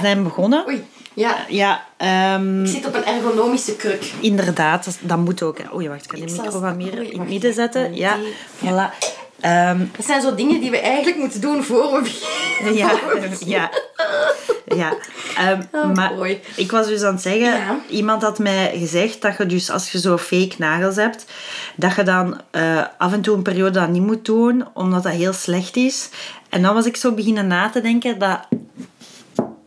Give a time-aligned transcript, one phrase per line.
[0.00, 0.64] We zijn begonnen.
[0.68, 0.84] Oei.
[1.14, 4.12] Ja, Ja, ehm, ik zit op een ergonomische kruk.
[4.20, 5.58] inderdaad, dat, dat moet ook.
[5.58, 5.64] hè.
[5.74, 7.94] Oei, wacht, ik Ik de micro wat meer oei, in het midden zetten.
[7.94, 8.16] Ja,
[8.64, 9.14] voilà.
[9.40, 12.74] Ehm, Dat zijn zo dingen die we eigenlijk moeten doen voor we beginnen.
[12.76, 12.90] ja,
[13.56, 13.70] ja,
[14.76, 14.92] ja.
[15.72, 16.12] Oh, maar
[16.56, 17.78] ik was dus aan het zeggen, Ja.
[17.88, 21.24] iemand had mij gezegd dat je dus als je zo fake nagels hebt,
[21.76, 25.12] dat je dan eh, af en toe een periode dat niet moet doen, omdat dat
[25.12, 26.08] heel slecht is.
[26.48, 28.38] En dan was ik zo beginnen na te denken dat,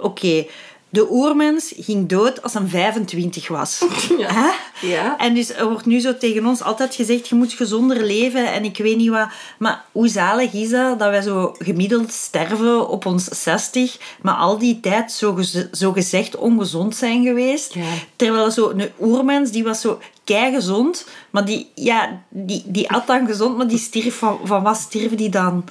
[0.02, 0.45] oké,
[0.91, 3.80] de oermens ging dood als hij 25 was.
[4.17, 4.27] Ja.
[4.34, 4.49] Hè?
[4.88, 5.17] Ja.
[5.17, 8.63] En dus er wordt nu zo tegen ons altijd gezegd, je moet gezonder leven en
[8.63, 9.27] ik weet niet wat.
[9.58, 14.58] Maar hoe zalig is dat, dat wij zo gemiddeld sterven op ons 60, maar al
[14.58, 17.73] die tijd zo, gez- zo gezegd ongezond zijn geweest.
[17.73, 17.84] Ja.
[18.16, 23.25] Terwijl zo een oermens, die was zo gezond, maar die, ja, die, die at dan
[23.27, 25.64] gezond, maar die stierf van, van wat stierf die dan?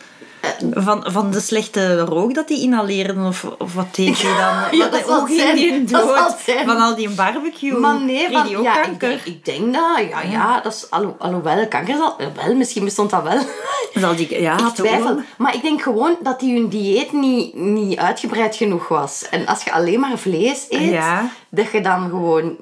[0.71, 3.27] Van, van de slechte rook dat die inhaleerden?
[3.27, 4.47] Of, of wat deed je dan?
[4.79, 5.57] Ja, Wat- dat ging zijn.
[5.57, 6.35] die dood?
[6.67, 7.73] Van al die barbecue?
[7.79, 9.09] Maar nee, van, die ook ja, ik kanker?
[9.09, 9.83] denk, ik denk dat.
[10.11, 12.17] Ja, ja, dat is, alho, alhoewel, kanker zal...
[12.45, 13.39] Wel, misschien bestond dat wel.
[13.95, 15.21] Zal die, ja, Ik twijfel.
[15.37, 19.27] Maar ik denk gewoon dat die hun dieet niet, niet uitgebreid genoeg was.
[19.31, 21.31] En als je alleen maar vlees eet, Ja.
[21.51, 22.57] Dat je dan gewoon...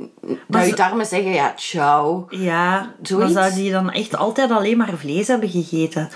[0.47, 2.27] Dat je darmen zeggen, ja, ciao.
[2.31, 3.33] Ja, Zoiets?
[3.33, 6.09] zou die dan echt altijd alleen maar vlees hebben gegeten?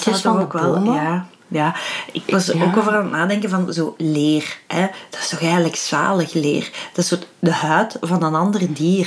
[0.00, 0.94] zou van toch de bomen?
[0.94, 1.74] Ja, ja.
[2.12, 2.64] Ik was Ja.
[2.64, 4.58] ook over aan het nadenken van zo leer.
[4.66, 4.86] Hè?
[5.10, 6.70] Dat is toch eigenlijk zalig leer?
[6.92, 9.06] Dat is zo de huid van een ander dier.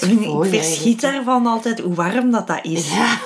[0.00, 2.88] is mooi ik verschiet daarvan altijd hoe warm dat, dat is.
[2.94, 3.18] Ja.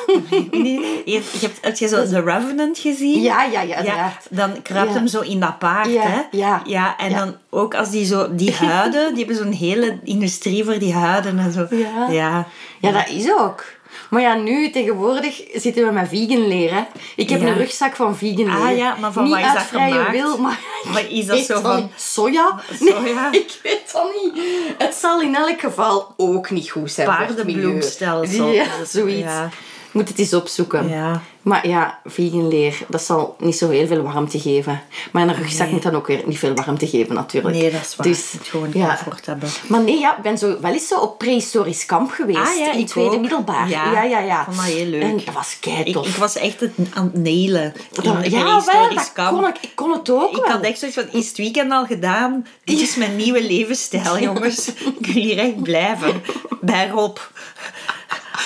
[0.64, 3.22] Je hebt, je hebt, heb je zo The Revenant gezien?
[3.22, 6.20] Ja, ja, ja, Ja, dan kruipt hem zo in dat paard, Ja, hè?
[6.30, 6.62] ja.
[6.66, 8.34] ja en dan ook als die zo...
[8.34, 11.66] Die huiden, die hebben zo'n hele industrie voor die huiden en zo.
[11.70, 12.06] Ja.
[12.10, 12.46] Ja.
[12.80, 13.64] Ja, dat is ook.
[14.08, 16.74] Maar ja, nu tegenwoordig zitten we met vegan leer.
[16.74, 16.82] Hè.
[17.16, 17.46] Ik heb Ja.
[17.46, 18.68] een rugzak van vegan leer.
[18.70, 20.10] Ah ja, maar van niet wat is dat vrije gemaakt?
[20.10, 20.58] wil, maar...
[21.08, 21.90] Is dat zo van-.
[21.96, 22.60] Soja?
[22.80, 23.00] Soja?
[23.30, 24.42] Nee, ik weet dat niet.
[24.78, 27.06] Het zal in elk geval ook niet goed zijn.
[27.08, 28.50] Paardenbloemstelsel.
[28.50, 29.20] Ja, zoiets.
[29.22, 29.48] ja.
[29.98, 30.88] Moet het eens opzoeken.
[30.88, 31.22] Ja.
[31.42, 34.82] Maar ja, vegan leer, dat zal niet zo heel veel warmte geven.
[35.12, 35.72] Maar een rugzak Nee.
[35.72, 37.56] moet dan ook weer niet veel warmte geven, natuurlijk.
[37.56, 38.06] Nee, dat is waar.
[38.06, 38.86] Dus, moet gewoon ja.
[38.86, 39.48] comfort hebben.
[39.68, 42.38] Maar nee, ja, ik ben zo, wel eens zo op prehistorisch kamp geweest.
[42.38, 43.20] Ah, ja, in tweede ook.
[43.20, 43.68] middelbaar.
[43.68, 44.44] Ja, ja, ja.
[44.44, 45.02] vond dat heel leuk.
[45.02, 47.26] En dat was kei Ik, ik was echt het, aan het.
[47.26, 49.38] In een ja, wel, prehistorisch dat kamp.
[49.40, 49.56] kon ik.
[49.60, 50.50] Ik kon het ook Ik wel.
[50.50, 52.46] had echt zoiets van, is het weekend al gedaan?
[52.64, 54.68] Dit is mijn nieuwe levensstijl, jongens.
[54.68, 56.22] Ik wil hier echt blijven.
[56.60, 57.16] Bij Rob.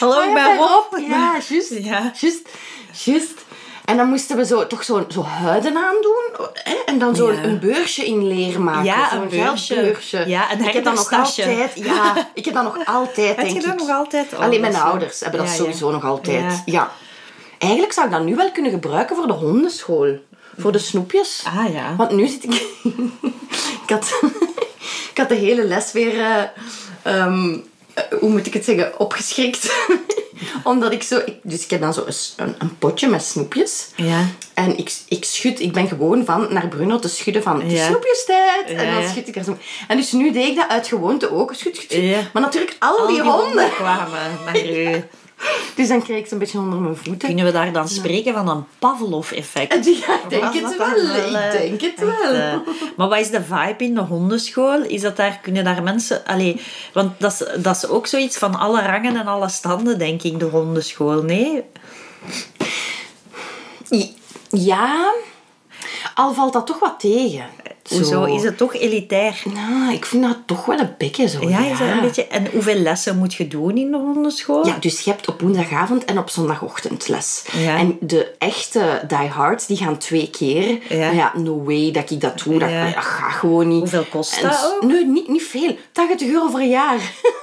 [0.00, 1.08] Hallo, Ah, ik ben Rob.
[1.08, 1.70] Ja, juist.
[1.91, 2.12] Ja.
[2.20, 2.48] Juist.
[3.04, 3.34] Juist.
[3.84, 6.48] En dan moesten we zo, toch zo, zo huiden aandoen.
[6.54, 6.75] Hè?
[6.86, 7.42] En dan zo Ja.
[7.42, 8.84] een beursje in leer maken.
[8.84, 10.25] Ja, Zo'n een beursje.
[10.26, 11.70] Ja, een ik heb dat nog altijd.
[11.75, 13.78] Ja, ik heb dat nog altijd, Heb denk je dat ik.
[13.78, 14.32] nog altijd?
[14.32, 16.62] Oh, Alleen mijn ouders hebben dat Ja, sowieso nog altijd.
[16.64, 16.91] Ja.
[17.59, 20.19] Eigenlijk zou ik dat nu wel kunnen gebruiken voor de hondenschool.
[20.59, 21.42] Voor de snoepjes.
[21.47, 21.97] Ah ja.
[21.97, 22.53] Want nu zit ik...
[23.84, 24.20] ik, had,
[25.10, 26.20] ik had de hele les weer...
[26.20, 26.42] eh,
[27.03, 27.59] ehm, eh,
[28.20, 28.98] hoe moet ik het zeggen?
[29.00, 29.72] Opgeschrikt.
[30.64, 31.16] Omdat ik zo...
[31.25, 32.04] ik- dus ik heb dan zo
[32.36, 33.86] een, potje met snoepjes.
[33.97, 34.26] Ja.
[34.54, 35.60] En ik, ik schud...
[35.60, 37.60] Ik ben gewoon van naar Bruno te schudden van...
[37.62, 37.86] Het is Ja.
[37.86, 38.66] snoepjestijd.
[38.66, 39.56] en dan schud ik er zo...
[39.88, 41.54] En dus nu deed ik dat uit gewoonte ook.
[41.54, 42.32] Schud, schud, schud.
[42.32, 43.70] Maar natuurlijk al, Al die, honden.
[43.70, 45.04] kwamen naar u.
[45.75, 47.28] Dus dan kreeg ik ze een beetje onder mijn voeten.
[47.28, 49.84] Kunnen we daar dan spreken van een Pavlov-effect?
[49.84, 50.94] Ja, ik denk het wel.
[50.94, 52.32] wel, eh, Ik denk het echt, wel.
[52.32, 52.54] eh,
[52.97, 54.82] maar wat is de vibe in de hondenschool?
[54.82, 56.25] Is dat daar, kunnen daar mensen...
[56.26, 56.60] Allee,
[56.92, 60.38] want dat is, dat is ook zoiets van alle rangen en alle standen, denk ik,
[60.38, 61.22] de hondenschool.
[61.22, 61.62] Nee?
[64.50, 65.12] Ja,
[66.14, 67.44] al valt dat toch wat tegen.
[67.88, 68.04] Hoezo?
[68.04, 68.25] Zo.
[68.25, 69.43] Is het toch elitair?
[69.54, 71.48] Nou, ik vind dat toch wel een beetje zo.
[71.48, 72.26] Ja, is dat een beetje...
[72.26, 74.66] En hoeveel lessen moet je doen in de hondenschool?
[74.66, 77.44] Ja, dus je hebt op woensdagavond en op zondagochtend les.
[77.66, 80.78] En de echte diehards, die gaan twee keer.
[80.88, 80.98] Ja.
[81.06, 82.59] Maar ja, no way dat ik dat doe.
[82.59, 82.84] Dat, Ja.
[82.84, 83.78] dat gaat gewoon niet.
[83.78, 84.91] Hoeveel kost En dat ook?
[84.91, 85.77] Nee, niet, niet veel.
[85.92, 86.95] 80 euro voor een jaar.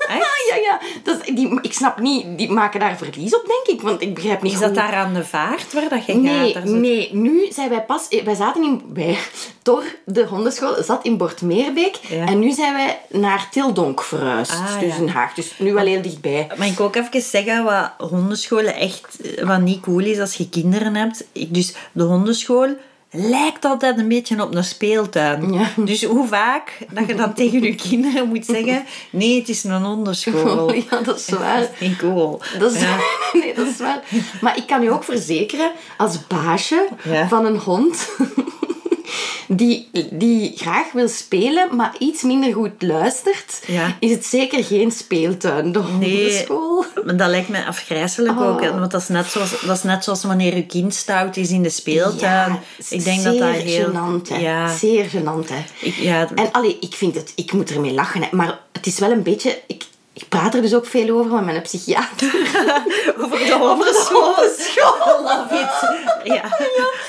[0.08, 0.28] Echt?
[0.50, 0.80] ja, ja.
[1.04, 3.86] Dat is, die, ik snap niet, die maken daar verlies op, denk ik.
[3.86, 6.64] Want ik begrijp niet Is dat daar aan de vaart waar dat je Nee, gaat?
[6.64, 8.08] Nee, nu zijn wij pas...
[8.24, 8.82] Wij zaten in...
[8.94, 9.18] Wij,
[9.70, 11.96] Tor, de hondenschool, zat in Bortmeerbeek.
[11.96, 12.26] Ja.
[12.26, 14.52] En nu zijn wij naar Tildonk verhuisd.
[14.52, 15.02] Ah, dus ja.
[15.02, 15.34] in Haag.
[15.34, 16.48] Dus nu wel heel dichtbij.
[16.58, 20.50] Mag ik ook even zeggen wat hondenscholen echt eh, wat niet cool is als je
[20.50, 21.24] kinderen hebt?
[21.48, 22.68] Dus de hondenschool
[23.12, 25.54] lijkt altijd een beetje op een speeltuin.
[25.54, 25.68] Ja.
[25.76, 29.84] Dus hoe vaak dat je dan tegen je kinderen moet zeggen: nee, het is een
[29.84, 30.74] hondenschool.
[30.90, 31.60] Ja, dat is waar.
[31.60, 32.42] Dat is niet cool.
[32.60, 32.98] Dat is, Ja.
[33.34, 34.04] nee, dat is waar.
[34.42, 37.28] Maar ik kan u ook verzekeren, als baasje Ja.
[37.28, 38.10] van een hond,
[39.52, 43.96] die, die graag wil spelen, maar iets minder goed luistert, Ja.
[44.00, 46.86] is het zeker geen speeltuin, de hondenschool.
[47.06, 48.62] Maar dat lijkt me afgrijzelijk ook.
[48.62, 51.50] hè, Want dat is, net zoals, dat is net zoals wanneer je kind stout is
[51.50, 52.52] in de speeltuin.
[52.52, 52.60] Ja,
[52.90, 53.88] ik denk dat dat heel...
[53.92, 54.40] gênant.
[54.40, 55.64] Ja, Zeer gênant, hè.
[55.82, 58.28] ik, ja, En allee, ik vind het, ik moet ermee lachen, hè.
[58.32, 59.60] maar het is wel een beetje...
[59.68, 59.84] Ik,
[60.20, 62.34] ik praat er dus ook veel over met mijn psychiater.
[63.22, 64.36] over de hondenschool.
[64.58, 66.34] School, love it.
[66.34, 66.44] Ja.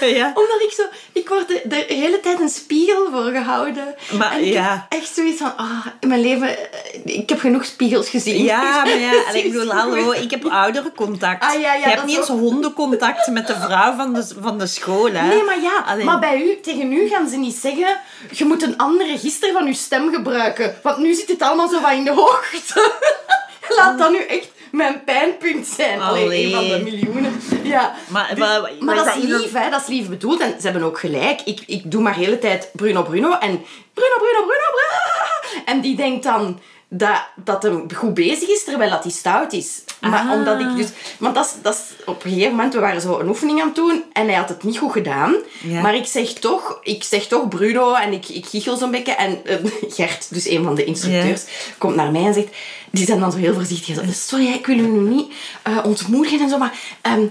[0.07, 0.33] ja.
[0.35, 0.83] Omdat ik zo...
[1.13, 3.95] Ik word er de hele tijd een spiegel voor gehouden.
[4.19, 4.87] Maar, en ik ja.
[4.89, 5.57] heb echt zoiets van...
[5.57, 6.57] Ah, in mijn leven...
[7.05, 8.43] Ik heb genoeg spiegels gezien.
[8.43, 11.45] Ja, maar ja, en ik bedoel, hallo, ik heb ouderencontact.
[11.45, 14.67] Ah, ja, ja, je hebt niet eens hondencontact met de vrouw van de, van de
[14.67, 15.27] school, hè?
[15.27, 17.99] Nee, maar ja, maar bij u, tegen u gaan ze niet zeggen...
[18.31, 20.75] Je moet een ander register van je stem gebruiken.
[20.83, 22.99] Want nu zit het allemaal zo wat in de hoogte.
[23.77, 26.01] Laat dat nu echt mijn pijnpunt zijn.
[26.01, 26.45] Allee, Allee.
[26.45, 27.41] een van de miljoenen.
[27.63, 27.95] Ja.
[28.09, 29.71] Maar, Dus- maar, maar maar dat is lief, hè?
[29.71, 30.41] Dat is lief bedoeld.
[30.41, 31.41] En ze hebben ook gelijk.
[31.41, 33.33] Ik, ik doe maar de hele tijd Bruno Bruno.
[33.33, 33.65] En
[33.95, 35.63] Bruno Bruno Bruno Bruno.
[35.65, 36.61] En die denkt dan
[36.93, 39.81] dat, dat hem goed bezig is, terwijl dat hij stout is.
[40.01, 40.33] Maar Ah.
[40.33, 40.89] omdat ik dus...
[41.19, 42.75] Want dat is, dat is op een gegeven moment...
[42.75, 44.03] We waren zo een oefening aan het doen.
[44.13, 45.35] En hij had het niet goed gedaan.
[45.61, 45.81] Ja.
[45.81, 46.79] Maar ik zeg toch...
[46.83, 47.95] Ik zeg toch Bruno.
[47.95, 49.13] En ik, ik giechel zo'n beetje.
[49.13, 49.57] En eh,
[49.97, 51.45] Gert, dus een van de instructeurs,
[51.79, 52.49] komt naar mij en zegt...
[52.91, 53.95] Die zijn dan zo heel voorzichtig.
[53.95, 55.33] Zo, Sorry, ik wil u nu niet
[55.63, 56.59] eh, ontmoedigen en zo.
[56.59, 57.27] Maar ehm,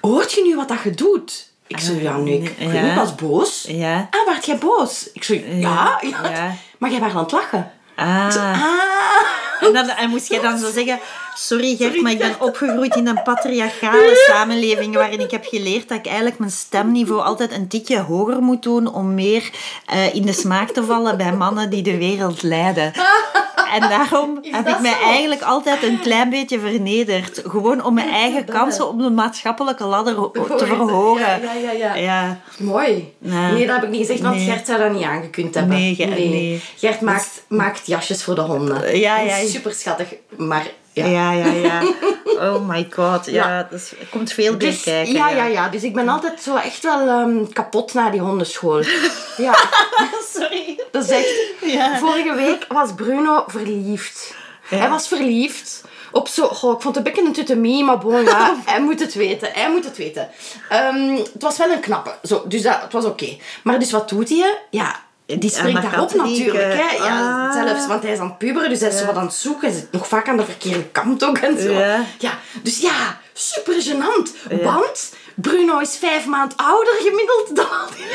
[0.00, 1.50] hoort je nu wat dat je doet?
[1.66, 2.94] Ik zo, ja, nee, ik, ik, Ja.
[2.94, 3.64] was boos.
[3.68, 4.08] Ja.
[4.10, 5.10] Ah, werd jij boos?
[5.12, 6.30] Ik ja, ja.
[6.30, 6.54] Ja.
[6.78, 7.72] Maar jij was aan het lachen.
[7.98, 8.36] Ah.
[8.36, 8.62] Ah.
[9.60, 10.98] En, dan, en moest jij dan zo zeggen...
[11.34, 15.98] Sorry Gert, maar ik ben opgegroeid in een patriarchale samenleving waarin ik heb geleerd dat
[15.98, 19.50] ik eigenlijk mijn stemniveau altijd een tikje hoger moet doen om meer
[19.86, 22.92] eh, in de smaak te vallen bij mannen die de wereld leiden.
[23.72, 25.08] En daarom heb ik mij zo?
[25.08, 27.42] eigenlijk altijd een klein beetje vernederd.
[27.46, 31.20] Gewoon om mijn eigen kansen op de maatschappelijke ladder te verhogen.
[31.42, 31.94] Ja, ja, ja.
[31.94, 32.40] Ja.
[32.58, 33.12] Mooi.
[33.18, 33.66] Nee.
[33.66, 34.44] Dat heb ik niet gezegd, want Nee.
[34.44, 35.76] Gert zou dat niet aangekund hebben.
[35.76, 36.62] Nee, Gert- nee.
[36.76, 38.98] Gert maakt, maakt jasjes voor de honden.
[38.98, 39.36] Ja, ja.
[39.46, 40.66] Super schattig, maar
[41.06, 41.32] ja.
[41.32, 41.82] Ja, ja, ja.
[42.40, 43.26] Oh my god.
[43.26, 43.66] Ja, Ja.
[43.70, 45.12] dus er komt veel bij Dus, kijken.
[45.12, 45.68] ja, ja, ja.
[45.68, 48.82] Dus ik ben altijd zo echt wel ehm, kapot na die hondenschool.
[49.46, 49.54] ja,
[50.34, 50.80] Sorry.
[50.90, 51.98] dat is echt...
[51.98, 54.34] Vorige week was Bruno verliefd.
[54.68, 56.46] Hij was verliefd op zo...
[56.48, 58.54] Goh, ik vond het een beetje een tuttemie, maar bon, ja.
[58.64, 59.50] hij moet het weten.
[59.52, 60.28] Hij moet het weten.
[60.68, 62.14] Ehm, het was wel een knappe.
[62.22, 63.36] Zo, dus dat, het was oké.
[63.62, 64.58] Maar dus wat doet hij?
[64.70, 65.06] Ja...
[65.36, 66.72] Die springt de daarop natuurlijk.
[66.74, 66.90] Hè.
[67.06, 67.52] Ja, Ah.
[67.66, 69.68] Zelfs, want hij is aan het puberen, dus hij is wat aan het zoeken.
[69.68, 71.72] Hij zit nog vaak aan de verkeerde kant ook en zo.
[71.72, 72.04] Ja.
[72.18, 74.52] Ja, dus ja, super gênant.
[74.62, 77.66] Want Bruno is vijf maand ouder gemiddeld dan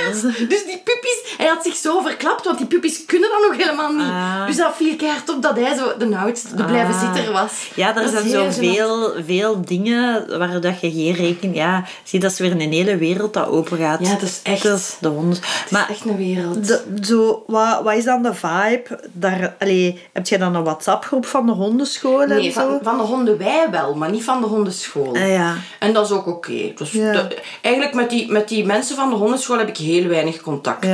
[0.06, 0.22] rest.
[0.50, 3.94] Dus die puppies, hij had zich zo verklapt, want die puppies kunnen dat nog helemaal
[3.94, 4.08] niet.
[4.08, 4.46] Ah.
[4.48, 7.14] Dus dat viel keihard op dat hij zo de oudste, de blijven Ah.
[7.14, 7.52] zitter was.
[7.76, 8.30] Ja, er zijn gênant.
[8.54, 11.56] zoveel veel dingen waar dat je geen rekening...
[11.56, 14.00] Ja, zie, dat is weer een hele wereld dat open gaat.
[14.08, 15.38] Ja, dat is echt- Dat is de honden.
[15.42, 16.68] Het is Maar echt een wereld.
[16.68, 19.00] de, zo, wat, wat is dan de vibe?
[19.12, 22.60] Daar, allee, heb jij dan een WhatsApp-groep van de hondenschool en Nee, zo?
[22.62, 25.16] van, van de honden wij wel, maar niet van de hondenschool.
[25.16, 25.56] Ah, ja.
[25.80, 26.72] En dat is ook oké.
[26.76, 27.12] Dus Ja.
[27.14, 30.86] De- eigenlijk met die, met die mensen van de hondenschool heb ik heel weinig contact.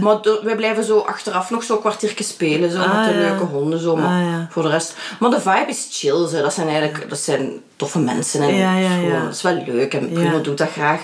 [0.00, 2.70] Maar de- wij blijven zo achteraf nog zo'n kwartiertje spelen.
[2.70, 3.78] Zo, Ah, met de leuke honden.
[3.80, 4.46] Zo, maar Ah, ja.
[4.50, 4.94] voor de rest.
[5.18, 6.26] Maar de vibe is chill.
[6.28, 6.42] Zo.
[6.42, 8.42] Dat zijn eigenlijk dat zijn toffe mensen.
[8.42, 8.54] En.
[9.24, 9.94] Dat is wel leuk.
[9.94, 11.00] En Bruno doet dat graag.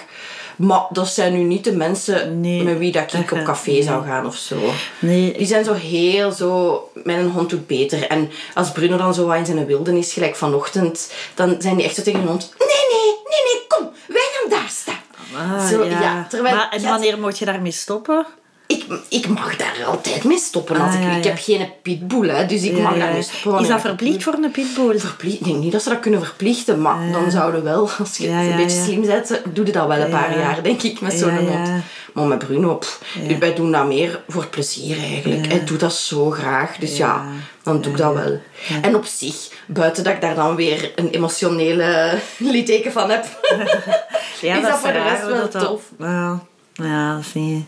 [0.57, 3.83] Maar dat zijn nu niet de mensen Nee, met wie dat ik op café nee.
[3.83, 4.57] zou gaan of zo.
[4.99, 8.07] Nee, Die zijn zo heel zo, mijn hond doet beter.
[8.07, 11.95] En als Bruno dan zo wat in zijn wildernis, gelijk vanochtend, dan zijn die echt
[11.95, 14.95] zo tegen hun hond, nee, nee, nee, nee, kom, wij gaan daar staan.
[15.37, 16.01] Ah, zo, ja.
[16.01, 16.27] ja.
[16.29, 18.27] terwijl, maar en ja, wanneer moet je daarmee stoppen?
[18.67, 20.81] Ik, ik mag daar altijd mee stoppen.
[20.81, 23.23] Als Ah, ik, ja, ik heb geen pitbull, hè, dus ik Ja, mag daar mee
[23.23, 23.63] stoppen.
[23.63, 24.99] Is dat verplicht voor een pitbull?
[24.99, 25.39] Verplicht?
[25.41, 28.57] Ik denk niet dat ze dat kunnen verplichten, maar dan zouden wel, als je een
[28.57, 30.39] beetje slim bent, doe je dat wel een paar Ja.
[30.39, 31.69] jaar, denk ik, met zo'n hond.
[32.13, 33.01] Maar met Bruno, pff,
[33.39, 35.47] wij doen dat meer voor plezier eigenlijk.
[35.47, 37.25] Hij doet dat zo graag, dus ja,
[37.63, 38.41] dan doe ik dat wel.
[38.83, 43.25] En op zich, buiten dat ik daar dan weer een emotionele litteken van heb,
[44.41, 45.83] Ja, is dat voor de rest wel tof.
[45.99, 46.41] Ja,
[46.73, 47.61] ja, dat vind je...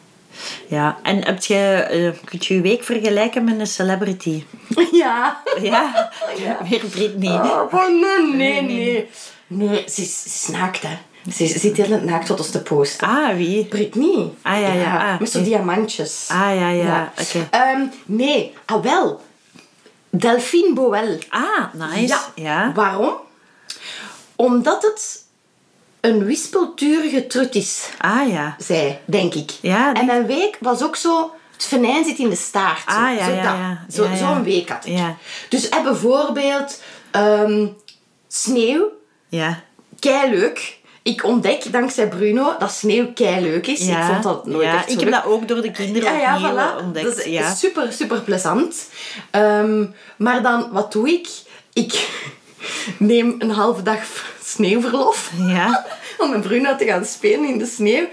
[0.69, 4.45] Ja, en heb je, eh, kun je je week vergelijken met een celebrity?
[4.93, 5.43] ja.
[5.63, 7.33] Ja, weer Britney.
[7.33, 9.09] Oh, nee, nee, nee.
[9.47, 10.97] Nee, ze is, ze is naakt, hè.
[11.33, 13.09] Ze zit heel naakt foto's te posten.
[13.09, 13.65] Ah, wie?
[13.65, 14.33] Britney.
[14.43, 16.27] Ah, ja, ja, ah, met zo'n diamantjes.
[16.29, 17.13] Ah, ja, ja, Ja.
[17.21, 17.49] oké.
[17.51, 19.21] Ehm, nee, ah wel.
[20.11, 21.19] Delphine Boel.
[21.29, 22.07] Ah, nice.
[22.07, 22.21] Ja.
[22.35, 22.73] Ja.
[22.75, 23.15] Waarom?
[24.37, 25.25] Omdat het
[26.09, 28.57] een wispelturige trut is, Ah, ja.
[28.59, 29.51] zij, denk ik.
[29.61, 31.33] Ja, en mijn week was ook zo...
[31.53, 32.83] Het venijn zit in de staart.
[32.91, 33.53] Zo, Ah, ja, zo ja, dat.
[33.55, 33.85] ja.
[33.93, 34.17] Zo, Ja, ja.
[34.17, 34.99] Zo'n week had ik.
[34.99, 35.17] Ja.
[35.49, 37.67] Dus eh, bijvoorbeeld ehm,
[38.29, 38.85] sneeuw.
[39.29, 39.61] Ja.
[39.99, 40.77] Kei leuk.
[41.03, 43.81] ik ontdek dankzij Bruno dat sneeuw kei leuk is.
[43.81, 46.35] Ik vond dat nooit ja, echt Ik heb dat ook door de kinderen Ja, ja,
[46.37, 46.85] opnieuw voilà.
[46.85, 47.07] ontdekt.
[47.07, 47.55] Dat is ja.
[47.55, 48.89] super, super plezant.
[49.31, 49.85] Ehm,
[50.17, 51.29] maar dan, wat doe ik?
[51.73, 52.09] Ik
[52.99, 53.99] neem een halve dag
[54.45, 55.87] sneeuwverlof ja.
[56.23, 58.07] om met Bruno te gaan spelen in de sneeuw.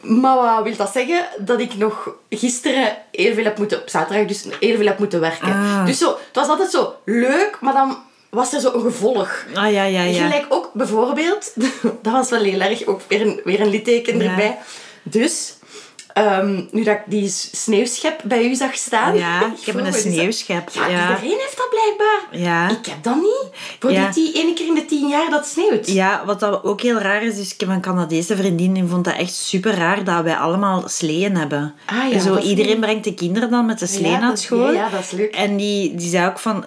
[0.00, 1.26] Maar wat wil dat zeggen?
[1.38, 3.80] Dat ik nog gisteren heel veel heb moeten...
[3.80, 5.48] Op zaterdag dus heel veel heb moeten werken.
[5.52, 5.86] Ah.
[5.86, 7.98] Dus zo, het was altijd zo leuk, maar dan
[8.30, 9.44] was er zo een gevolg.
[9.54, 10.24] Ah, ja, ja, ja.
[10.24, 11.52] Gelijk ook bijvoorbeeld,
[12.02, 14.30] dat was wel heel erg, ook weer een, weer een litteken Ja.
[14.30, 14.58] erbij.
[15.02, 15.54] Dus,
[16.14, 19.16] ehm, nu dat ik die sneeuwschep bij u zag staan.
[19.16, 20.68] Ja, ik heb een sneeuwschep.
[20.72, 21.08] Ja, Ja.
[21.08, 22.20] iedereen heeft dat blijkbaar.
[22.50, 22.70] Ja.
[22.70, 23.46] Ik heb dat niet.
[23.78, 24.10] Voor Ja.
[24.10, 25.86] die, ene keer in de tien jaar dat sneeuwt.
[25.88, 29.04] Ja, wat dat ook heel raar is, dus ik heb een Canadese vriendin die vond
[29.04, 31.74] dat echt super raar dat wij allemaal sleeën hebben.
[31.86, 34.20] Ah ja, En zo, dat is iedereen brengt de kinderen dan met de slee naar
[34.20, 34.72] dat- school.
[34.72, 35.34] ja, dat is leuk.
[35.34, 36.64] En die, die zei ook van,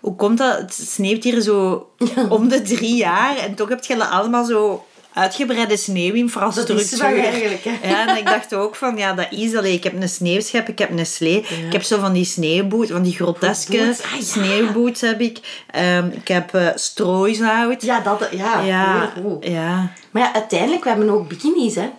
[0.00, 0.58] hoe komt dat?
[0.58, 1.86] Het sneeuwt hier zo
[2.28, 6.76] om de drie jaar en toch heb je allemaal zo uitgebreide sneeuwinfrastructuur.
[6.76, 7.88] Dat is wel eigenlijk, hè.
[7.88, 10.78] Ja, en ik dacht ook van, ja, dat is allee, Ik heb een sneeuwschep, ik
[10.78, 11.36] heb een slee.
[11.66, 14.22] Ik heb zo van die sneeuwboots, van die groteske ah, ja.
[14.22, 15.64] sneeuwboots heb ik.
[15.70, 17.82] Ehm, ik heb strooisout.
[17.82, 18.60] Ja, dat, ja.
[18.60, 19.92] Ja, ja.
[20.10, 21.90] Maar ja, uiteindelijk, we hebben ook bikinis, hè.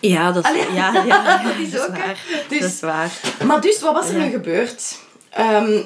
[0.00, 2.02] Ja, dat Allee, ja, ja, dat is ook, hè.
[2.02, 2.16] waar.
[2.48, 3.10] Dus- Dat is waar.
[3.44, 4.98] Maar dus, wat was er nu gebeurd?
[5.30, 5.80] Ehm,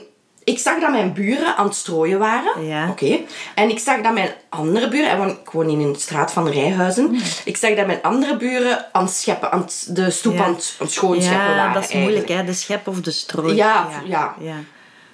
[0.45, 2.67] ik zag dat mijn buren aan het strooien waren.
[2.67, 2.89] Ja.
[2.89, 3.19] Oké.
[3.55, 5.11] En ik zag dat mijn andere buren...
[5.11, 7.07] en woon- Ik woon in een straat van Rijhuizen.
[7.07, 7.21] Hmm.
[7.45, 10.45] Ik zag dat mijn andere buren aan het scheppen, aan het, de stoep Ja.
[10.45, 11.73] aan het, aan het schoonscheppen Ja, waren.
[11.75, 12.45] dat is moeilijk, hè.
[12.45, 13.55] De schep of de strooi.
[13.55, 14.35] Ja, ja.
[14.41, 14.55] ja.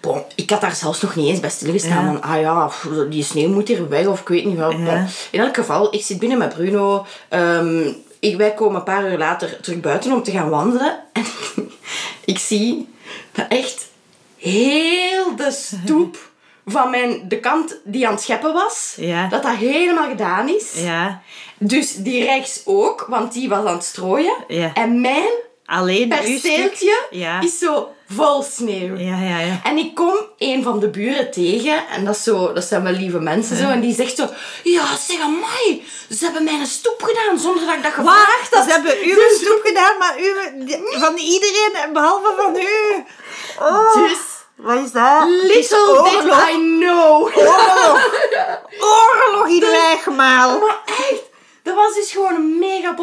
[0.00, 2.04] Bon, ik had daar zelfs nog niet eens bij stilgestaan.
[2.04, 2.12] Ja.
[2.12, 2.70] Van, ah ja,
[3.10, 4.72] die sneeuw moet hier weg of ik weet niet wat.
[4.78, 5.06] Ja.
[5.30, 7.06] In elk geval, ik zit binnen met Bruno.
[7.28, 7.88] Ehm,
[8.20, 10.98] ik, wij komen een paar uur later terug buiten om te gaan wandelen.
[12.24, 12.88] En ik zie
[13.32, 13.86] dat echt
[14.38, 16.16] heel de stoep
[16.66, 19.28] van mijn, de kant die aan het scheppen was, Ja.
[19.28, 20.72] dat dat helemaal gedaan is.
[20.74, 21.22] Ja.
[21.58, 24.44] Dus die rechts ook, want die was aan het strooien.
[24.48, 24.70] Ja.
[24.74, 25.28] En mijn
[25.64, 27.06] Alleen perceeltje
[27.40, 28.96] is zo vol sneeuw.
[28.96, 29.60] Ja, ja, ja.
[29.62, 32.92] En ik kom een van de buren tegen, en dat, is zo, dat zijn wel
[32.92, 34.26] lieve mensen zo, en die zegt zo:
[34.62, 38.64] Ja, zeg amai, ze hebben mijn stoep gedaan zonder dat ik dat gevraagd had.
[38.64, 40.34] Ze hebben uw stoep gedaan, maar uw,
[41.00, 43.04] van iedereen, behalve van u.
[43.60, 44.18] Oh, Dus,
[44.54, 45.28] wat is dat?
[45.28, 46.32] Little did.
[46.50, 47.36] I know.
[47.36, 48.10] Oorlog.
[48.80, 50.58] Oorlog in Wijgmaal.
[50.58, 51.22] Maar echt,
[51.62, 52.94] dat was dus gewoon een mega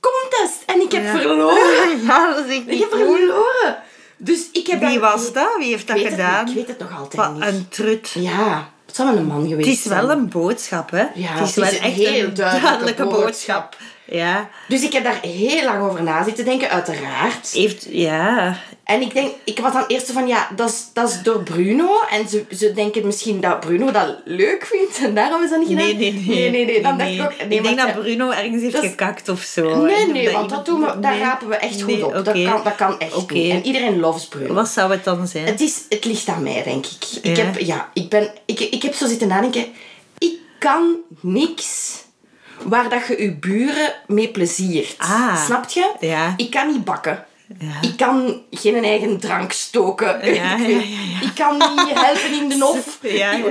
[0.00, 0.62] populariteitscontest.
[0.66, 1.10] En ik heb Ja.
[1.20, 2.00] verloren.
[2.06, 3.76] Ja, dat is echt Ik heb verloren.
[4.16, 5.56] Dus ik heb Wie was dat?
[5.58, 6.48] Wie heeft dat het gedaan?
[6.48, 7.42] ik weet het nog altijd Wat niet.
[7.44, 8.10] een trut.
[8.14, 10.18] Ja, het zou wel een man geweest Het is wel zijn.
[10.18, 11.06] een boodschap, hè?
[11.14, 13.20] Ja, het is wel echt heel een duidelijke boodschap.
[13.24, 13.76] boodschap.
[14.10, 14.48] Ja.
[14.68, 17.50] Dus ik heb daar heel lang over na zitten denken, uiteraard.
[17.52, 18.56] Heeft, ja.
[18.84, 22.00] En ik denk, ik was dan eerst van, ja, dat is, dat is door Bruno.
[22.10, 25.68] En ze, ze denken misschien dat Bruno dat leuk vindt en daarom is dat niet
[25.68, 25.84] gedaan.
[25.84, 26.24] Nee, nee, nee.
[26.38, 26.82] Nee, nee, nee.
[26.82, 29.28] Dan Nee, dacht ik ook, nee, ik denk dat ja, Bruno ergens heeft dat gekakt
[29.28, 29.84] of zo.
[29.84, 32.12] Nee, nee, want dat doen we, daar rapen we echt goed Nee, op.
[32.12, 33.52] Dat, kan, dat kan echt niet.
[33.52, 34.54] En iedereen loves Bruno.
[34.54, 35.46] Wat zou het dan zijn?
[35.46, 37.18] Het, is, het ligt aan mij, denk ik.
[37.22, 37.44] Ik, Ja.
[37.44, 39.64] heb, ja, ik, ben, ik, ik heb zo zitten nadenken.
[40.18, 41.96] Ik kan niks
[42.64, 44.94] waar dat je je buren mee pleziert.
[44.98, 45.44] Ah.
[45.44, 45.90] Snap je?
[46.00, 46.34] Ja.
[46.36, 47.24] Ik kan niet bakken.
[47.58, 47.88] Ja.
[47.88, 50.34] Ik kan geen eigen drank stoken.
[50.34, 50.56] Ja.
[51.20, 52.98] Ik kan niet helpen in de hof.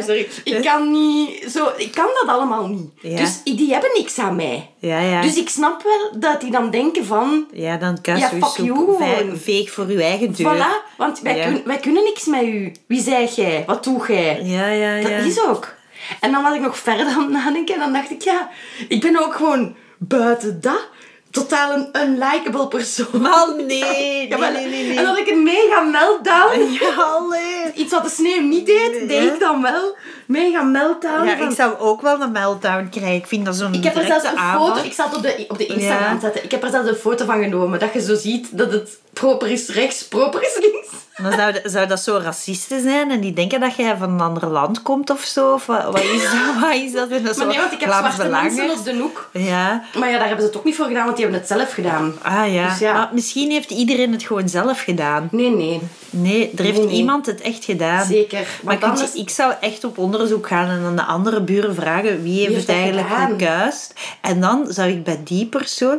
[0.06, 0.28] Sorry.
[0.44, 1.52] Ik kan niet...
[1.52, 2.90] Zo, ik kan dat allemaal niet.
[3.02, 3.18] Ja.
[3.18, 4.70] Dus die hebben niks aan mij.
[4.80, 5.22] Ja, ja.
[5.22, 7.48] Dus ik snap wel dat die dan denken van...
[7.54, 8.98] Ja, dan kaas Ja, fuck you.
[9.38, 10.56] Veeg voor uw eigen deur.
[10.56, 11.46] Voilà, want wij, Ja.
[11.46, 12.72] kun- wij kunnen niks met u.
[12.88, 13.64] Wie zijt jij?
[13.68, 14.42] Wat doe jij?
[14.44, 15.76] Ja, ja, Dat is ook.
[16.20, 18.50] En dan was ik nog verder aan het nadenken en dan dacht ik, ja,
[18.88, 20.88] ik ben ook gewoon buiten dat
[21.32, 23.22] totaal een unlikable persoon.
[23.22, 24.90] Maar nee, nee, nee, nee.
[24.90, 26.60] En dan had ik een mega meltdown.
[26.80, 27.72] Ja.
[27.76, 29.96] Iets wat de sneeuw niet deed, deed ik dan wel.
[30.26, 31.26] Mega meltdown.
[31.26, 33.16] Ja, ik zou ook wel een meltdown krijgen.
[33.16, 35.46] Ik vind dat zo'n ik heb er zelfs een foto, ik zal het op de,
[35.48, 36.44] op de Instagram zetten.
[36.44, 39.52] Ik heb er zelfs een foto van genomen, dat je zo ziet dat het proper
[39.52, 40.77] is rechts, proper is links.
[41.24, 44.48] Dan zou, zou dat zo racisten zijn en die denken dat jij van een ander
[44.48, 45.54] land komt of zo?
[45.54, 46.32] Of wat, wat is dat?
[46.62, 47.10] Wat is dat?
[47.10, 48.78] Dat Maar nee, want ik heb zwarte mensen Belangen.
[48.80, 49.30] op de hoek.
[49.34, 49.84] Ja.
[50.00, 51.74] Maar ja, daar hebben ze het ook niet voor gedaan, want die hebben het zelf
[51.74, 52.14] gedaan.
[52.22, 52.70] Ah ja.
[52.70, 52.94] Dus ja.
[52.94, 55.28] Maar misschien heeft iedereen het gewoon zelf gedaan.
[55.32, 55.82] Nee, nee.
[56.10, 56.96] Nee, er heeft Nee, nee.
[56.96, 58.06] iemand het echt gedaan.
[58.06, 58.48] Zeker.
[58.64, 62.24] Maar anders- je- ik zou echt op onderzoek gaan en aan de andere buren vragen
[62.24, 63.30] wie heeft heeft het eigenlijk gedaan?
[63.30, 63.94] gekuist.
[64.22, 65.98] En dan zou ik bij die persoon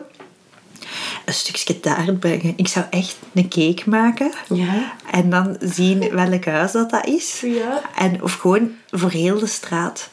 [1.25, 2.53] een stukje taart brengen.
[2.57, 4.33] Ik zou echt een cake maken.
[4.49, 4.93] Ja.
[5.11, 7.41] En dan zien welk huis dat, dat is.
[7.41, 7.83] Ja.
[7.97, 10.09] En, of gewoon voor heel de straat.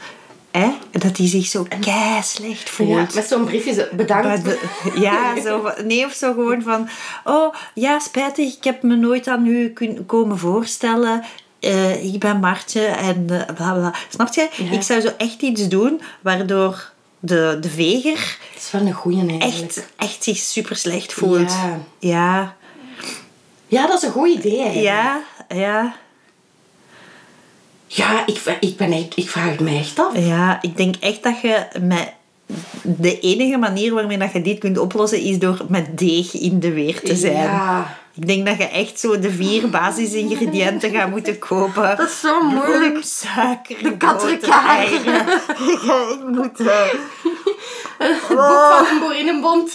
[0.52, 0.72] Hè?
[0.92, 2.90] Dat die zich zo kei slecht voelt.
[2.90, 4.44] Ja, met zo'n briefje, bedankt.
[4.44, 4.60] De-
[5.00, 6.90] ja, zo nee, of zo gewoon van...
[7.24, 11.24] Oh, ja, spijtig, ik heb me nooit aan u kun, komen voorstellen.
[11.60, 13.94] Eh, ik ben Martje en eh, bla bla.
[14.10, 14.50] Snap je?
[14.58, 14.72] Ja.
[14.72, 16.94] Ik zou zo echt iets doen waardoor
[17.26, 19.76] de, de veger Dat is wel een goeie eigenlijk.
[19.76, 21.52] echt, echt zich super slecht voelt.
[21.52, 21.80] Ja.
[22.00, 22.56] Ja,
[23.68, 24.86] Ja, dat is een goed idee eigenlijk.
[24.86, 25.96] ja, ja.
[27.88, 30.18] Ja, ik, ik, ben echt, ik vraag het me echt af.
[30.18, 32.14] Ja, ik denk echt dat je met...
[32.82, 36.74] De enige manier waarmee dat je dit kunt oplossen is door met deeg in de
[36.74, 37.34] weer te zijn.
[37.34, 37.98] Ja.
[38.16, 41.98] Ik denk dat je echt zo de vier basisingrediënten gaat moeten kopen.
[41.98, 42.92] Dat is zo moeilijk.
[42.92, 43.98] Brood, suiker, De.
[45.86, 46.60] Ja, ik moet...
[46.60, 48.40] eh, Boek
[48.72, 49.72] van een boerinnenbond.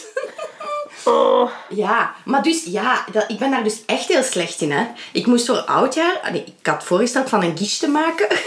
[1.04, 1.50] oh.
[1.68, 4.72] Ja, maar dus ja, dat, ik ben daar dus echt heel slecht in.
[4.72, 4.86] Hè.
[5.12, 8.26] Ik moest voor oudjaar, allee, ik had voorgesteld van een quiche te maken.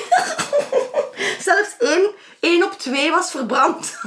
[1.40, 2.10] Zelfs één,
[2.44, 3.94] één op twee was verbrand.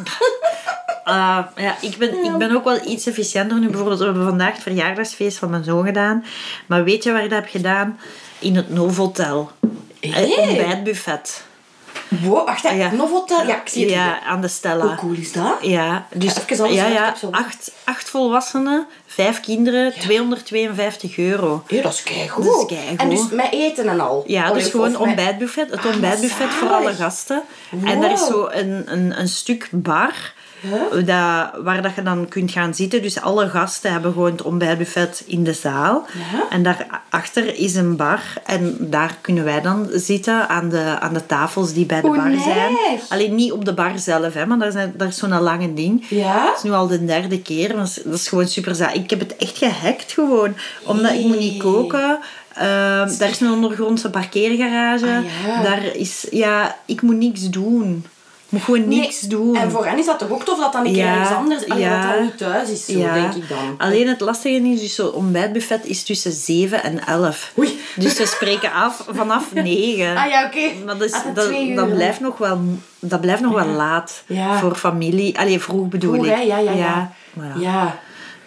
[1.04, 3.66] Ah, ja, ik ben, ik ben ook wel iets efficiënter nu.
[3.66, 6.24] Bijvoorbeeld, we hebben vandaag het verjaardagsfeest van mijn zoon gedaan.
[6.66, 7.98] Maar weet je waar ik dat heb gedaan?
[8.38, 9.50] In het Novotel.
[10.00, 10.28] Hey.
[10.28, 11.44] Het ontbijtbuffet.
[12.08, 12.62] Wow, wacht.
[12.62, 12.90] Ja.
[12.92, 13.46] Novotel?
[13.46, 14.20] Ja, ik zie het Ja, hier.
[14.28, 14.84] aan de Stella.
[14.86, 15.54] Hoe cool is dat?
[15.60, 16.34] Ja, dus
[16.68, 21.62] ja, ja, zo- acht, acht volwassenen, vijf kinderen, 252 euro.
[21.68, 22.44] Ja, dat is keigoed.
[22.44, 22.98] Dat is keigoed.
[23.00, 24.24] En dus met eten en al?
[24.26, 25.70] Ja, dus gewoon of ontbijtbuffet.
[25.70, 27.42] Het Ah, ontbijtbuffet voor alle gasten.
[27.84, 30.34] En daar is zo een, een, een stuk bar.
[30.90, 33.02] Dat, waar dat je dan kunt gaan zitten.
[33.02, 36.06] Dus alle gasten hebben gewoon het ontbijtbuffet in de zaal.
[36.32, 36.44] Ja.
[36.50, 38.20] En daarachter is een bar.
[38.44, 42.16] En daar kunnen wij dan zitten aan de, aan de tafels die bij de Hoe
[42.16, 42.76] bar zijn.
[43.08, 46.06] Alleen niet op de bar zelf, hè, maar daar, zijn, daar is zo'n lange ding.
[46.08, 46.44] Ja?
[46.44, 47.76] Dat is nu al de derde keer.
[47.76, 48.94] Dat is, dat is gewoon super zaak.
[48.94, 50.54] Ik heb het echt gehackt gewoon.
[50.84, 52.18] Omdat ik moet niet koken.
[52.54, 55.06] Ehm, daar is een ondergrondse parkeergarage.
[55.06, 55.62] Ah, ja.
[55.62, 56.26] Daar is...
[56.30, 58.04] Ja, ik moet niks doen.
[58.48, 59.56] Moet gewoon niks Nee, doen.
[59.56, 61.68] En voor hen is dat toch ook tof dat dan een keer Ja, ergens anders...
[61.68, 62.02] Allee, ja.
[62.02, 63.14] dat dat niet thuis is, zo, ja.
[63.14, 63.74] denk ik dan.
[63.78, 67.52] Alleen het lastige is, dus zo'n ontbijtbuffet is tussen 7 en 11.
[67.58, 67.80] Oei.
[67.96, 70.16] Dus we spreken af vanaf 9.
[70.16, 70.84] Ah ja, oké.
[70.84, 71.92] Maar dat, is, Ah, dat dat, dan.
[71.92, 72.60] blijft nog wel,
[72.98, 74.22] dat blijft nog wel laat
[74.60, 75.38] voor familie.
[75.38, 76.32] Allee, vroeg bedoel Vroeg, ik.
[76.34, 76.40] hè?
[76.40, 77.12] Ja, ja, ja.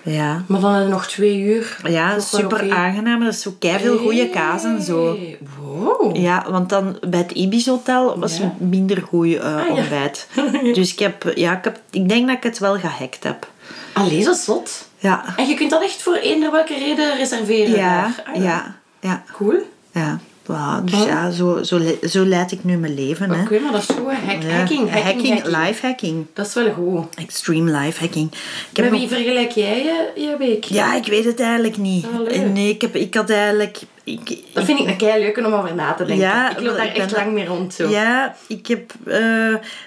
[0.02, 0.44] Ja.
[0.48, 1.78] Maar dan we nog twee uur.
[1.84, 3.22] Ja, Dat super aangenaam.
[3.22, 5.16] Er is zo veel goede kaas en zo.
[5.16, 6.16] Hey, Wow.
[6.16, 8.54] Ja, want dan bij het Ibis Hotel was Ja.
[8.58, 9.66] minder goed ja.
[9.70, 10.28] ontbijt.
[10.74, 13.48] Dus ik, heb, ja, ik, heb, ik denk dat ik het wel gehackt heb.
[13.94, 14.88] Allee, zo zot.
[14.98, 18.24] Ja, En je kunt dat echt voor eender welke reden reserveren ja, daar.
[18.34, 19.24] Ah, ja, ja.
[19.34, 19.56] Cool.
[19.94, 20.20] ja.
[20.50, 23.30] Voilà, dus ja, zo, zo, zo leid ik nu mijn leven.
[23.32, 23.42] Hè.
[23.42, 24.10] Oké, maar dat is zo.
[24.10, 25.58] Hack, Ja, hacking, hacking, hacking.
[25.58, 26.26] live hacking.
[26.34, 27.16] Dat is wel goed.
[27.16, 28.32] Extreme live hacking.
[28.70, 30.64] Ik heb Met wie vergelijk jij je, je week?
[30.64, 32.06] Ja, ik weet het eigenlijk niet.
[32.06, 32.42] Ah.
[32.54, 33.80] Nee, ik, heb, ik had eigenlijk...
[34.04, 36.26] Ik, Dat vind ik een kei leuk om over na te denken.
[36.26, 37.74] Ja, ik loop daar ik ben echt lang mee rond.
[37.74, 37.90] Zo.
[37.90, 39.20] Ja, ik heb, eh,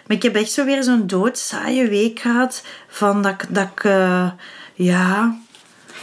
[0.06, 2.62] maar ik heb echt zo weer zo'n doodsaaie week gehad.
[2.88, 4.30] Van dat ik, dat ik eh,
[4.74, 5.36] ja,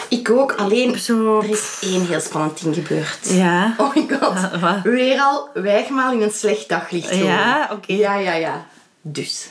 [0.07, 1.39] Ik ook, alleen zo...
[1.39, 3.19] er is één heel spannend ding gebeurd.
[3.21, 3.73] Ja.
[3.77, 4.21] Oh my god.
[4.21, 4.81] Ah, wat?
[4.83, 7.07] Weer al wijgmaal in een slecht daglicht.
[7.09, 7.15] zo.
[7.25, 7.93] Ja, oké.
[7.93, 8.65] Ja, ja, ja.
[9.01, 9.49] Dus.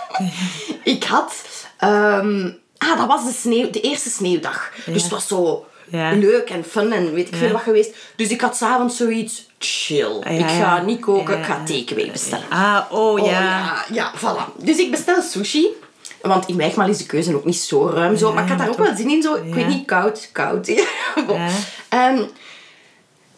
[0.84, 1.34] ik had...
[1.78, 4.70] ehm, ah, dat was de, sneeuw, de eerste sneeuwdag.
[4.86, 5.66] Dus het was zo
[6.14, 7.94] leuk en fun en weet ik veel wat geweest.
[8.16, 10.20] Dus ik had s'avonds zoiets chill.
[10.20, 12.48] ja, ik ga niet koken, Ja, ik ga takeaway bestellen.
[12.50, 13.30] Ah, oh, Oh, ja.
[13.40, 13.84] ja.
[13.92, 14.56] ja, voilà.
[14.64, 15.66] Dus ik bestel sushi.
[16.28, 18.16] Want in Wijgmaal is de keuze ook niet zo ruim.
[18.16, 18.28] Zo.
[18.28, 19.22] Ja, maar ik had daar ook wel zin in.
[19.22, 19.34] Zo.
[19.34, 20.66] Ik weet niet, koud, koud.
[21.26, 21.40] Bon.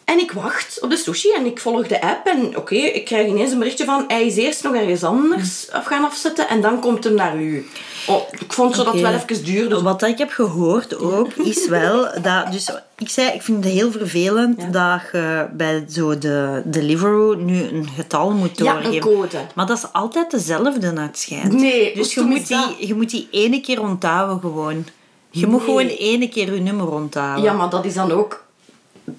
[0.07, 0.13] Ja.
[0.13, 2.27] En ik wacht op de sushi en ik volg de app.
[2.27, 4.05] En oké, ik krijg ineens een berichtje van...
[4.07, 7.67] Hij is eerst nog ergens anders af gaan afzetten en dan komt hem naar u.
[8.07, 9.81] Oh, ik vond zo dat wel even duurde.
[9.81, 12.51] Wat ik heb gehoord ook, is wel dat...
[12.51, 17.63] Dus ik zei, ik vind het heel vervelend dat je bij zo de Deliveroo nu
[17.63, 18.95] een getal moet Ja, doorgeven.
[18.95, 19.37] een code.
[19.55, 21.53] Maar dat is altijd dezelfde, naar het schijnt.
[21.53, 22.75] Nee, hoe dus je moet, dat?
[22.77, 24.85] die, je moet die ene keer onthouden gewoon.
[25.29, 27.43] Je moet gewoon ene keer je nummer onthouden.
[27.43, 28.45] Ja, maar dat is dan ook...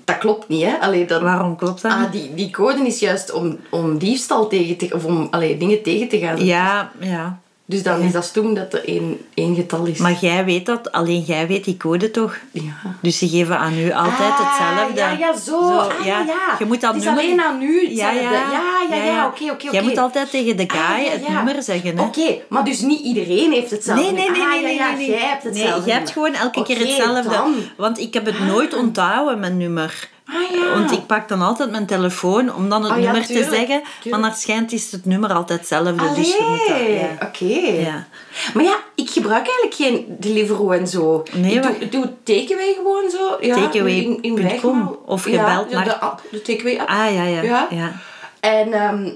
[0.05, 0.79] Dat klopt niet, hè?
[0.81, 1.23] Allee, dat...
[1.23, 4.91] Waarom klopt dat Ah, die, die code is juist om, om diefstal tegen te...
[4.95, 6.45] Of om allee, dingen tegen te gaan.
[6.45, 7.41] Ja, ja.
[7.71, 9.99] Dus dan is dat stom dat er één, één getal is.
[9.99, 12.37] Maar jij weet dat, alleen jij weet die code toch?
[12.53, 12.63] Ja.
[13.03, 15.01] Dus ze geven aan u altijd Ah, hetzelfde.
[15.01, 15.61] Ja, ja, zo.
[15.79, 16.57] Ah, ja, ja.
[16.59, 17.25] Je moet dat het is nummer...
[17.25, 18.37] alleen aan u Ja, hetzelfde.
[18.37, 18.51] ja.
[18.91, 19.27] ja, ja, ja.
[19.27, 19.71] Oké, oké, oké.
[19.71, 22.03] Jij moet altijd tegen de guy Ah, ja, het nummer zeggen, hè?
[22.03, 24.03] Oké, maar dus niet iedereen heeft hetzelfde.
[24.05, 25.17] Nee, nee, nee, nee, nee, ja, ja, nee, nee.
[25.19, 25.77] jij hebt hetzelfde.
[25.79, 27.29] Nee, jij hebt gewoon elke keer hetzelfde.
[27.31, 27.55] dan.
[27.77, 30.09] Want ik heb het nooit onthouden, mijn nummer.
[30.31, 30.73] Ah, ja.
[30.75, 33.55] Want ik pak dan altijd mijn telefoon om dan het Ah, ja, nummer tuurlijk, te
[33.57, 33.83] zeggen.
[33.83, 34.05] tuurlijk.
[34.11, 35.95] Maar naar schijnt is het nummer altijd hetzelfde.
[36.15, 37.09] Dus Allee, ja.
[37.23, 37.45] oké.
[37.69, 38.07] Ja.
[38.55, 41.23] Maar ja, ik gebruik eigenlijk geen Deliveroo en zo.
[41.33, 43.37] Nee, ik doe, doe takeaway gewoon zo.
[43.41, 45.03] Ja, in, in Wijgmaal.
[45.07, 46.89] of ja, naar- de app, de takeaway app.
[46.89, 47.67] Ah, ja, ja.
[47.71, 47.93] Ja.
[48.41, 49.11] En ehm,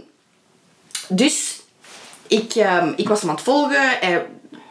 [1.09, 1.61] dus,
[2.27, 3.81] ik, ehm, ik was hem aan het volgen.
[4.01, 4.27] Hij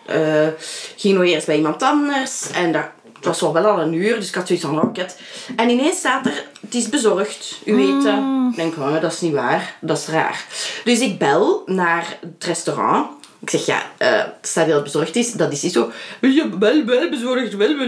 [0.06, 0.48] eh,
[0.96, 2.52] ging nog eerst bij iemand anders.
[2.52, 2.86] En dat,
[3.22, 5.20] het was wel, wel al een uur, dus ik had zoiets van rocket.
[5.56, 8.20] En ineens staat er, het is bezorgd, u weet het.
[8.50, 10.46] Ik denk, oh, dat is niet waar, dat is raar.
[10.84, 13.08] Dus ik bel naar het restaurant.
[13.40, 15.32] Ik zeg, ja, eh het staat heel bezorgd is.
[15.32, 15.92] Dat is niet zo.
[16.22, 17.88] Ja, wel, wel bezorgd, wel, wel.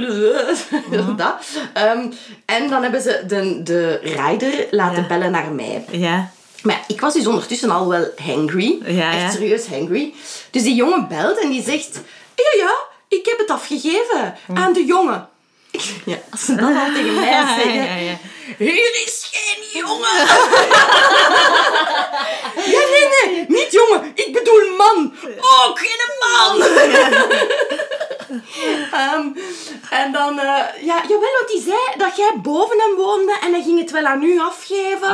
[0.90, 1.34] wel." dat.
[1.74, 2.06] Ehm,
[2.46, 5.08] en dan hebben ze de, de rider laten Ja.
[5.08, 5.86] bellen naar mij.
[5.92, 6.32] Ja.
[6.64, 8.80] Maar ja, ik was dus ondertussen al wel hangry.
[8.86, 10.14] Ja, Echt serieus hangry.
[10.52, 12.02] Dus die jongen belt en die zegt...
[12.36, 12.74] Ja, ja,
[13.14, 15.30] ik heb het afgegeven aan de jongen.
[16.12, 17.74] Ja, als ze dat al tegen mij zeggen...
[17.74, 18.18] Ja, ja.
[18.58, 20.18] Hier is geen jongen.
[22.74, 23.46] ja, nee, nee.
[23.48, 24.12] Niet jongen.
[24.16, 25.14] Ik bedoel man.
[25.68, 26.62] Ook geen man.
[28.92, 29.28] Ehm,
[29.90, 30.40] en dan...
[30.40, 30.46] eh,
[30.86, 34.06] ja, jawel, want die zei dat jij boven hem woonde en hij ging het wel
[34.06, 35.10] aan u afgeven.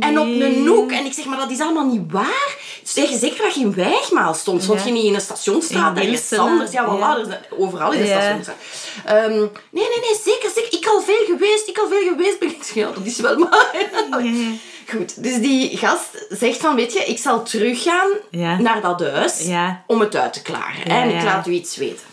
[0.00, 0.92] En op een noek.
[0.92, 2.56] En ik zeg, maar dat is allemaal niet waar.
[2.84, 4.62] Zeg je zeker dat je in Wijgmaal stond?
[4.62, 4.86] Stond Ja.
[4.86, 5.96] je niet in een stationsstraat?
[5.96, 6.72] In ergens anders?
[6.72, 6.98] Ja, voilà.
[6.98, 7.14] ja.
[7.14, 8.20] dus, overal in de Ja.
[8.20, 8.56] stationsstraat.
[9.04, 9.30] Ehm,
[9.70, 10.78] nee, nee, nee, zeker, zeker.
[10.78, 12.48] Ik al veel geweest, ik al veel geweest ben.
[12.56, 13.86] Ik ja, dat is wel maar.
[14.22, 14.50] Ja.
[14.88, 18.60] Goed, dus die gast zegt van, weet je, ik zal teruggaan Ja.
[18.60, 19.84] naar dat huis Ja.
[19.86, 20.80] om het uit te klaren.
[20.86, 22.04] Ja, en ik laat u iets weten.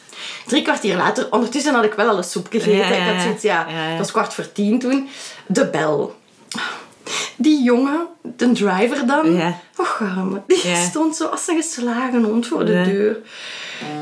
[0.46, 2.76] Drie kwartier later, ondertussen had ik wel al een soep gegeten.
[2.78, 3.22] Ik had ja.
[3.22, 5.10] zoiets, dat was kwart voor tien toen.
[5.48, 6.16] De bel.
[7.36, 12.66] Die jongen, de driver dan, och arme, die stond zo als een geslagen hond voor
[12.66, 13.18] de deur.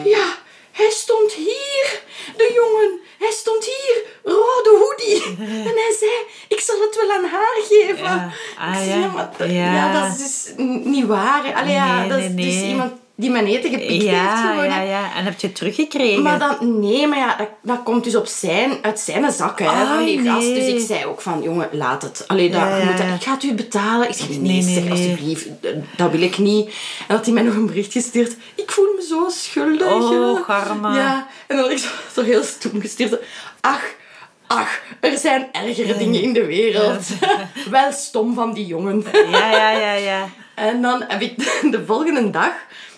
[0.06, 0.26] Ja,
[0.71, 2.02] hij stond hier,
[2.38, 3.00] de jongen.
[3.26, 5.24] Hij stond hier, rode hoodie.
[5.70, 6.12] En hij zei,
[6.48, 8.04] ik zal het wel aan haar geven.
[8.04, 8.30] Ja.
[8.60, 8.96] Ah, ik zei, ja.
[9.06, 9.74] ja, maar dat, Ja.
[9.74, 11.54] ja, dat is dus niet waar.
[11.54, 12.70] Allee, ja, Nee, dat is nee, dus nee.
[12.70, 14.63] iemand die mijn eten gepikt heeft Ja, gewoon.
[14.65, 15.15] ja, ja.
[15.15, 16.21] En heb je het teruggekregen?
[16.23, 19.86] Maar dan, nee, maar ja, dat, dat komt dus op zijn, uit zijn zak, hè,
[19.95, 20.47] van die gast.
[20.56, 22.23] Dus ik zei ook van, jongen, laat het.
[22.28, 24.08] Allee, dat, Ja, je ja, moet dat- ik ga het u betalen.
[24.10, 25.47] Ik zeg, nee, Nee, nee, zeg, alsjeblieft,
[25.95, 26.69] dat wil ik niet.
[27.08, 28.36] En had hij mij nog een bericht gestuurd.
[28.56, 29.88] Ik voel me zo schuldig.
[29.93, 30.54] Oh, hè.
[30.54, 30.95] arme.
[30.95, 33.19] Ja, en dan had ik zo, zo heel stoem gestuurd.
[33.62, 33.84] Ach,
[34.47, 37.06] ach, er zijn ergere dingen in de wereld.
[37.71, 39.04] Wel stom van die jongen.
[39.32, 40.30] Ja, ja, ja, ja.
[40.56, 41.38] En dan heb ik
[41.71, 42.51] de volgende dag,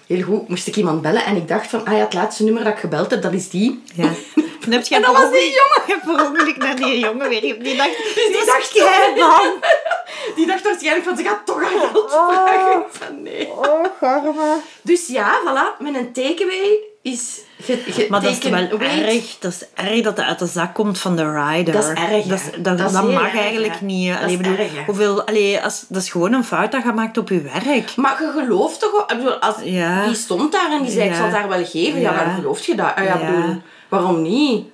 [0.08, 1.26] heel goed, moest ik iemand bellen.
[1.26, 3.50] En ik dacht van, ah ja, het laatste nummer dat ik gebeld heb, dat is
[3.50, 3.84] die.
[3.94, 4.10] ja.
[4.68, 5.82] Dan heb je En dat was die jongen.
[5.88, 7.42] Je hebt per ongeluk naar die jongen weer.
[7.42, 8.74] Die dacht, die die dacht
[9.16, 9.54] bang.
[10.36, 12.80] Die dacht waarschijnlijk van, ze gaat toch aan geld vragen.
[12.80, 13.48] Ik van, nee.
[13.48, 14.56] Oh, garme.
[14.82, 16.80] Dus ja, voilà, met een takeaway
[17.12, 18.10] is getekend.
[18.10, 19.38] Maar dat is wel erg.
[19.40, 21.74] Dat is erg dat het uit de zak komt van de rider.
[21.74, 22.26] Dat is erg.
[22.26, 23.86] Dat, is- dat, Dat is dat mag erg, eigenlijk hè.
[23.86, 24.12] niet.
[24.14, 27.18] Dat Allee, bedoel, erg, hoeveel, allee, als, dat is gewoon een fout dat je maakt
[27.18, 27.96] op je werk.
[27.96, 30.06] Maar je gelooft toch bedoel, als, Ja.
[30.06, 32.00] Die stond daar en die zei, ik zal het daar wel geven.
[32.00, 32.96] Ja, waarom geloof je dat?
[32.96, 33.32] Ah, ja, Ja.
[33.32, 34.66] bedoel, waarom niet?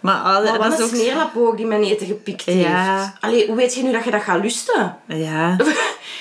[0.00, 0.90] Maar, al- Maar dat wat is een ook...
[0.94, 2.52] smeerlapoog die mijn eten gepikt Ja.
[2.52, 3.12] heeft.
[3.20, 4.96] Allee, hoe weet je nu dat je dat gaat lusten?
[5.06, 5.56] Ja.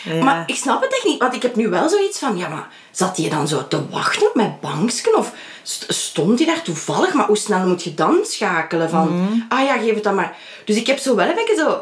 [0.03, 0.23] Ja.
[0.23, 2.67] Maar ik snap het echt niet, want ik heb nu wel zoiets van, ja, maar
[2.91, 5.17] zat hij dan zo te wachten op mijn banksken?
[5.17, 5.31] Of
[5.63, 7.13] st- stond hij daar toevallig?
[7.13, 9.39] Maar hoe snel moet je dan schakelen van, Mhm.
[9.49, 10.35] ah ja, geef het dan maar.
[10.65, 11.81] Dus ik heb zo wel een beetje zo,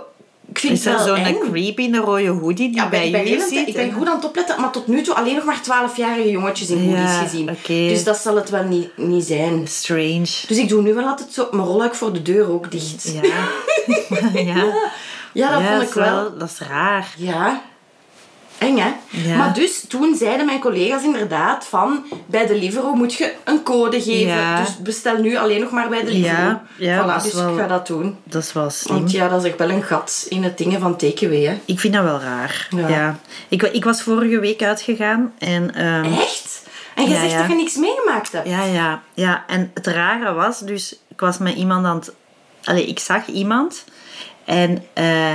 [0.49, 3.23] ik vind Is er wel zo'n creepy in een rode hoodie die Ja, bij ben,
[3.27, 3.67] jullie zit?
[3.67, 6.69] ik ben goed aan het opletten, maar tot nu toe alleen nog maar 12-jarige jongetjes
[6.69, 7.49] in hoodies Ja, gezien.
[7.67, 9.67] Dus dat zal het wel niet, niet zijn.
[9.67, 10.45] Strange.
[10.47, 13.13] Dus ik doe nu wel altijd zo mijn rolluik voor de deur ook dicht.
[13.13, 13.21] Ja.
[14.53, 14.65] ja.
[15.33, 16.38] Ja, dat vond ik wel.
[16.38, 17.13] Dat is raar.
[17.17, 17.62] Ja.
[18.58, 18.91] Eng, hè?
[19.10, 19.38] Ja.
[19.38, 22.06] Maar dus, toen zeiden mijn collega's inderdaad van...
[22.26, 24.36] Bij de Livero moet je een code geven.
[24.36, 24.60] Ja.
[24.62, 26.36] Dus bestel nu alleen nog maar bij de Livero.
[26.41, 28.17] Ja, ja, voilà, dus wel- ik ga dat doen.
[28.24, 28.98] Dat is wel slim.
[28.98, 31.60] Want ja, dat is echt wel een gat in het dingen van takeaway, hè.
[31.65, 32.67] Ik vind dat wel raar.
[32.76, 32.88] Ja.
[32.88, 33.20] Ja.
[33.48, 35.74] Ik, ik was vorige week uitgegaan en...
[35.76, 36.63] ehm, Echt?
[36.96, 37.38] En je Ja, zegt ja.
[37.38, 38.48] dat je niks meegemaakt hebt?
[38.50, 39.43] Ja, ja, ja.
[39.48, 42.12] En het rare was, dus ik was met iemand aan het...
[42.63, 43.84] Allee, ik zag iemand
[44.46, 45.34] en eh,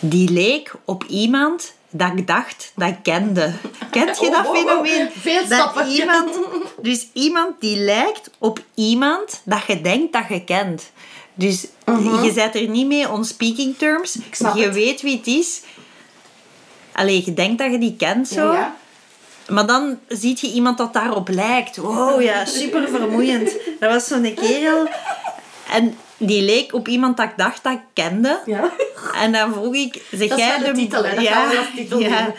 [0.00, 3.52] die leek op iemand dat ik dacht dat ik kende.
[3.90, 4.58] Kent je Oh, dat oh, oh.
[4.58, 5.10] fenomeen?
[5.10, 5.88] Veel Dat stappen.
[5.88, 6.38] Iemand,
[6.82, 10.90] dus iemand die lijkt op iemand dat je denkt dat je kent.
[11.34, 11.66] Dus
[12.22, 14.16] je zet er niet mee on speaking terms.
[14.16, 14.58] Mhm.
[14.58, 14.74] je het.
[14.74, 15.60] weet wie het is.
[16.92, 18.52] Allee, je denkt dat je die kent zo.
[18.52, 18.76] Ja.
[19.48, 21.76] Maar dan zie je iemand dat daarop lijkt.
[21.76, 23.52] Wow, ja, super vermoeiend.
[23.80, 24.88] Dat was zo'n kerel.
[25.70, 28.40] En die leek op iemand dat ik dacht dat ik kende.
[28.46, 28.70] Ja.
[29.14, 31.14] En dan vroeg ik, zeg Dat jij de titel, hè.
[31.14, 32.32] Dat als titel ja.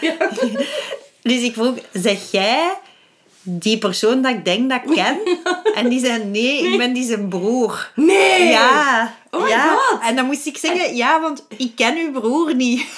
[1.22, 2.78] Dus ik vroeg, zeg jij
[3.42, 5.20] die persoon dat ik denk dat ik ken?
[5.78, 7.92] En die zei, nee, ik ben die zijn broer.
[7.96, 8.48] Nee!
[8.48, 9.14] Ja.
[9.32, 9.76] Oh my ja.
[9.76, 10.00] God.
[10.02, 12.86] En dan moest ik zeggen, ja, want ik ken uw broer niet.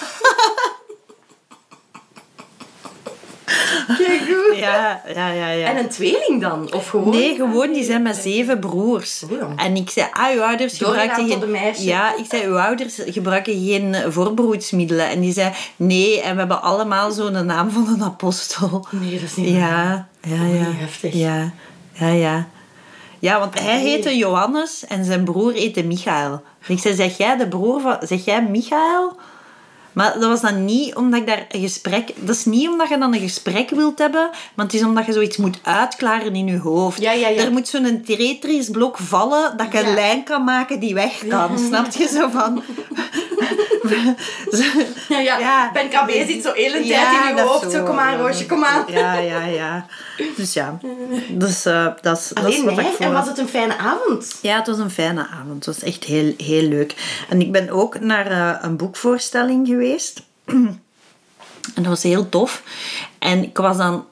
[3.88, 4.58] Kijk goed.
[4.58, 5.68] Ja, ja, ja, ja.
[5.68, 6.74] En een tweeling dan?
[6.74, 7.10] Of gewoon?
[7.10, 9.24] Nee, gewoon, die zijn met zeven broers.
[9.32, 9.52] Oh.
[9.56, 11.42] En ik zei, ah, uw ouders gebruiken geen...
[11.42, 11.84] een meisje.
[11.84, 15.10] Ja, ik zei, uw ouders gebruiken geen voorbroedsmiddelen.
[15.10, 18.86] En die zei, nee, en we hebben allemaal zo'n naam van een apostel.
[18.92, 19.50] Nee, dat is niet.
[19.50, 20.72] Ja, ja, ja.
[20.72, 21.14] heftig.
[21.14, 21.52] Ja,
[21.92, 22.48] ja, ja.
[23.20, 26.42] Ja, want hij heette Johannes en zijn broer heette Michael.
[26.68, 27.98] Ik zei, zeg jij de broer van...
[28.02, 29.18] Zeg jij Michael?
[29.96, 32.12] Maar dat was dan niet omdat ik daar een gesprek...
[32.16, 35.14] Dat is niet omdat je dan een gesprek wilt hebben, maar het is omdat je
[35.14, 37.02] zoiets moet uitklaren in je hoofd.
[37.02, 37.44] Ja, ja, ja.
[37.44, 41.60] Er moet zo'n Tetris blok vallen dat je een lijn kan maken die weg kan.
[41.60, 42.64] Snap je zo van...
[45.10, 45.38] Ja, ja.
[45.38, 45.72] Ja.
[45.74, 47.72] Ben KB zit zo heel een tijd in je hoofd.
[47.72, 48.84] Zo, kom aan, Roosje, kom aan.
[48.88, 49.86] Ja, ja, ja.
[50.36, 50.80] Dus ja.
[51.30, 54.40] Dus eh, dat is, wat ik En was het een fijne avond?
[54.42, 55.66] Ja, het was een fijne avond.
[55.66, 57.24] Het was echt heel, heel leuk.
[57.30, 59.85] En ik ben ook naar eh, een boekvoorstelling geweest.
[61.76, 62.64] En dat was heel tof.
[63.20, 64.06] En ik was dan...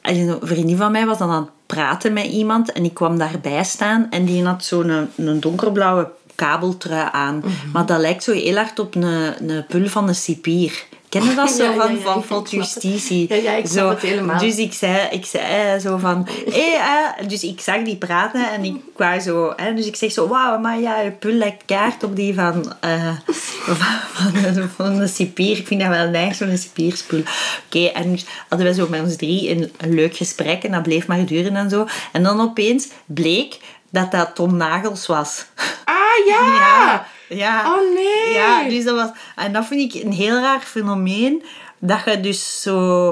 [0.00, 2.72] en Een vriendin van mij was dan aan het praten met iemand.
[2.72, 4.06] En ik kwam daarbij staan.
[4.10, 7.36] En die had zo'n een, een donkerblauwe kabeltrui aan.
[7.36, 7.70] Mhm.
[7.72, 10.84] Maar dat lijkt zo heel hard op een, een pul van een cipier.
[11.10, 12.46] Ken je dat zo Ja, van, ja, van.
[12.50, 13.42] Justitie?
[13.42, 13.88] Ja, ik zo.
[13.88, 14.38] het helemaal.
[14.38, 16.28] Dus ik zei, ik zei zo van...
[16.56, 19.52] Hé, eh, dus ik zag die praten en ik wou zo...
[19.56, 20.28] Hè, dus ik zeg zo...
[20.28, 22.72] Wauw, maar ja, je pul lijkt kaart op die van...
[22.80, 23.76] eh van,
[24.12, 25.56] van, van een cipier.
[25.56, 27.22] Ik vind dat wel nice, zo'n cipierspul.
[27.66, 30.62] Oké, en dus hadden we zo met ons drie een, een leuk gesprek.
[30.62, 31.86] En dat bleef maar duren en zo.
[32.12, 33.58] En dan opeens bleek
[33.90, 35.46] dat dat Tom Nagels was.
[35.84, 37.06] Ah, ja!
[37.38, 37.74] Ja.
[37.74, 38.34] Oh, nee.
[38.34, 39.08] Ja, dus dat was...
[39.36, 41.42] En dat vind ik een heel raar fenomeen.
[41.78, 43.06] Dat je dus zo...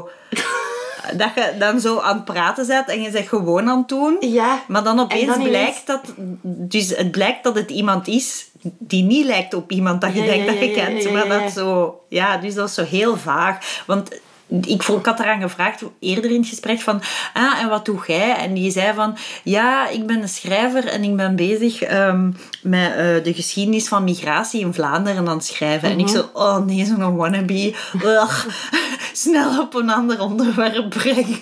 [1.17, 4.17] dat je dan zo aan het praten bent en je zegt gewoon aan het doen.
[4.21, 4.63] Ja.
[4.69, 6.01] Maar dan opeens dan blijkt dat...
[6.43, 8.47] Dus het blijkt dat het iemand is
[8.79, 11.03] die niet lijkt op iemand dat je Ja, denkt ja, dat je kent.
[11.03, 12.01] ja, Maar dat zo...
[12.09, 13.83] Ja, dus dat is zo heel vaag.
[13.87, 14.21] Want...
[14.49, 18.37] Ik, ik had eraan gevraagd eerder in het gesprek van, ah, en wat doe jij?
[18.37, 22.31] En die zei van, ja, ik ben een schrijver en ik ben bezig ehm,
[22.63, 25.91] met eh, de geschiedenis van migratie in Vlaanderen aan het schrijven.
[25.91, 27.75] En ik zo, oh nee, zo'n wannabe.
[28.03, 28.47] Ugh.
[29.13, 31.39] snel op een ander onderwerp brengen.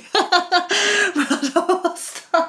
[1.15, 2.49] maar dat was dat.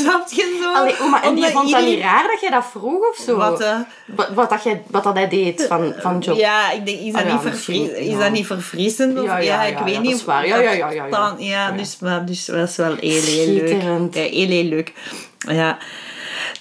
[0.00, 0.72] Snap je zo?
[0.72, 3.16] Allee, oh, maar en die vond dat niet iedereen- raar dat jij dat vroeg of
[3.26, 3.36] zo?
[3.36, 3.76] Wat, eh?
[4.06, 6.36] wat, wat, dat, jij, wat dat hij deed van, van job?
[6.38, 8.18] Ja, ik denk, is dat, Ah ja, niet, vervrie- is ja.
[8.18, 9.18] dat niet verfrissend?
[9.18, 10.10] Of, Ja, ja, ja, ik weet niet.
[10.10, 10.46] dat is waar.
[10.46, 11.08] Ja, ja, ja, ja, ja.
[11.10, 11.70] dan- ja, Ja.
[11.76, 13.66] Dus, maar, dus dat was wel heel, heel leuk.
[13.68, 14.14] Schitterend.
[14.14, 14.92] Ja, heel, heel leuk.
[15.38, 15.78] Ja.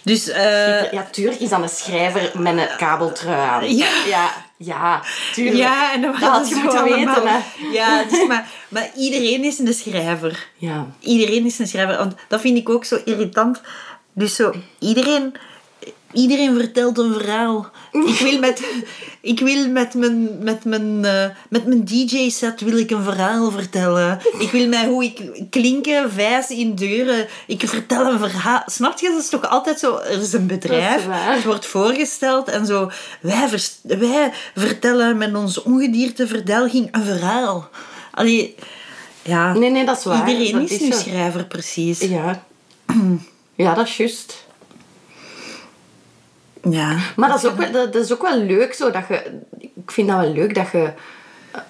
[0.03, 3.75] Dus, eh, Ja, tuurlijk is dan een schrijver met een kabeltrui aan.
[3.75, 3.85] Ja.
[4.07, 5.57] ja, ja tuurlijk.
[5.57, 7.39] ja, en dat, had je moeten weten, hè.
[7.71, 10.47] Ja, dus, maar, maar iedereen is een schrijver.
[10.57, 10.87] Ja.
[10.99, 11.97] Iedereen is een schrijver.
[11.97, 13.61] Want dat vind ik ook zo irritant.
[14.13, 15.33] Dus zo, iedereen,
[16.13, 17.69] iedereen vertelt een verhaal.
[17.91, 18.63] Ik wil met,
[19.21, 24.19] ik wil met mijn, met mijn, eh, met mijn DJ-set wil ik een verhaal vertellen.
[24.39, 27.27] Ik wil mij hoe ik klinken, vijs in deuren.
[27.47, 28.63] Ik vertel een verhaal.
[28.65, 29.09] Snap je?
[29.09, 29.97] Dat is toch altijd zo...
[29.97, 32.91] Er is een bedrijf, is het wordt voorgesteld en zo...
[33.21, 37.69] Wij, vers- wij vertellen met onze ongedierteverdelging een verhaal.
[38.11, 38.55] Allee,
[39.21, 39.53] ja...
[39.53, 40.29] Nee, nee, dat is waar.
[40.29, 40.99] Iedereen Dat is nu zo.
[40.99, 41.99] schrijver, precies.
[41.99, 42.43] Ja.
[43.55, 44.47] Ja, dat is juist.
[46.63, 46.97] Ja.
[47.15, 49.21] Maar dat is, ook wel, dat, dat is ook wel leuk zo dat je...
[49.59, 50.91] Ik vind dat wel leuk dat je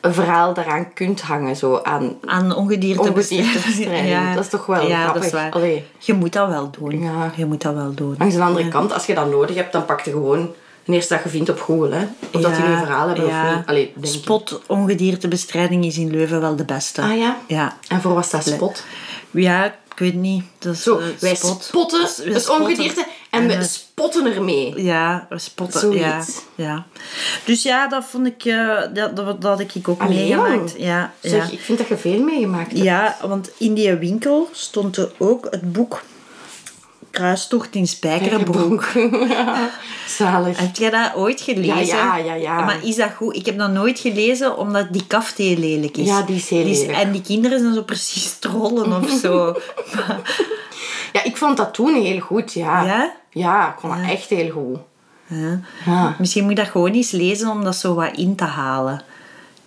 [0.02, 1.56] een verhaal daaraan kunt hangen.
[1.56, 4.34] Zo aan Aan ongedierte ongediertebestrijding.
[4.36, 5.14] Dat is toch wel ja, grappig.
[5.22, 5.52] Dat is waar.
[5.52, 5.86] Allee.
[5.98, 7.02] Je moet dat wel doen.
[7.02, 7.32] Ja.
[7.36, 8.16] Je moet dat wel doen.
[8.18, 8.72] Langs de andere Ja.
[8.72, 10.50] kant, als je dat nodig hebt, dan pak je gewoon
[10.86, 11.96] de eerste dat je vindt op Google.
[11.96, 12.04] Hè?
[12.34, 13.66] Of dat die een verhaal hebben of niet.
[13.66, 14.14] Allee, denk.
[14.14, 17.02] Spot ongediertebestrijding is in Leuven wel de beste.
[17.02, 17.38] Ah ja?
[17.48, 17.78] Ja.
[17.88, 18.84] En voor wat staat spot?
[19.32, 20.44] Ja, ik weet niet.
[20.60, 21.64] Dat is, Zo, eh, wij spot.
[21.64, 22.66] spotten We het spotten.
[22.66, 24.84] ongedierte en we En, eh, spotten ermee.
[24.84, 25.80] Ja, we spotten.
[25.80, 26.42] Zoiets.
[26.56, 26.86] Ja, ja.
[27.46, 28.46] Dus ja, dat vond ik...
[28.46, 30.54] eh, dat, dat, dat had ik ook Allee, meegemaakt.
[30.72, 30.72] jong.
[30.78, 31.30] Ja, ja.
[31.30, 32.84] Zeg, ik vind dat je veel meegemaakt hebt.
[32.84, 36.02] Ja, want in die winkel stond er ook het boek
[37.12, 38.88] Kruistocht in Spijkerenbroek.
[40.18, 40.60] Zalig.
[40.60, 41.86] Heb jij dat ooit gelezen?
[41.98, 42.66] Ja, ja, ja, ja.
[42.66, 43.36] Maar is dat goed?
[43.36, 46.08] Ik heb dat nooit gelezen, omdat die kaft heel lelijk is.
[46.08, 46.92] Ja, die is heel lelijk.
[46.92, 49.56] En die kinderen zijn zo precies trollen of zo.
[51.12, 52.84] Ja, ik vond dat toen heel goed, ja.
[52.84, 53.12] Ja?
[53.30, 54.78] Ja, ik vond dat echt heel goed.
[55.28, 55.60] Ja.
[55.86, 56.16] Ja.
[56.20, 59.02] Misschien moet je dat gewoon eens lezen om dat zo wat in te halen.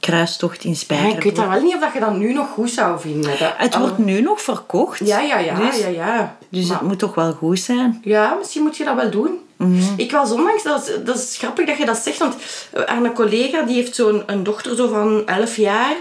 [0.00, 1.18] Kruistocht in Ja, Spijkerenbroek.
[1.24, 3.38] ik weet dat wel niet of dat je dat nu nog goed zou vinden.
[3.38, 5.06] Dat- Het wordt nu nog verkocht.
[5.06, 5.54] Ja, ja, ja.
[5.54, 6.36] Dus, ja, ja.
[6.48, 8.00] dus Maar- het moet toch wel goed zijn.
[8.04, 9.38] Ja, misschien moet je dat wel doen.
[9.56, 9.82] Mhm.
[9.96, 12.34] Ik was onlangs, dat is, dat is grappig dat je dat zegt, want
[12.72, 15.94] eh, aan een collega die heeft zo'n een dochter zo van 11 jaar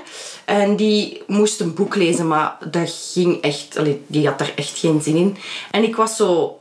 [0.59, 4.77] en die moest een boek lezen, maar dat ging echt, allee, die had daar echt
[4.79, 5.37] geen zin in.
[5.71, 6.55] En ik was zo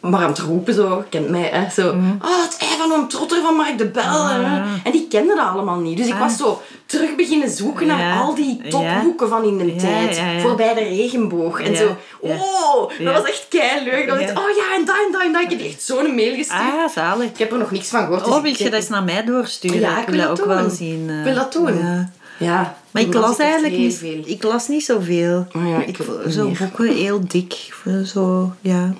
[0.00, 2.10] maar aan het roepen, zo, kent mij, hè, zo, Mhm.
[2.22, 4.02] oh, het ei van een trotter van Mark de Bel.
[4.02, 4.46] Ah.
[4.84, 5.96] En die kenden dat allemaal niet.
[5.96, 8.70] Dus ik was zo terug beginnen zoeken naar al die Ja.
[8.70, 10.20] topboeken van in de Ja, tijd.
[10.40, 11.60] Voorbij de regenboog.
[11.60, 13.46] En zo, oh, dat was echt
[13.84, 14.04] leuk.
[14.04, 15.42] Ik, oh ja, en dat en dat en dat.
[15.42, 16.60] Ik heb echt zo'n mail gestuurd.
[16.60, 17.28] Ah, zalig.
[17.30, 18.24] Ik heb er nog niks van gehoord.
[18.24, 19.80] dus Oh, wil je dat eens naar mij doorsturen?
[19.80, 20.56] Ja, ik wil dat dat ook doen.
[20.56, 21.10] wel zien.
[21.10, 22.08] eh, Ik wil dat doen.
[22.42, 22.76] Ja.
[22.90, 24.22] Maar ik las eigenlijk niet, veel.
[24.24, 25.46] ik las niet zoveel.
[25.56, 25.98] Oh ja, ik
[26.30, 27.74] zo boeken heel dik.
[28.06, 28.94] Zo, ja.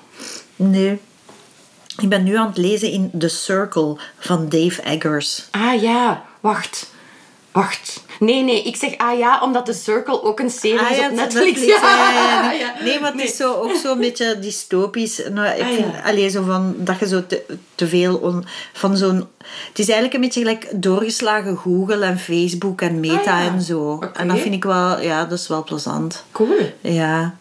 [0.57, 1.00] Nee.
[2.00, 5.46] Ik ben nu aan het lezen in The Circle van Dave Eggers.
[5.50, 6.24] Ah ja.
[6.40, 6.90] wacht.
[7.52, 8.05] Wacht.
[8.24, 11.08] Nee, nee, ik zeg ah ja, omdat The Circle ook een serie Ah, is ja,
[11.08, 11.44] op Netflix.
[11.58, 12.74] Netflix, ja, ja.
[12.85, 15.22] Nee, maar het is zo, ook zo'n beetje dystopisch.
[15.30, 17.42] Nou, ik Ah, vind, allee, zo van, dat je zo te,
[17.74, 19.16] te veel on- van zo'n...
[19.68, 23.98] Het is eigenlijk een beetje gelijk doorgeslagen Google en Facebook en Meta Ah, en zo.
[24.14, 25.00] En dat vind ik wel...
[25.00, 26.24] Ja, dat is wel plezant.
[26.32, 26.70] Cool.
[26.80, 27.35] Ja.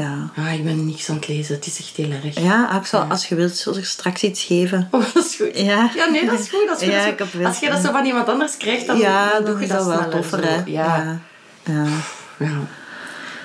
[0.00, 0.30] Ja.
[0.36, 1.54] Ah, ik ben niks aan het lezen.
[1.54, 2.40] Het is echt heel erg.
[2.40, 4.88] Ja, Axel, als je wilt, zal ik straks iets geven.
[4.90, 5.58] Oh, dat is goed.
[5.58, 5.90] Ja.
[5.94, 6.66] ja, nee, dat is goed.
[6.66, 6.92] Dat is goed.
[6.94, 7.38] Ja, Dat is ik heb goed.
[7.40, 9.66] wel- Als je dat zo van iemand anders krijgt, dan, ja, dan dan doe je
[9.66, 10.62] dat, wel toffer, hè.
[10.66, 11.20] Ja.
[11.64, 11.86] ja.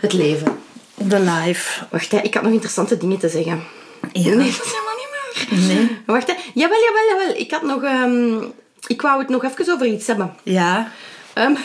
[0.02, 0.58] Het leven.
[0.96, 1.86] De live.
[1.92, 3.64] Wacht, hè, ik had nog interessante dingen te zeggen.
[4.12, 4.36] Ja.
[4.36, 5.76] Nee, dat is helemaal niet meer.
[5.76, 5.98] Nee.
[6.06, 6.34] Wacht, hè.
[6.54, 7.42] Jawel, jawel, jawel.
[7.42, 7.84] Ik had nog...
[7.84, 8.44] ehm,
[8.88, 10.36] ik wou het nog even over iets hebben.
[10.44, 10.92] Ja.
[11.34, 11.56] Ehm,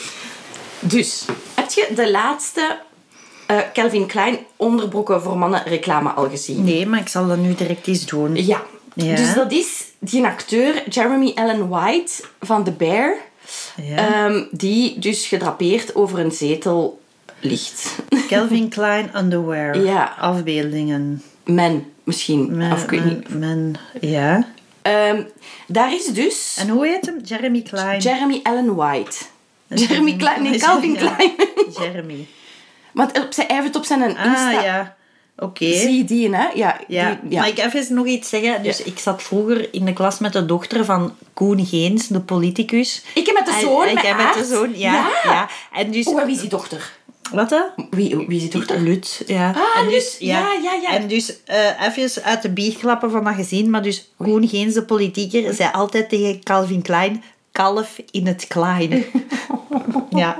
[0.94, 2.78] dus, heb je de laatste
[3.50, 6.64] eh, Calvin Klein onderbroeken voor mannen reclame al gezien?
[6.64, 8.36] Nee, maar ik zal dat nu direct eens doen.
[8.46, 8.62] Ja.
[8.94, 9.14] Ja.
[9.16, 13.16] Dus dat is die acteur Jeremy Allen White van The Bear.
[13.82, 13.96] Ja.
[14.26, 17.00] ehm, die dus gedrapeerd over een zetel
[17.40, 17.96] ligt.
[18.28, 19.80] Calvin Klein underwear.
[19.82, 20.14] Ja.
[20.18, 21.22] Afbeeldingen.
[21.44, 22.56] Men, misschien.
[22.56, 23.38] Men, of ik weet men- niet.
[23.38, 24.46] men- ja.
[24.82, 25.22] Ehm,
[25.66, 27.20] daar is dus En hoe heet hem?
[27.24, 28.00] Jeremy Klein.
[28.00, 29.16] Jeremy Allen White.
[29.68, 30.96] Jeremy Klein, nee, Calvin.
[30.96, 31.32] Klein.
[31.78, 32.26] Jeremy.
[32.92, 34.50] Want op zijn, hij heeft het op zijn Ah, Insta.
[34.62, 34.96] ja.
[35.38, 35.72] Oké.
[35.72, 36.48] Zie je die, hè?
[36.54, 36.80] Ja.
[36.88, 37.18] Ja.
[37.22, 37.40] die- ja.
[37.40, 38.62] maar ik even nog iets zeggen.
[38.62, 43.02] Dus ik zat vroeger in de klas met de dochter van Koen Geens, de politicus.
[43.14, 44.92] Ik heb met de zoon, en met jij met de zoon, ja.
[44.92, 45.10] Ja.
[45.24, 45.48] ja.
[45.72, 46.06] En dus...
[46.06, 46.92] Oh, en wie is die dochter?
[47.32, 47.60] Wat hè?
[47.90, 48.80] Wie, wie is die dochter?
[48.80, 49.50] Lut, ja.
[49.50, 50.16] Ah, en dus.
[50.18, 50.90] Ja, ja, ja.
[50.90, 54.82] En dus eh even uit de bierklappen van dat gezin, maar dus Koen Geens, de
[54.84, 57.22] politieker, zei altijd tegen Calvin Klein,
[57.60, 59.04] kalf in het klein.
[60.22, 60.36] ja,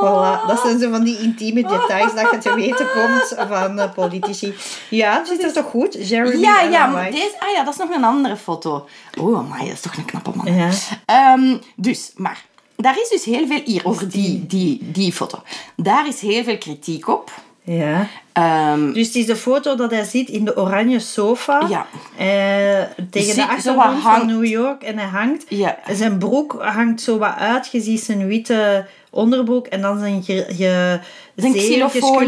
[0.00, 0.46] voilà.
[0.46, 4.54] Dat zijn zo van die intieme details dat je te weten komt van eh, politici.
[4.90, 6.08] Ja, dat is toch goed?
[6.08, 8.88] Jeremy Ja, ja, maar deze, ah ja, dat is nog een andere foto.
[9.18, 10.54] Oh, amai, dat is toch een knappe man.
[10.54, 10.70] Ja.
[11.04, 12.44] Ehm, dus, maar,
[12.76, 15.42] daar is dus heel veel hier over die, die, die foto.
[15.76, 17.30] Daar is heel veel kritiek op.
[17.62, 18.08] Ja.
[18.36, 21.62] Ehm, Dus het is de foto dat hij ziet in de oranje sofa.
[21.68, 21.86] Ja.
[22.16, 24.82] Eh, tegen de achtergrond van New York.
[24.82, 25.44] En hij hangt.
[25.48, 25.78] Ja.
[25.92, 27.68] Zijn broek hangt zo wat uit.
[27.72, 29.66] Je ziet zijn witte onderbroek.
[29.66, 31.00] En dan zijn xylofoontje.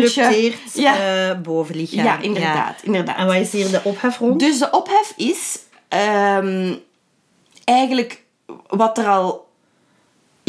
[0.08, 0.96] gesculpteerd Ja.
[1.30, 2.04] eh, bovenlichaam.
[2.04, 3.16] Ja, inderdaad, inderdaad.
[3.16, 4.40] En wat is hier de ophef rond?
[4.40, 6.72] Dus de ophef is ehm,
[7.64, 8.22] eigenlijk
[8.68, 9.47] wat er al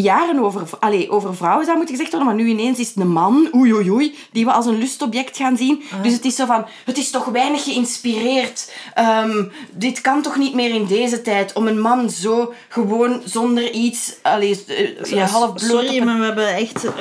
[0.02, 3.12] jaren over, allee, over vrouwen zou moeten gezegd worden, maar nu ineens is het een
[3.12, 5.84] man, oei oei oei, die we als een lustobject gaan zien.
[6.02, 8.72] Dus het is zo van, het is toch weinig geïnspireerd.
[8.94, 13.72] Ehm, dit kan toch niet meer in deze tijd, om een man zo gewoon zonder
[13.72, 16.86] iets, allee, eh, ja, half bloot Sorry, een- maar we hebben echt...
[16.86, 16.92] eh,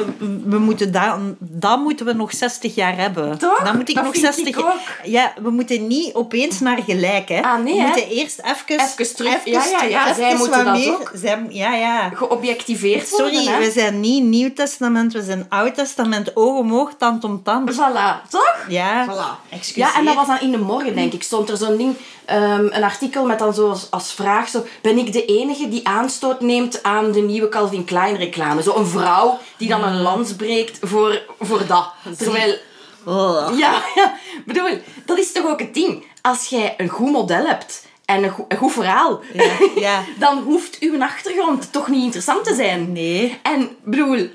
[0.44, 3.38] We moeten dat, dat moeten we nog 60 jaar hebben.
[3.38, 3.62] Toch?
[3.64, 4.72] Dan moet ik Dat nog vind 60 ik ook.
[5.04, 7.42] Ja, we moeten niet opeens naar gelijk, hè.
[7.42, 7.86] Ah, nee, we hè?
[7.86, 8.56] moeten eerst even...
[8.86, 9.44] Even terug.
[9.44, 11.12] Ja, ja, ja, zij moeten dat meer- ook.
[11.14, 12.08] zij- ja, ja.
[12.14, 13.08] geobjectiveerd worden.
[13.42, 16.36] Sorry, we zijn niet Nieuw Testament, we zijn Oud Testament.
[16.36, 17.72] Oog om oog, tand om tand.
[17.74, 18.56] Voilà, toch?
[18.68, 19.50] Ja, Voilà.
[19.50, 19.84] excuseer.
[19.84, 21.22] Ja, en dat was dan in de morgen, denk ik.
[21.22, 24.98] Stond er zo'n ding, ehm, een artikel met dan zo als, als vraag: zo, Ben
[24.98, 28.62] ik de enige die aanstoot neemt aan de nieuwe Calvin Klein reclame?
[28.62, 31.88] Zo een vrouw die dan een lans breekt voor, voor dat.
[32.18, 32.56] Terwijl,
[33.04, 33.58] Oh.
[33.58, 34.14] ja, ja,
[34.46, 36.04] bedoel, dat is toch ook het ding.
[36.22, 39.44] Als jij een goed model hebt en een goed, een goed verhaal, Ja,
[39.76, 40.02] ja.
[40.18, 42.92] dan hoeft uw achtergrond toch niet interessant te zijn.
[42.92, 43.38] Nee.
[43.42, 44.28] En bedoel,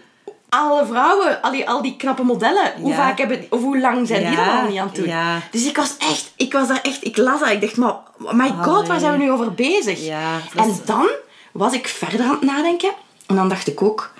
[0.50, 2.96] alle vrouwen, al die, al die knappe modellen, hoe Ja.
[2.96, 5.42] vaak hebben, of hoe lang zijn die er al niet aan ja.
[5.52, 8.50] Dus ik was echt, ik was daar echt, ik las dat, ik dacht, maar, my
[8.62, 10.08] god, waar zijn we nu over bezig?
[10.56, 11.08] En is- dan
[11.52, 12.92] was ik verder aan het nadenken,
[13.26, 14.14] en dan dacht ik ook,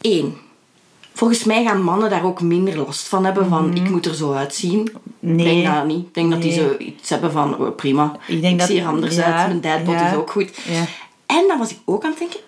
[0.00, 0.38] één,
[1.16, 4.32] volgens mij gaan mannen daar ook minder last van hebben, van ik moet er zo
[4.32, 4.80] uitzien.
[5.20, 5.34] Mhm.
[5.34, 5.46] Nee.
[5.56, 6.06] Ik denk dat niet.
[6.06, 8.86] Ik denk dat die zo iets hebben van, oh, prima, Ik denk dat- zie er
[8.86, 10.50] anders ja, uit, mijn ja, is ook goed.
[10.68, 10.84] ja.
[11.26, 12.40] En dan was ik ook aan het denken,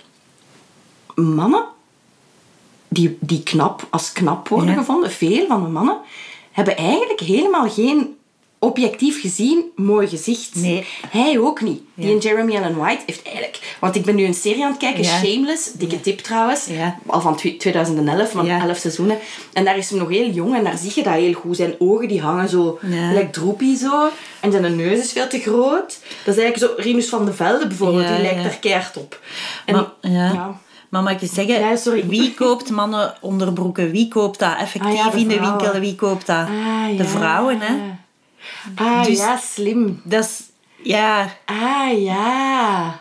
[1.35, 1.65] mannen
[2.89, 5.99] die, die knap als knap worden gevonden, veel van de mannen,
[6.53, 8.17] hebben eigenlijk helemaal geen
[8.59, 10.55] objectief gezien mooi gezicht.
[10.55, 10.87] Nee.
[11.11, 11.81] Hij ook niet.
[11.95, 13.77] Die en Jeremy Allen White heeft eigenlijk...
[13.81, 15.19] Want ik ben nu een serie aan het kijken, Ja.
[15.19, 16.67] Shameless, dikke tip trouwens.
[16.67, 16.99] Ja.
[17.07, 18.61] Al van twi- 2011, van Ja.
[18.67, 19.19] 11 seizoenen.
[19.53, 21.57] En daar is hem nog heel jong en daar zie je dat heel goed.
[21.57, 22.79] Zijn ogen die hangen zo,
[23.13, 24.09] lijkt droepie zo.
[24.41, 25.99] En zijn neus is veel te groot.
[26.25, 26.83] Dat is eigenlijk zo...
[26.83, 29.21] Rinus van de Velde bijvoorbeeld, die lijkt daar keihard op.
[29.65, 30.57] En, Maar.
[30.89, 32.07] Maar mag ik je zeggen, Ja, sorry.
[32.07, 33.91] wie koopt mannen onderbroeken?
[33.91, 35.81] Wie koopt dat effectief Ah ja, in de winkel?
[35.81, 36.37] Wie koopt dat?
[36.49, 37.75] Ah, De vrouwen, hè?
[38.75, 40.01] Ah, Dus- ja, slim.
[40.05, 40.41] Dat is...
[40.83, 43.01] Ja, Ah, ja.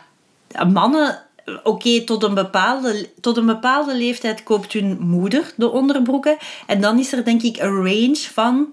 [0.72, 1.22] mannen...
[1.62, 6.36] Oké, tot, een bepaalde, tot een bepaalde leeftijd koopt hun moeder de onderbroeken.
[6.66, 8.66] En dan is er denk ik een range van...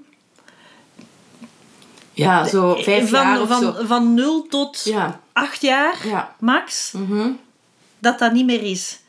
[2.14, 3.76] Ja, zo vijf van, jaar of van, zo.
[3.86, 5.20] van 0 tot Ja.
[5.34, 6.36] 8 jaar, Ja.
[6.40, 6.92] max.
[6.92, 7.30] Mhm.
[8.00, 9.00] dat dat niet meer is.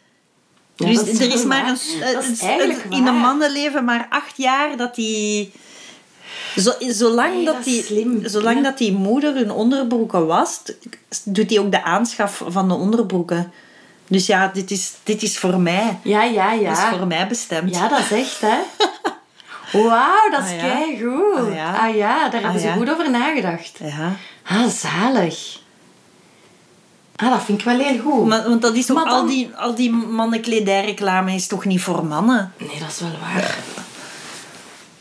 [0.76, 2.60] Ja, dus is er is maar waar.
[2.60, 5.52] een, in een mannenleven maar acht jaar dat die...
[6.56, 8.20] Zo, zolang Nee, dat, die, slim.
[8.28, 8.62] zolang Ja.
[8.62, 10.76] dat die moeder hun onderbroeken wast,
[11.24, 13.52] doet hij ook de aanschaf van de onderbroeken.
[14.08, 15.98] Dus ja, dit is, dit is voor mij.
[16.02, 16.90] Ja, ja, Dat is ja.
[16.96, 17.74] voor mij bestemd.
[17.74, 18.56] Ja, dat is echt, hè.
[19.88, 20.62] Wauw, dat is Ah, ja.
[20.74, 21.36] keigoed.
[21.48, 21.74] Ah, ja.
[21.88, 22.72] Ah ja, daar hebben Ah, ze ja.
[22.74, 23.78] goed over nagedacht.
[23.82, 24.12] Ja.
[24.42, 25.58] Ah, zalig.
[27.16, 28.26] Ah, dat vind ik wel heel goed.
[28.26, 32.52] Maar, want dat is toch al die, al die mannenkledijreclame is toch niet voor mannen?
[32.58, 33.56] Nee, dat is wel waar.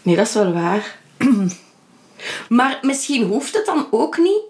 [0.02, 0.96] Nee, dat is wel waar.
[2.50, 4.42] maar misschien hoeft het dan ook niet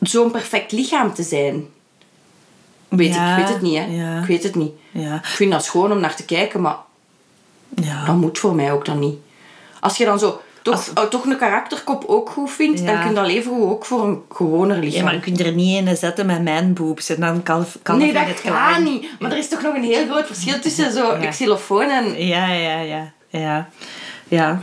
[0.00, 1.66] zo'n perfect lichaam te zijn.
[2.88, 3.84] Weet Ja, ik, ik weet het niet, hè.
[3.84, 4.20] ja.
[4.20, 4.72] Ik weet het niet.
[4.90, 5.14] Ja.
[5.14, 6.76] Ik vind dat schoon om naar te kijken, maar
[7.74, 8.04] Ja.
[8.04, 9.16] dat moet voor mij ook dan niet.
[9.80, 12.86] Als je dan zo toch, oh, toch een karakterkop ook goed vindt, Ja.
[12.86, 15.04] dan kun je dat leven ook voor een gewoner Ja, lichaam.
[15.04, 18.12] maar je kunt er niet in zetten met mijn boobs en dan kan, kan nee,
[18.12, 19.06] dat gaat niet.
[19.18, 21.28] Maar er is toch nog een heel groot verschil tussen zo Ja.
[21.30, 22.26] xylofoon en...
[22.26, 23.12] Ja, ja, ja.
[23.28, 23.68] Ja.
[24.28, 24.60] ja.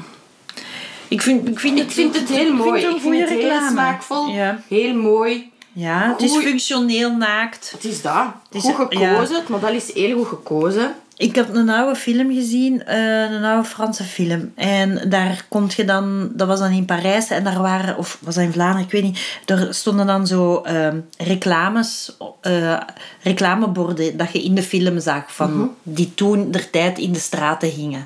[1.11, 2.85] Ik vind, ik vind, Ik vind het heel mooi.
[2.85, 3.69] het Ik vind het goede heel reclame.
[3.71, 4.27] smaakvol.
[4.27, 5.51] Ja, Heel mooi.
[5.73, 7.71] ja het is functioneel naakt.
[7.71, 8.25] Het is dat.
[8.51, 9.35] is- goed gekozen.
[9.35, 9.39] ja.
[9.39, 10.93] Het model is heel goed gekozen.
[11.17, 14.51] Ik heb een oude film gezien, eh, een oude Franse film.
[14.55, 18.35] En daar komt je dan, dat was dan in Parijs en daar waren, of was
[18.35, 19.19] dat in Vlaanderen, ik weet niet.
[19.45, 22.77] Er stonden dan zo ehm, reclames, eh,
[23.21, 27.71] reclameborden dat je in de film zag, van, die toen der tijd in de straten
[27.71, 28.05] gingen.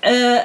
[0.00, 0.38] Eh,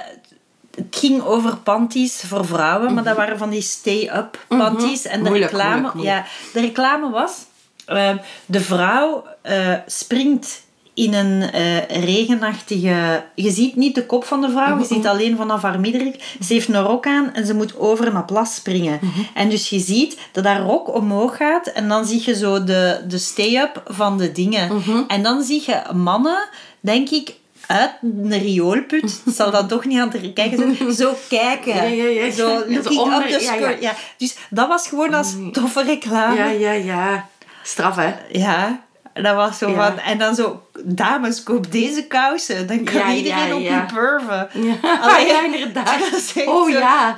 [0.76, 5.05] het ging over panties voor vrouwen, maar dat waren van die stay-up panties.
[5.05, 6.26] En de Moeilijk, reclame, moeilijk, moeilijk.
[6.26, 7.45] Ja, de reclame was:
[7.86, 8.15] eh,
[8.45, 10.63] de vrouw eh, springt
[10.93, 13.23] in een eh, regenachtige.
[13.36, 16.38] Je ziet niet de kop van de vrouw, je ziet alleen vanaf haar middenrif.
[16.41, 18.99] Ze heeft een rok aan en ze moet over een plas springen.
[19.34, 23.03] En dus je ziet dat haar rok omhoog gaat en dan zie je zo de,
[23.07, 24.82] de stay-up van de dingen.
[25.07, 26.47] En dan zie je mannen,
[26.80, 27.36] denk ik.
[27.68, 31.76] Uit een rioolput, het zal dan toch niet aan te kijken zijn, zo kijken.
[31.76, 32.32] Ja, ja, ja.
[32.32, 33.61] Zo Ja, looking onder- up the ja, ja.
[33.61, 33.82] skirt.
[33.82, 33.93] Ja.
[34.18, 36.36] Dus dat was gewoon als toffe reclame.
[36.36, 37.28] Ja, ja, ja.
[37.63, 38.13] Straf, hè?
[38.32, 38.82] Ja,
[39.13, 39.76] dat was zo Ja.
[39.89, 39.99] van...
[39.99, 42.68] En dan zo, dames, koop deze kousen.
[42.68, 43.86] Dan kan Ja, iedereen ja, op ja.
[43.88, 44.49] je purven.
[44.82, 45.99] Ja, Allee, ja inderdaad.
[46.36, 47.16] dat Oh zo- ja.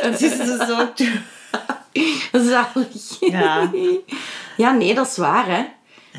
[0.00, 0.88] Het is dus zo...
[2.32, 2.86] Zalig.
[3.20, 3.70] Ja.
[4.56, 5.64] Ja, nee, dat is waar, hè.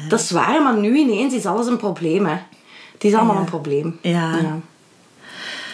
[0.10, 2.36] Dat is waar, maar nu ineens is alles een probleem, hè.
[2.98, 3.40] Het is allemaal Ja.
[3.42, 4.00] een probleem.
[4.02, 4.12] Ja.
[4.38, 4.60] ja.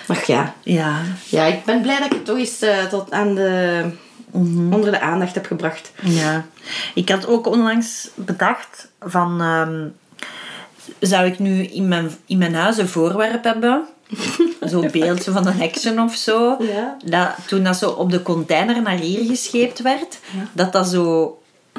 [0.08, 0.54] Ach ja.
[0.62, 1.02] Ja.
[1.30, 3.84] Ja, ik ben blij dat ik het toch eens eh, tot aan de...
[4.72, 5.92] onder de aandacht heb gebracht.
[6.02, 6.46] Ja.
[6.94, 9.42] Ik had ook onlangs bedacht van...
[9.42, 9.88] ehm,
[11.00, 13.84] zou ik nu in mijn, in mijn huis een voorwerp hebben?
[14.62, 16.58] Zo'n beeld zo van een action of zo.
[16.60, 16.98] Ja.
[17.06, 20.20] Dat, toen dat zo op de container naar hier gescheept werd,
[20.52, 21.38] dat dat zo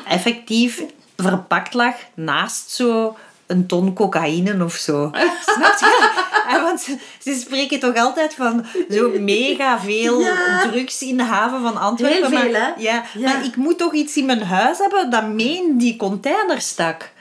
[0.08, 0.82] effectief
[1.16, 3.16] verpakt lag naast zo
[3.46, 5.10] een ton cocaïne of zo.
[5.54, 6.10] Snap je?
[6.48, 10.60] En want ze, ze spreken toch altijd van zo mega veel Ja.
[10.70, 12.18] drugs in de haven van Antwerpen.
[12.30, 12.82] Heel veel, maar, hè?
[12.82, 13.32] Ja, Ja.
[13.32, 17.12] maar ik moet toch iets in mijn huis hebben dat mee in die container stak.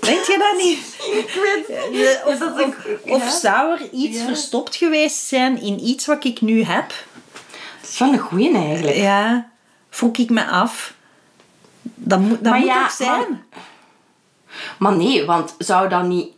[0.00, 0.78] Weet je dat niet?
[1.24, 1.78] Ik weet
[2.20, 6.62] Eh, Of, dat of, zou er iets verstopt geweest zijn in iets wat ik nu
[6.62, 6.88] heb?
[7.80, 8.96] Dat is wel een goeie eigenlijk.
[8.96, 9.48] Ja,
[9.90, 10.94] vroeg ik me af.
[11.82, 13.08] Dat moet, dat Maar moet ja, toch zijn?
[13.50, 13.62] Maar
[14.78, 16.28] nee, want zou dat niet...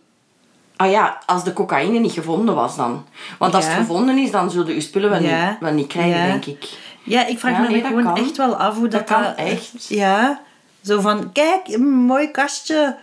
[0.77, 3.07] Ah ja, als de cocaïne niet gevonden was dan.
[3.39, 3.71] Want als Ja.
[3.71, 5.51] het gevonden is, dan zullen je spullen wel, Ja.
[5.51, 6.27] niet, wel niet krijgen, Ja.
[6.27, 6.69] denk ik.
[7.03, 8.17] Ja, ik vraag me nee, gewoon kan.
[8.17, 9.89] echt wel af hoe dat, Dat kan echt.
[9.89, 10.41] Ja,
[10.85, 12.97] zo van, kijk, een mooi kastje.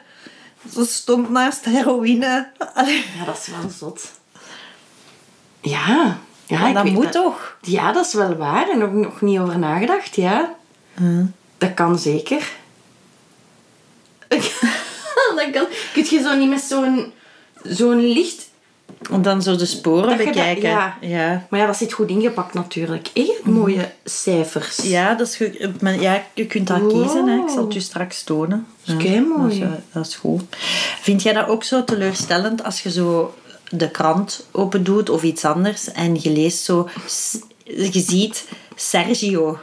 [0.73, 2.49] Zo stond naast heroïne.
[2.73, 4.11] Allee, Ja, dat is wel zot.
[5.61, 6.17] Ja.
[6.45, 7.57] Ja, maar ik dat weet moet toch?
[7.61, 8.69] Ja, dat is wel waar.
[8.69, 10.53] En ook nog niet over nagedacht, ja.
[11.57, 12.51] Dat kan zeker.
[15.51, 17.13] Kun je zo niet met zo'n
[17.63, 18.51] zo'n licht...
[19.11, 20.69] Om dan zo de sporen Dat je dat- bekijken.
[20.69, 20.97] ja.
[21.01, 21.45] ja.
[21.49, 23.09] Maar ja, dat zit goed ingepakt natuurlijk.
[23.13, 24.77] Echt mooie cijfers.
[24.77, 25.81] Ja, dat is goed.
[25.81, 26.91] Maar ja, je kunt dat Wow.
[27.01, 27.27] kiezen.
[27.27, 27.37] Hè.
[27.37, 28.67] Ik zal het je straks tonen.
[28.83, 29.41] Ja, keimooi.
[29.43, 30.43] Dat is, eh, dat is goed.
[31.01, 33.33] Vind jij dat ook zo teleurstellend als je zo
[33.69, 36.89] de krant open doet of iets anders en je leest zo...
[37.65, 39.57] Je ziet Sergio.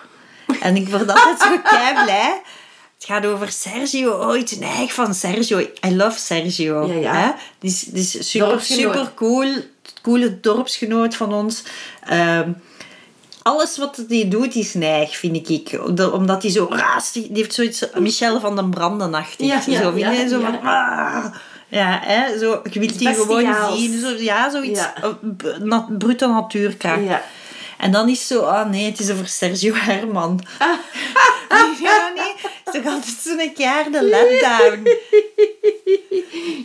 [0.60, 2.40] En ik word altijd zo kei blij.
[3.00, 4.12] Het gaat over Sergio.
[4.12, 5.58] Oh, iets neig van Sergio.
[5.58, 6.86] I love Sergio.
[6.86, 7.14] Ja, ja.
[7.14, 7.30] Hè?
[7.58, 9.48] Die is, die is super, super cool.
[10.02, 11.62] Coole dorpsgenoot van ons.
[12.06, 12.50] Ehm,
[13.42, 15.80] alles wat hij doet is neig, vind ik.
[15.86, 17.12] Omdat- Omdat hij zo raast.
[17.14, 19.46] Die heeft zoiets Michel van den Brandenachtig.
[19.46, 20.60] Ja, ja, zo, vind ja, zo van...
[20.62, 21.24] ah.
[21.68, 23.42] Ja, hè, zo, je wilt die gewoon
[23.76, 24.00] zien.
[24.00, 24.80] Zo, ja, zoiets.
[24.80, 24.94] Ja.
[25.02, 27.02] eh, na, brute natuurkracht.
[27.04, 27.22] Ja.
[27.78, 30.40] En dan is zo, ah nee, het is over Sergio Herman.
[30.58, 30.68] Ah.
[31.82, 32.09] ja, nee.
[32.72, 34.88] Toch altijd zo'n keiharde letdown.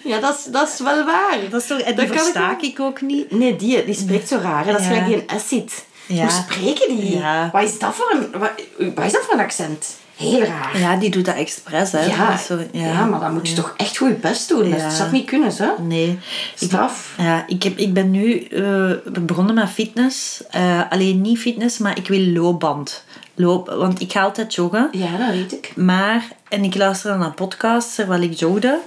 [0.04, 1.38] Ja, dat is, dat is wel waar.
[1.50, 3.32] Dat is toch, en die Dat ik ik ook niet.
[3.32, 4.66] Nee, die, die spreekt zo raar.
[4.66, 4.72] hè.
[4.72, 4.92] Dat is Ja.
[4.94, 5.86] gelijk die een acid.
[6.06, 6.22] Ja.
[6.22, 7.18] Hoe spreken die?
[7.18, 7.50] Ja.
[7.52, 8.52] Wat is dat voor een, wat,
[8.96, 9.96] wat is dat voor een accent?
[10.16, 10.80] Heel raar.
[10.80, 12.06] Ja, die doet dat expres, hè.
[12.06, 13.06] Ja, zo- ja.
[13.06, 14.72] maar dan moet je toch echt goed je best doen.
[14.72, 15.70] Dat zou niet kunnen, hè?
[15.82, 16.20] Nee.
[16.56, 17.14] Straf.
[17.18, 18.92] Ja, ik, heb, ik ben nu eh,
[19.22, 20.44] begonnen met fitness.
[20.50, 23.04] Eh, alleen niet fitness, maar ik wil loopband.
[23.36, 24.90] Loop, want ik ga altijd joggen.
[24.92, 25.72] Ja, dat weet ik.
[25.76, 28.80] Maar, en ik luister dan naar podcasts terwijl ik jogde.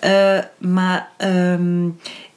[0.00, 1.86] Eh, maar ehm,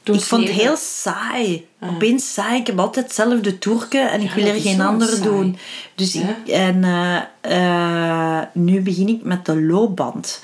[0.02, 1.66] ik vond het heel saai.
[1.80, 2.60] Opeens saai.
[2.60, 5.22] Ik heb altijd hetzelfde toerken en ik wil er geen zo ander saai.
[5.22, 5.56] doen.
[5.94, 6.20] Dus Ja.
[6.44, 10.40] ik, en eh, eh, nu begin ik met de loopband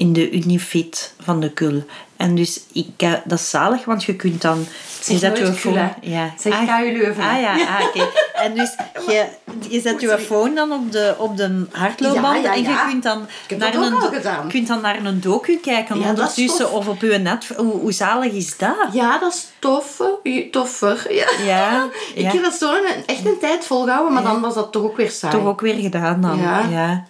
[0.00, 1.84] in de Unifit van de Kul.
[2.16, 4.66] En dus ik, eh, dat is zalig, want je kunt dan...
[5.00, 5.88] Zeg zet je.
[6.00, 6.34] Ja.
[6.38, 7.30] Zeg KU Leuven, hè.
[7.30, 8.08] Ah ja, ah, oké.
[8.44, 8.76] En dus
[9.06, 9.26] je,
[9.68, 13.02] je zet je phone dan op de, op de hardloopband Ja, ja, en je kunt
[13.02, 13.26] dan,
[13.58, 17.46] naar een, kunt dan naar een docu kijken ondertussen of op je net.
[17.56, 18.88] Hoe, hoe zalig is dat?
[18.92, 19.98] Ja, dat is tof.
[19.98, 20.48] hè.
[20.50, 21.06] Toffer.
[21.20, 21.26] Ja.
[21.44, 24.82] Ja, Ik heb dat zo een, echt een tijd volgehouden, maar dan was dat toch
[24.82, 25.32] ook weer saai.
[25.32, 26.38] Toch ook weer gedaan dan.
[26.38, 26.64] Ja.
[26.70, 27.04] Ja.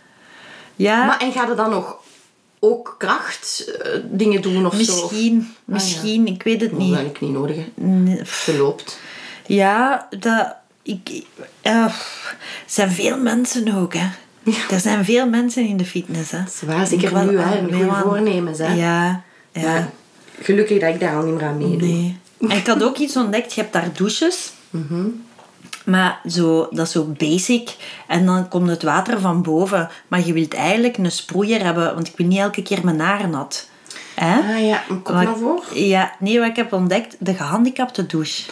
[0.77, 1.05] ja.
[1.05, 1.97] Maar en ga je dan nog
[2.61, 4.79] ook kracht eh, dingen doen of zo?
[4.79, 6.97] misschien, misschien, ik weet het Dat niet.
[6.97, 7.57] heb ik niet nodig.
[7.57, 7.85] hè.
[7.85, 8.23] Nee,
[8.59, 8.99] loopt.
[9.47, 11.23] Ja, dat, ik,
[11.63, 11.95] eh, er
[12.67, 14.09] zijn veel mensen ook, hè.
[14.71, 16.39] Er zijn veel mensen in de fitness, hè.
[16.53, 17.59] Zwaar, zeker nu, hè.
[17.59, 18.75] Een goede voornemens, hè.
[18.75, 19.91] Ja, ja.
[20.43, 21.89] Gelukkig dat ik daar al niet meer aan meedoe.
[21.89, 22.19] Nee.
[22.41, 23.53] En ik had ook iets ontdekt.
[23.55, 24.53] Je hebt daar douches.
[25.91, 27.77] Maar zo, dat is zo basic.
[28.07, 29.89] En dan komt het water van boven.
[30.09, 31.95] Maar je wilt eigenlijk een sproeier hebben.
[31.95, 33.69] Want ik wil niet elke keer mijn haren nat.
[34.15, 34.39] Hè?
[34.39, 35.65] Ah ja, Maar- naar voor.
[35.75, 37.17] Ja, nee, wat ik heb ontdekt.
[37.19, 38.43] De gehandicapte douche.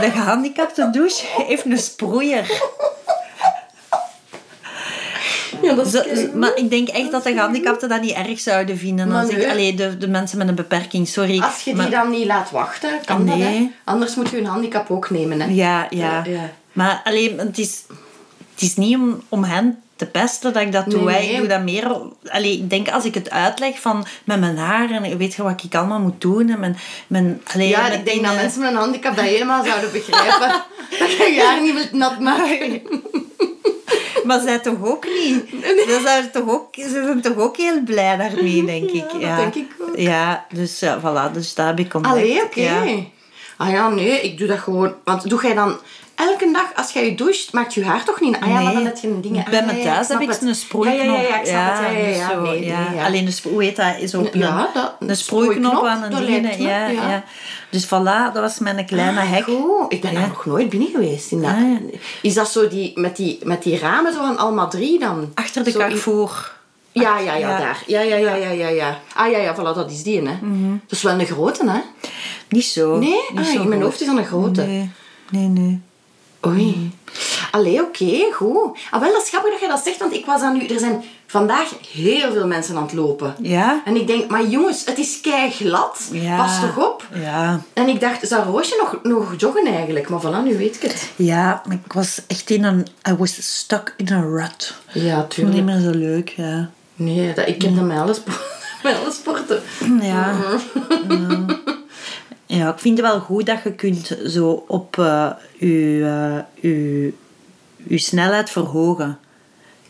[0.00, 2.46] De gehandicapte douche heeft een sproeier.
[5.68, 6.34] Ja, dat is Zo- keigoed.
[6.34, 9.08] maar ik denk echt dat de gehandicapten dat niet erg zouden vinden.
[9.08, 11.40] Maar Als ik, allee, de, de mensen met een beperking, sorry.
[11.40, 13.70] Als je die dan niet laat wachten, kan dat, hè.
[13.84, 15.46] Anders moet je een handicap ook nemen, hè.
[15.46, 16.22] Ja, ja.
[16.24, 16.50] Ja, ja.
[16.72, 17.82] Maar alleen, het is,
[18.54, 21.02] het is niet om, om hen te pesten dat ik dat doe.
[21.02, 21.20] Nee, hè.
[21.20, 21.30] nee.
[21.32, 22.00] Ik doe dat meer...
[22.28, 25.62] Allee, ik denk als ik het uitleg van met mijn haar en weet je wat
[25.64, 26.48] ik allemaal moet doen.
[26.48, 29.92] En mijn, mijn, allee, Ja, ik denk dat mensen met een handicap dat helemaal zouden
[29.92, 30.48] begrijpen.
[30.98, 32.80] dat je je haar niet wilt nat maken.
[34.24, 35.44] Maar zij toch ook niet?
[35.62, 39.10] Ze zijn toch ook, ze zijn toch ook heel blij daarmee, denk ik.
[39.10, 39.96] dat denk ik ook.
[39.96, 41.32] Ja, dus ja, voilà.
[41.32, 42.16] Dus daar heb ik ontdekt.
[42.16, 42.60] Allee, oké.
[42.60, 42.84] Ja.
[43.56, 44.94] Ah ja, nee, ik doe dat gewoon.
[45.04, 45.78] Want doe jij dan
[46.18, 48.36] elke dag, als jij je doucht, maakt je haar toch niet...
[48.40, 48.72] Ah ja, maar Nee.
[48.74, 49.48] dan heb je een ding...
[49.50, 50.42] Bij Ah, ja, thuis heb ik het.
[50.42, 51.16] een sproeiknop.
[51.16, 51.96] Ja, ja, ja, ik snap het.
[51.96, 53.02] Ja, ja, zo, Nee, nee.
[53.04, 53.94] Alleen de sp- hoe heet dat?
[54.00, 56.42] Is op Ja, een, dat- een een sproeiknop sproeiknop, aan een ding.
[56.58, 57.24] me, Ja, ja.
[57.70, 59.44] Dus voilà, dat was mijn kleine Ah, hek.
[59.44, 59.92] goed.
[59.92, 61.30] Ik ben daar nog nooit binnen geweest.
[61.32, 61.50] In dat.
[61.50, 61.92] Ah.
[62.22, 65.30] Is dat zo die, met, die, met die ramen zo van Alma 3 dan?
[65.34, 66.52] Achter de Carrefour.
[66.92, 67.58] Ja, ja, ja, Ja.
[67.58, 67.82] daar.
[67.86, 68.98] Ja, ja, ja, ja, ja, ja.
[69.14, 70.24] Ah ja, ja, voilà, dat is die, hè.
[70.86, 71.78] Dat is wel een grote, hè.
[72.48, 72.98] Niet zo.
[72.98, 73.10] Nee?
[73.32, 74.62] Niet Ah, zo in mijn hoofd is dat een grote.
[74.62, 74.90] Nee,
[75.30, 75.80] nee, nee.
[76.46, 76.90] Oei.
[77.50, 78.78] Allee, oké, goed.
[78.90, 80.66] Ah, wel, dat is grappig dat je dat zegt, want ik was aan nu...
[80.66, 83.34] Er zijn vandaag heel veel mensen aan het lopen.
[83.42, 83.82] Ja?
[83.84, 86.08] En ik denk, maar jongens, het is kei glad.
[86.12, 86.36] Ja.
[86.36, 87.06] Pas toch op?
[87.14, 87.60] Ja.
[87.72, 90.08] En ik dacht, zou Roosje nog, nog joggen eigenlijk?
[90.08, 91.10] Maar voilà, nu weet ik het.
[91.16, 92.86] Ja, ik was echt in een...
[93.08, 94.74] I was stuck in a rut.
[94.92, 96.70] Ja, Ik vond het niet meer zo leuk, ja.
[96.94, 98.32] Nee, dat, ik heb dat met alle, spo-
[98.82, 99.62] met alle sporten.
[100.00, 100.36] Ja.
[101.08, 101.44] Ja.
[102.58, 107.12] Ja, ik vind het wel goed dat je kunt zo op eh, je, je,
[107.76, 109.18] je snelheid verhogen.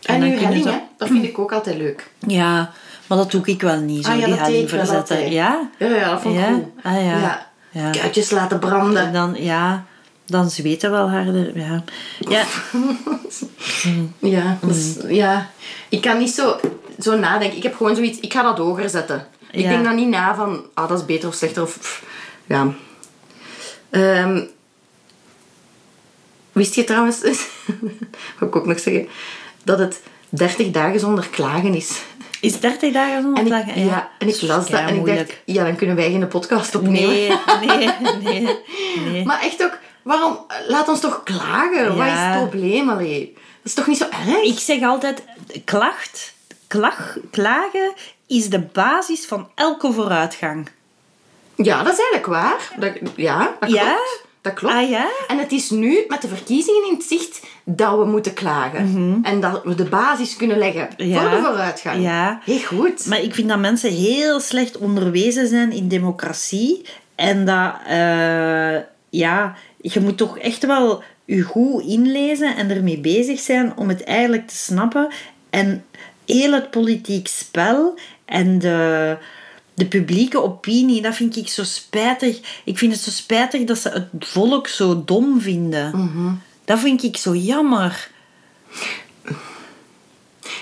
[0.03, 0.79] En, kun je helling, zo- hè?
[0.97, 2.11] Dat vind ik ook altijd leuk.
[2.27, 2.71] Ja,
[3.07, 5.31] maar dat doe ik wel niet, zo Ah ja, die helling verzetten.
[5.31, 5.69] Ja?
[5.79, 6.53] Ja, ja, dat vond ik Ja?
[6.53, 6.65] goed.
[6.83, 7.01] Ah, ja.
[7.21, 7.47] ja.
[7.71, 7.91] Ja.
[7.91, 9.03] Kuitjes laten branden.
[9.03, 9.85] En dan, ja,
[10.27, 11.59] dan zweten wel harder.
[11.59, 11.83] Ja.
[12.19, 12.43] Ja.
[14.19, 15.11] Ja, Mm.
[15.11, 15.51] ja.
[15.89, 16.57] Ik kan niet zo,
[16.99, 17.57] zo nadenken.
[17.57, 19.27] Ik heb gewoon zoiets, ik ga dat hoger zetten.
[19.51, 21.63] Ik denk dan niet na van, ah, dat is beter of slechter.
[21.63, 22.03] Of,
[22.49, 22.75] ja.
[23.91, 24.45] Ehm,
[26.53, 27.21] wist je trouwens,
[28.39, 29.09] wat ik ook nog zeggen,
[29.63, 32.03] dat het 30 dagen zonder klagen is.
[32.41, 33.85] Is 30 dagen zonder En ik, klagen?
[33.85, 37.09] ja, en ik las dat en ik dacht, ja, dan kunnen wij geen podcast opnemen.
[37.09, 37.31] Nee,
[37.67, 37.91] nee,
[38.23, 38.57] nee,
[39.05, 39.25] nee.
[39.27, 40.39] Maar echt ook, waarom,
[40.69, 41.97] laat ons toch klagen?
[41.97, 42.89] Wat is het probleem?
[42.91, 43.33] Allee?
[43.35, 44.43] Dat is toch niet zo erg?
[44.43, 45.25] Ik zeg altijd,
[45.65, 46.35] klacht,
[46.67, 47.93] klag, klagen
[48.27, 50.69] is de basis van elke vooruitgang.
[51.63, 52.73] Ja, dat is eigenlijk waar.
[52.79, 54.27] Dat, ja, dat klopt.
[54.41, 54.75] Dat klopt.
[54.75, 55.07] Ah ja?
[55.29, 59.19] En het is nu met de verkiezingen in het zicht dat we moeten klagen.
[59.23, 61.09] En dat we de basis kunnen leggen Mhm.
[61.09, 61.21] Ja.
[61.21, 62.03] voor de vooruitgang.
[62.03, 62.41] Ja.
[62.45, 63.07] Heel goed.
[63.07, 66.83] Maar ik vind dat mensen heel slecht onderwezen zijn in democratie.
[67.15, 68.77] En dat, eh,
[69.11, 74.05] ja, je moet toch echt wel je goed inlezen en ermee bezig zijn om het
[74.05, 75.09] eigenlijk te snappen.
[75.51, 75.85] En
[76.27, 79.17] heel het politiek spel en de,
[79.79, 82.41] de publieke opinie, dat vind ik zo spijtig.
[82.65, 85.91] Ik vind het zo spijtig dat ze het volk zo dom vinden.
[85.97, 86.35] Mhm.
[86.65, 88.11] Dat vind ik zo jammer.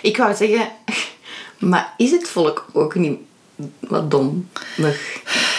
[0.03, 0.69] Ik wou zeggen,
[1.71, 3.19] maar is het volk ook niet
[3.81, 4.49] wat dom?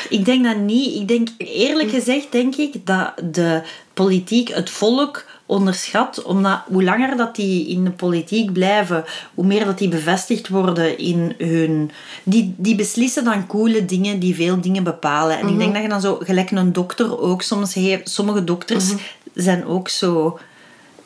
[0.09, 0.95] Ik denk dat niet.
[0.95, 3.61] Ik denk, eerlijk gezegd, denk ik dat de
[3.93, 6.23] politiek het volk onderschat.
[6.23, 10.97] Omdat hoe langer dat die in de politiek blijven, hoe meer dat die bevestigd worden
[10.97, 11.91] in hun...
[12.23, 15.39] Die, die beslissen dan coole dingen die veel dingen bepalen.
[15.39, 18.09] En ik denk dat je dan zo, gelijk een dokter ook soms heeft...
[18.09, 18.93] Sommige dokters
[19.33, 20.39] zijn ook zo...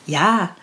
[0.04, 0.54] Ja...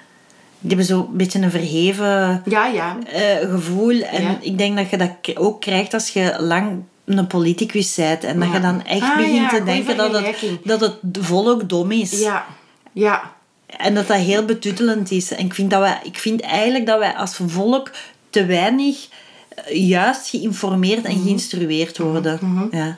[0.62, 2.98] Die hebben zo een beetje een verheven Ja, ja.
[3.14, 4.02] eh, gevoel.
[4.02, 4.38] En Ja.
[4.42, 8.24] ik denk dat je dat ook krijgt als je lang een politicus bent.
[8.24, 11.92] En dat je dan echt Ah, begint te denken dat het, dat het volk dom
[11.92, 12.20] is.
[12.20, 12.46] Ja.
[12.92, 13.34] Ja.
[13.78, 15.32] En dat dat heel betuttelend is.
[15.32, 17.92] En ik vind, dat wij, ik vind eigenlijk dat wij als volk
[18.30, 19.08] te weinig
[19.50, 21.12] eh, juist geïnformeerd Mhm.
[21.12, 22.40] en geïnstrueerd worden.
[22.72, 22.98] Ja.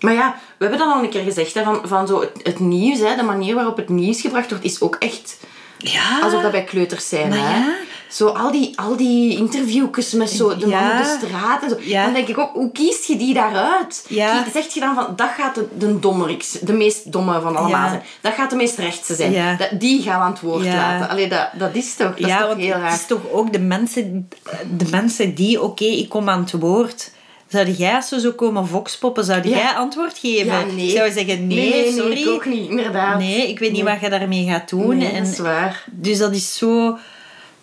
[0.00, 2.58] Maar ja, we hebben dat al een keer gezegd, hè, van, van zo het, het
[2.58, 5.36] nieuws, hè, de manier waarop het nieuws gebracht wordt, is ook echt
[5.78, 6.20] ja.
[6.22, 7.28] alsof dat bij kleuters zijn.
[7.28, 7.56] Maar hè.
[7.56, 7.74] ja.
[8.10, 10.98] Zo al die, al die interviewjes met zo de man Ja.
[10.98, 11.76] op de straat en zo.
[11.80, 12.04] Ja.
[12.04, 14.04] Dan denk ik ook, hoe kiest je die daaruit?
[14.08, 14.44] Ja.
[14.52, 18.02] Zegt je dan van, dat gaat de, de dommerikste, de meest domme van allemaal zijn.
[18.20, 19.56] Dat gaat de meest rechtse zijn.
[19.58, 21.08] Dat, die gaan we aan het woord laten.
[21.08, 22.92] Allee, dat, dat is toch, dat is toch heel het raar.
[22.92, 24.28] is toch ook de mensen,
[24.76, 27.10] de mensen die, oké, ik kom aan het woord.
[27.48, 29.56] Zou jij als we zo komen voxpoppen, zou Ja.
[29.56, 30.46] jij antwoord geven?
[30.46, 30.86] Ja, nee.
[30.88, 32.20] Ik zou zeggen, nee, nee, nee, sorry.
[32.20, 33.18] ik ook niet, inderdaad.
[33.18, 35.00] Nee, ik weet niet wat je daarmee gaat doen.
[35.00, 35.84] En, dat is waar.
[35.90, 36.98] dus dat is zo...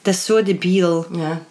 [0.07, 1.05] Dat is zo debiel.
[1.11, 1.41] Ja.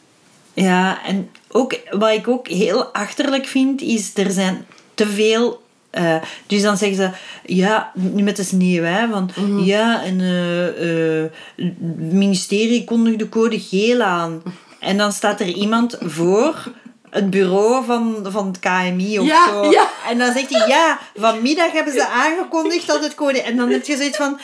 [0.54, 5.62] Ja, en ook, wat ik ook heel achterlijk vind, is er zijn te veel...
[5.90, 7.10] eh, dus dan zeggen ze,
[7.54, 9.30] ja, nu met de sneeuw, hè, van
[9.64, 11.80] ja, en eh, eh, het
[12.12, 14.42] ministerie kondigt de code geel aan.
[14.80, 16.64] En dan staat er iemand voor
[17.10, 19.70] het bureau van, van het KMI of Ja, zo.
[19.70, 19.88] ja.
[20.08, 23.42] En dan zegt hij, ja, vanmiddag hebben ze aangekondigd dat het code...
[23.42, 24.38] En dan heb je zoiets van...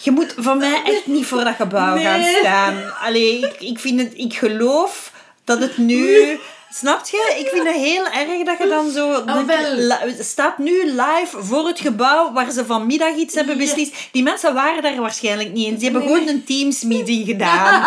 [0.00, 2.92] Je moet van mij echt niet voor dat gebouw gaan staan.
[3.02, 5.12] Allee, ik, ik, vind het, ik geloof
[5.44, 6.38] dat het nu...
[6.74, 7.34] Snap je?
[7.38, 9.24] Ik vind het heel erg dat je dan zo...
[9.24, 13.64] dat je staat nu live voor het gebouw waar ze vanmiddag iets hebben Ja.
[13.64, 13.94] beslist.
[14.12, 15.80] Die mensen waren daar waarschijnlijk niet eens.
[15.80, 17.82] Die hebben gewoon een Teams-meeting gedaan.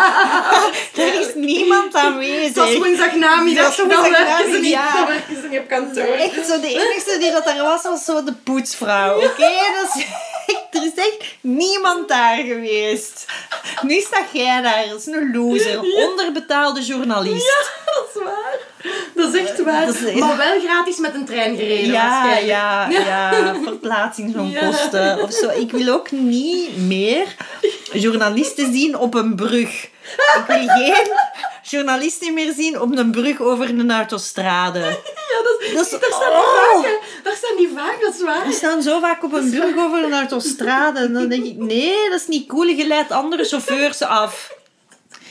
[0.96, 2.52] er is niemand aanwezig.
[2.52, 4.94] Dat was Dan woensdagnamiddag, werken ze niet, ja.
[4.94, 6.14] dan werken ze niet op kantoor.
[6.14, 9.16] Echt zo, de enige die dat er was, was zo de poetsvrouw.
[9.16, 10.29] Oké, dat is echt,
[10.76, 13.26] er is echt niemand daar geweest.
[13.82, 15.80] Nu sta jij daar, is een loser.
[16.08, 17.70] Onderbetaalde journalist.
[17.84, 18.58] Dat is waar.
[19.14, 20.18] Dat is echt waar.
[20.18, 22.46] Maar wel gratis met een trein gereden Ja, waarschijnlijk.
[22.46, 25.48] ja, ja, verplaatsingsonkosten of zo.
[25.48, 27.26] Ik wil ook niet meer
[27.92, 29.88] journalisten zien op een brug.
[30.36, 31.12] Ik wil geen
[31.62, 34.78] journalisten meer zien op een brug over een autostrade.
[34.78, 36.82] Ja, dat is, Dat is- daar, staan oh.
[36.82, 38.44] vaak, daar staan die vaak, dat is waar.
[38.44, 40.98] Die staan zo vaak op een brug over een autostrade.
[40.98, 42.66] En dan denk ik, nee, dat is niet cool.
[42.66, 44.58] Je leidt andere chauffeurs af.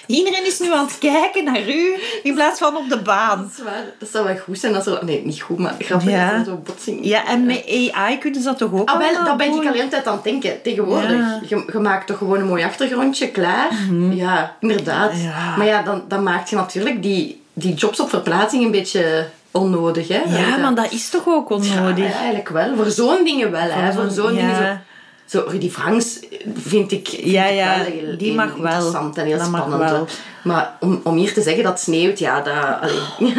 [0.09, 1.93] Iedereen is nu aan het kijken naar u
[2.23, 3.37] in plaats van op de baan.
[3.41, 3.83] Dat is waar.
[3.99, 5.05] Dat zou wel goed zijn als er...
[5.05, 6.37] Nee, niet goed, maar grappig Ja.
[6.37, 6.99] dat zo'n botsing...
[7.05, 9.65] Ja, en met AI kunnen ze dat toch ook Ah, wel, dat ben ik doen?
[9.65, 10.61] al de hele tijd aan het denken.
[10.61, 11.09] Tegenwoordig.
[11.11, 11.39] Ja.
[11.47, 13.67] Je, je maakt toch gewoon een mooi achtergrondje klaar.
[14.11, 15.11] Ja, inderdaad.
[15.21, 15.55] Ja.
[15.57, 20.07] Maar ja, dan, dan maak je natuurlijk die, die jobs op verplaatsing een beetje onnodig.
[20.07, 20.21] Hè?
[20.27, 22.13] Ja, maar dat is toch ook Ja, onnodig?
[22.13, 22.75] eigenlijk wel.
[22.75, 23.69] Voor zo'n dingen wel.
[23.69, 23.91] Hè?
[23.93, 24.39] Voor zo'n ja.
[24.47, 24.83] dingen
[25.29, 25.43] zo...
[25.47, 26.19] Rudy Franks
[26.55, 28.65] vind ik, vind Ja, ik ja, wel heel, die heel mag wel.
[28.71, 29.89] interessant en heel Dat spannend.
[29.91, 30.07] wel.
[30.43, 32.91] Maar om, om hier te zeggen dat het sneeuwt, ja, dat...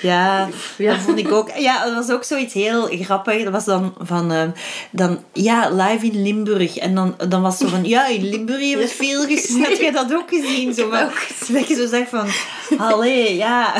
[0.00, 0.92] Ja, Ja.
[0.92, 1.50] dat vond ik ook.
[1.56, 3.42] Ja, dat was ook zoiets heel grappig.
[3.44, 4.50] Dat was dan van, ehm,
[4.90, 6.76] dan, ja, live in Limburg.
[6.76, 9.68] En dan, dan was zo van, ja, in Limburg heeft het veel gesneeuwd.
[9.68, 10.74] Heb je dat ook gezien?
[10.74, 11.08] Zo van,
[11.54, 12.26] dat je zo zegt van,
[12.78, 13.74] allee, ja.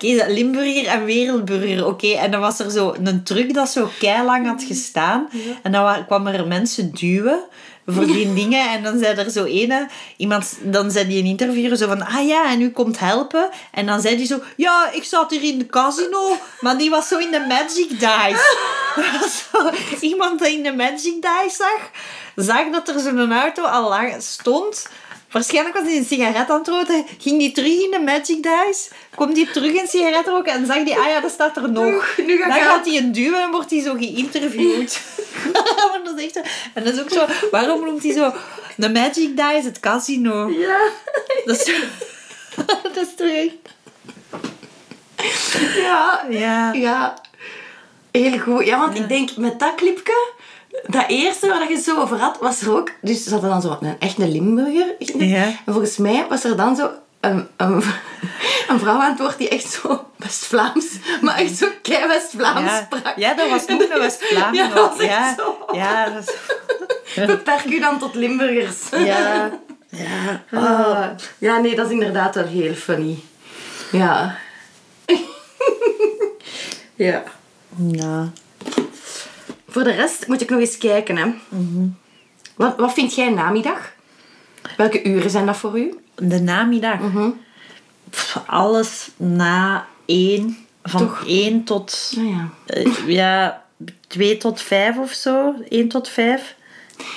[0.00, 2.06] Oké, Limburger en Wereldburger, oké.
[2.12, 3.90] En dan was er zo een truck dat zo
[4.24, 5.28] lang had gestaan.
[5.62, 7.40] En dan wa- kwam er mensen duwen
[7.86, 8.68] voor die dingen.
[8.70, 12.26] En dan zei er zo ene, iemand, dan zei die een interviewer zo van, ah
[12.26, 13.48] ja, en u komt helpen.
[13.72, 17.08] En dan zei die zo, ja, ik zat hier in de casino, maar die was
[17.08, 18.68] zo in de Magic Dice.
[19.52, 19.70] Zo,
[20.00, 21.90] iemand die in de Magic Dice zag,
[22.46, 24.88] zag dat er zo'n auto al lang stond.
[25.30, 27.04] Waarschijnlijk was hij een sigaret aan het roken.
[27.18, 28.88] Ging die terug in de Magic Dice.
[29.14, 32.16] Komt die terug een sigaret roken en zag die, ah ja, dat staat er nog.
[32.26, 32.60] Nu ga Dan aan.
[32.62, 35.00] gaat hij een duwen en wordt hij zo geïnterviewd.
[36.04, 36.40] Dat is echt zo.
[36.74, 38.32] En dat is ook zo, waarom noemt hij zo
[38.76, 40.48] de Magic Dice het casino?
[40.48, 40.78] ja.
[41.44, 41.74] Dat is,
[42.94, 43.74] dat is echt...
[45.76, 46.26] Ja.
[46.28, 46.72] Ja.
[46.72, 47.18] Ja.
[48.10, 48.66] Heel goed.
[48.66, 50.32] Ja, want ik denk met dat clipje
[50.86, 52.90] dat eerste waar je zo over had, was er ook...
[53.02, 54.94] Dus ze hadden dan zo een, echt een Limburger.
[55.18, 55.44] Ja.
[55.44, 56.90] En volgens mij was er dan zo
[57.20, 57.82] een, een,
[58.68, 60.86] een vrouw aan het woord die echt zo West-Vlaams,
[61.20, 62.82] maar echt zo kei West-Vlaams Ja.
[62.90, 63.12] sprak.
[63.16, 64.54] ja, dat was nog een West-Vlaam.
[64.54, 65.34] Ja, dat was echt ja.
[65.34, 65.56] zo.
[65.72, 66.34] Ja, dat is-
[67.26, 68.76] Beperk u dan tot Limburgers.
[68.90, 69.50] ja.
[69.88, 70.42] ja.
[70.52, 71.06] Ah,
[71.38, 73.18] ja, nee, dat is inderdaad wel heel funny.
[73.92, 74.36] Ja.
[76.94, 77.22] ja.
[77.76, 78.28] Ja.
[79.70, 81.16] Voor de rest moet ik nog eens kijken.
[81.16, 81.26] Hè.
[82.54, 83.92] wat, wat vind jij namiddag?
[84.76, 85.98] Welke uren zijn dat voor u?
[86.14, 86.98] De namiddag.
[88.10, 90.56] Pff, Alles na één.
[90.82, 91.24] Van Toch?
[91.26, 92.12] één tot...
[92.16, 92.48] Nou ja.
[92.66, 93.64] eh, ja,
[94.06, 95.54] twee tot vijf of zo.
[95.68, 96.54] Eén tot vijf.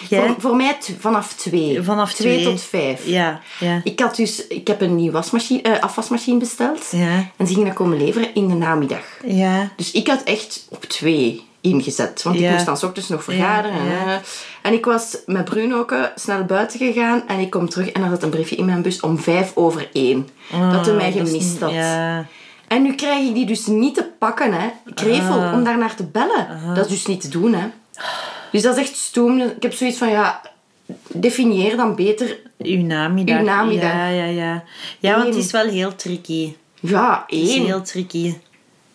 [0.09, 1.81] Voor, voor mij vanaf twee.
[1.81, 2.33] Vanaf twee.
[2.41, 2.53] twee.
[2.53, 3.05] tot vijf.
[3.05, 3.81] Ja, ja.
[3.83, 6.87] Ik, had dus, ik heb een nieuw wasmachine, eh, afwasmachine besteld.
[6.91, 7.29] Ja.
[7.37, 9.03] En ze gingen dat komen leveren in de namiddag.
[9.25, 9.71] Ja.
[9.75, 12.23] Dus ik had echt op twee ingezet.
[12.23, 13.77] Want ik moest dan 's ochtends nog vergaderen.
[13.77, 14.21] En,
[14.61, 17.23] en ik was met Bruno ook snel buiten gegaan.
[17.27, 19.89] En ik kom terug en er zat een briefje in mijn bus om vijf over
[19.93, 20.27] één.
[20.71, 21.71] dat hij mij Ah, gemist had.
[22.67, 24.67] En nu krijg ik die dus niet te pakken, hè.
[24.93, 25.53] Krevel, Ah.
[25.53, 26.47] om daar naar te bellen.
[26.75, 27.65] Dat is dus niet te doen, hè.
[28.51, 29.41] Dus dat is echt stoem.
[29.41, 30.41] Ik heb zoiets van, ja...
[31.13, 32.39] Definieer dan beter...
[32.57, 33.37] Uw namiddag.
[33.39, 33.91] Uw namiddag.
[33.91, 34.63] Ja, ja, ja.
[34.99, 36.53] Ja, want het is wel heel tricky.
[36.79, 37.65] Ja, Het is één.
[37.65, 38.33] heel tricky.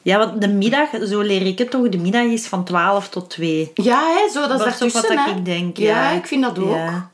[0.08, 3.30] Ja, want de middag, zo leer ik het toch, de middag is van 12 tot
[3.30, 3.70] 2.
[3.74, 5.30] Ja, hè, zo, dat is Dat wat hè.
[5.30, 6.16] ik denk, Ja, ja.
[6.16, 6.74] ik vind dat ook.
[6.74, 7.10] Ja.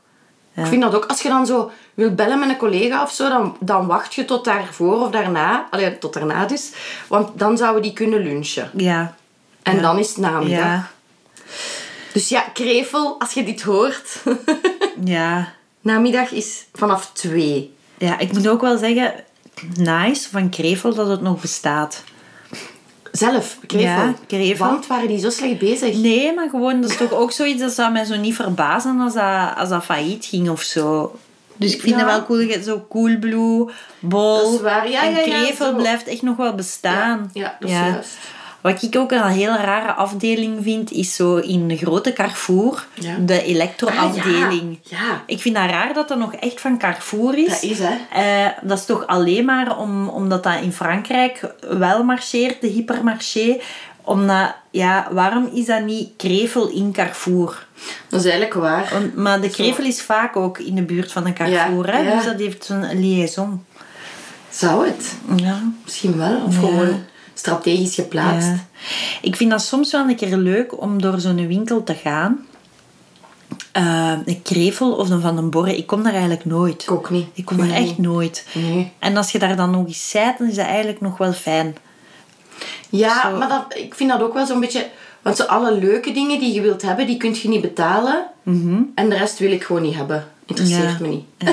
[0.55, 1.05] Ik vind dat ook.
[1.05, 4.25] Als je dan zo wil bellen met een collega of zo, dan, dan wacht je
[4.25, 5.67] tot daarvoor of daarna.
[5.71, 6.71] Allee, tot daarna dus.
[7.07, 8.69] Want dan zouden die kunnen lunchen.
[8.73, 9.15] Ja.
[9.63, 10.65] En dan is het namiddag.
[10.65, 10.89] Ja.
[12.13, 14.23] Dus ja, krevel, als je dit hoort.
[15.03, 15.53] Ja.
[15.81, 17.73] namiddag is vanaf twee.
[17.97, 19.13] Ja, ik moet ook wel zeggen,
[19.75, 22.03] nice van Krevel dat het nog bestaat.
[23.17, 24.13] Zelf, krevel.
[24.27, 24.55] Ja.
[24.57, 25.95] Want waren die zo slecht bezig?
[25.97, 29.13] Nee, maar gewoon, dat is toch ook zoiets dat zou mij zo niet verbazen als
[29.13, 31.15] dat, als dat failliet ging of zo.
[31.57, 32.01] Dus ik vind Ja.
[32.01, 34.51] het wel cool, zo Coolblue, Bol.
[34.51, 34.89] Dat waar.
[34.89, 37.29] Ja, en Krevel blijft echt nog wel bestaan.
[37.33, 38.17] Ja, ja, dat is juist.
[38.65, 43.15] Wat ik ook een heel rare afdeling vind, is zo in de grote Carrefour, Ja.
[43.19, 44.79] de elektroafdeling.
[44.83, 44.97] Ah, ja.
[44.97, 45.23] Ja.
[45.25, 47.47] Ik vind dat raar dat dat nog echt van Carrefour is.
[47.47, 47.95] Dat is, hè.
[48.11, 53.57] Eh, dat is toch alleen maar om, omdat dat in Frankrijk wel marcheert, de hypermarché.
[54.01, 57.67] Omdat, ja, waarom is dat niet krevel in Carrefour?
[58.09, 58.89] Dat is eigenlijk waar.
[58.91, 62.15] Want, maar de krevel is vaak ook in de buurt van een Carrefour, hè?
[62.15, 63.65] dus dat heeft zo'n liaison.
[64.49, 65.15] Zou het?
[65.35, 65.61] Ja.
[65.83, 66.41] Misschien wel.
[66.45, 67.03] Of gewoon
[67.39, 68.47] strategisch geplaatst.
[68.47, 68.65] Ja.
[69.21, 72.45] Ik vind dat soms wel een keer leuk om door zo'n winkel te gaan.
[73.71, 75.77] Eh, een krevel of een van een borre.
[75.77, 76.81] Ik kom daar eigenlijk nooit.
[76.83, 77.27] Ik ook niet.
[77.33, 77.83] Ik kom daar Nee.
[77.87, 78.45] echt nooit.
[78.53, 78.91] Nee.
[78.99, 81.75] En als je daar dan nog eens zijt, dan is dat eigenlijk nog wel fijn.
[82.89, 83.37] Ja, Zo.
[83.37, 84.87] maar dat, ik vind dat ook wel zo'n beetje...
[85.21, 88.25] Want zo alle leuke dingen die je wilt hebben, die kun je niet betalen.
[88.95, 90.27] En de rest wil ik gewoon niet hebben.
[90.45, 90.97] Interesseert Ja.
[90.99, 91.23] me niet.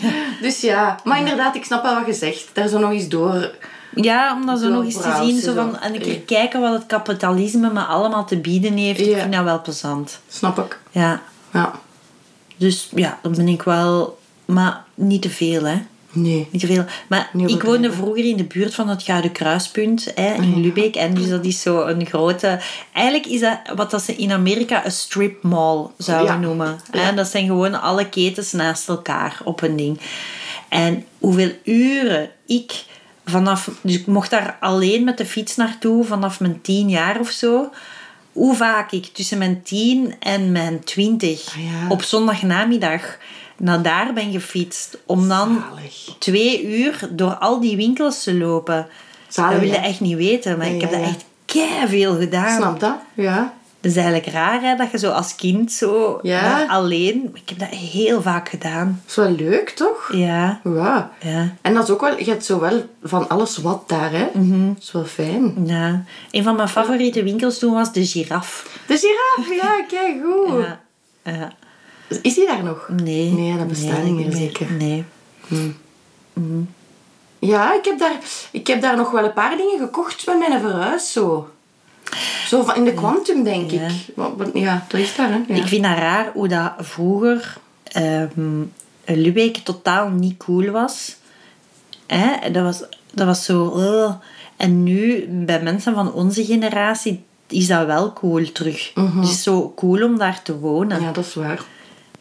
[0.00, 0.10] Ja.
[0.40, 2.48] Dus ja, maar inderdaad, ik snap wel wat je zegt.
[2.52, 3.50] Daar zo nog eens door...
[3.94, 5.40] Ja, om dat zo nog eens te zien.
[5.40, 6.18] Zo van, en een keer Ja.
[6.26, 9.00] kijken wat het kapitalisme me allemaal te bieden heeft.
[9.00, 9.18] Ik Ja.
[9.20, 10.20] vind dat wel plezant.
[10.28, 10.80] Snap ik.
[10.90, 11.22] Ja.
[11.52, 11.72] Ja.
[12.56, 14.18] Dus ja, dan ben ik wel...
[14.44, 15.76] Maar niet te veel, hè.
[16.12, 16.48] Nee.
[16.50, 16.84] Niet te veel.
[17.08, 20.94] Maar ik woonde vroeger in de buurt van het Gouden Kruispunt hè, in Lubeck.
[20.96, 22.60] En dus dat is zo een grote...
[22.92, 26.38] Eigenlijk is dat wat dat ze in Amerika een strip mall zouden Ja.
[26.40, 26.80] noemen.
[26.90, 27.00] Hè?
[27.08, 27.12] Ja.
[27.12, 30.00] Dat zijn gewoon alle ketens naast elkaar op een ding.
[30.68, 32.84] En hoeveel uren ik
[33.30, 33.70] vanaf...
[33.80, 37.70] Dus ik mocht daar alleen met de fiets naartoe vanaf mijn tien jaar of zo.
[38.32, 41.88] Hoe vaak ik tussen mijn tien en mijn twintig Ah, ja.
[41.88, 43.16] op zondagnamiddag
[43.56, 44.98] naar daar ben gefietst.
[45.06, 46.16] Om dan Zalig.
[46.18, 48.86] twee uur door al die winkels te lopen.
[49.28, 49.86] Zalig, dat wil je hè?
[49.86, 51.14] echt niet weten, maar Ja, ik heb ja, dat ja.
[51.14, 51.24] echt
[51.90, 52.56] veel gedaan.
[52.56, 52.96] Snap dat?
[53.14, 53.54] Ja.
[53.80, 56.40] Het is eigenlijk raar hè, dat je zo als kind zo Ja.
[56.40, 57.30] daar alleen...
[57.34, 59.00] Ik heb dat heel vaak gedaan.
[59.02, 60.08] Dat is wel leuk, toch?
[60.12, 61.10] Ja, Ja.
[61.20, 62.18] ja, En dat is ook wel...
[62.18, 64.28] Je hebt zo wel van alles wat daar, hè.
[64.34, 64.68] Mhm.
[64.74, 65.54] Dat is wel fijn.
[65.66, 66.04] ja.
[66.30, 68.78] Een van mijn favoriete winkels toen was de giraf.
[68.86, 70.64] De giraffe, ja, kijk goed.
[70.64, 70.80] Ja,
[71.32, 71.52] ja.
[72.22, 72.88] Is die daar nog?
[73.02, 73.30] Nee.
[73.30, 74.66] Nee, dat bestaat niet meer, zeker.
[74.72, 75.04] Nee.
[77.38, 78.18] Ja, ik heb, daar,
[78.50, 81.48] ik heb daar nog wel een paar dingen gekocht met mijn verhuis, zo.
[82.46, 83.86] Zo van in de Quantum, denk Ja.
[83.86, 84.54] ik.
[84.54, 85.40] Ja, dat is daar, hè.
[85.48, 85.54] Ja.
[85.54, 87.56] Ik vind dat raar hoe dat vroeger
[89.04, 91.16] Lubeck totaal niet cool was.
[92.06, 92.50] Hè?
[92.50, 92.82] Dat, was
[93.14, 93.80] dat was zo...
[94.56, 98.92] En nu, bij mensen van onze generatie, is dat wel cool terug.
[98.94, 101.00] Het is zo cool om daar te wonen.
[101.00, 101.62] ja, dat is waar.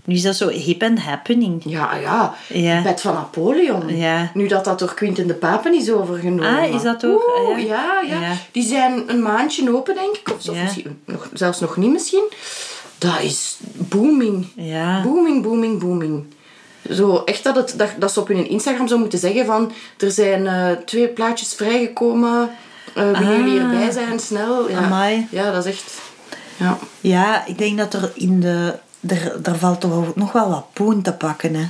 [0.07, 1.61] Nu is dat zo hip and happening.
[1.65, 2.35] Ja, ja.
[2.47, 2.81] Ja.
[2.81, 3.97] Bed van Napoleon.
[3.97, 4.31] Ja.
[4.33, 6.57] Nu dat dat door Quinten de Papen is overgenomen.
[6.57, 7.31] Ah, is dat ook?
[7.47, 8.01] Oeh, Ah, ja.
[8.07, 8.31] ja, ja.
[8.51, 10.29] Die zijn een maandje open, denk ik.
[10.35, 10.53] Of, zo.
[10.53, 12.23] Misschien nog, zelfs nog niet misschien.
[12.97, 14.47] dat is booming.
[14.55, 15.01] Ja.
[15.03, 16.23] Booming, booming, booming.
[16.91, 19.71] Zo, echt dat, het, dat, dat ze op hun Instagram zou moeten zeggen van...
[19.97, 22.49] Er zijn eh, twee plaatjes vrijgekomen.
[22.95, 23.71] eh willen jullie Ah.
[23.71, 24.19] erbij zijn?
[24.19, 24.69] Snel.
[24.69, 24.77] Ja.
[24.77, 25.27] Amai.
[25.31, 25.93] ja, dat is echt...
[26.57, 26.77] Ja.
[27.01, 28.73] Ja, ik denk dat er in de...
[28.99, 31.65] Er, er valt toch nog wel wat poen te pakken, hè.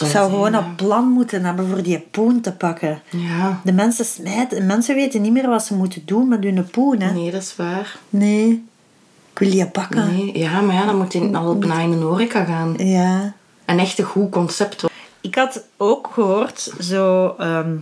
[0.00, 3.02] Ik zou gewoon een plan moeten hebben voor die poen te pakken.
[3.10, 3.60] ja.
[3.64, 4.66] De mensen smijten...
[4.66, 7.12] Mensen weten niet meer wat ze moeten doen met hun poen, hè.
[7.12, 7.98] Nee, dat is waar.
[8.08, 8.64] Nee.
[9.32, 10.06] Ik wil die pakken.
[10.14, 10.38] Nee.
[10.38, 12.74] Ja, maar ja, dan moet je al bijna in de horeca gaan.
[12.76, 13.32] Ja.
[13.64, 14.80] Een echt een goed concept.
[14.80, 14.90] hoor.
[15.20, 17.34] Ik had ook gehoord, zo...
[17.38, 17.76] ehm,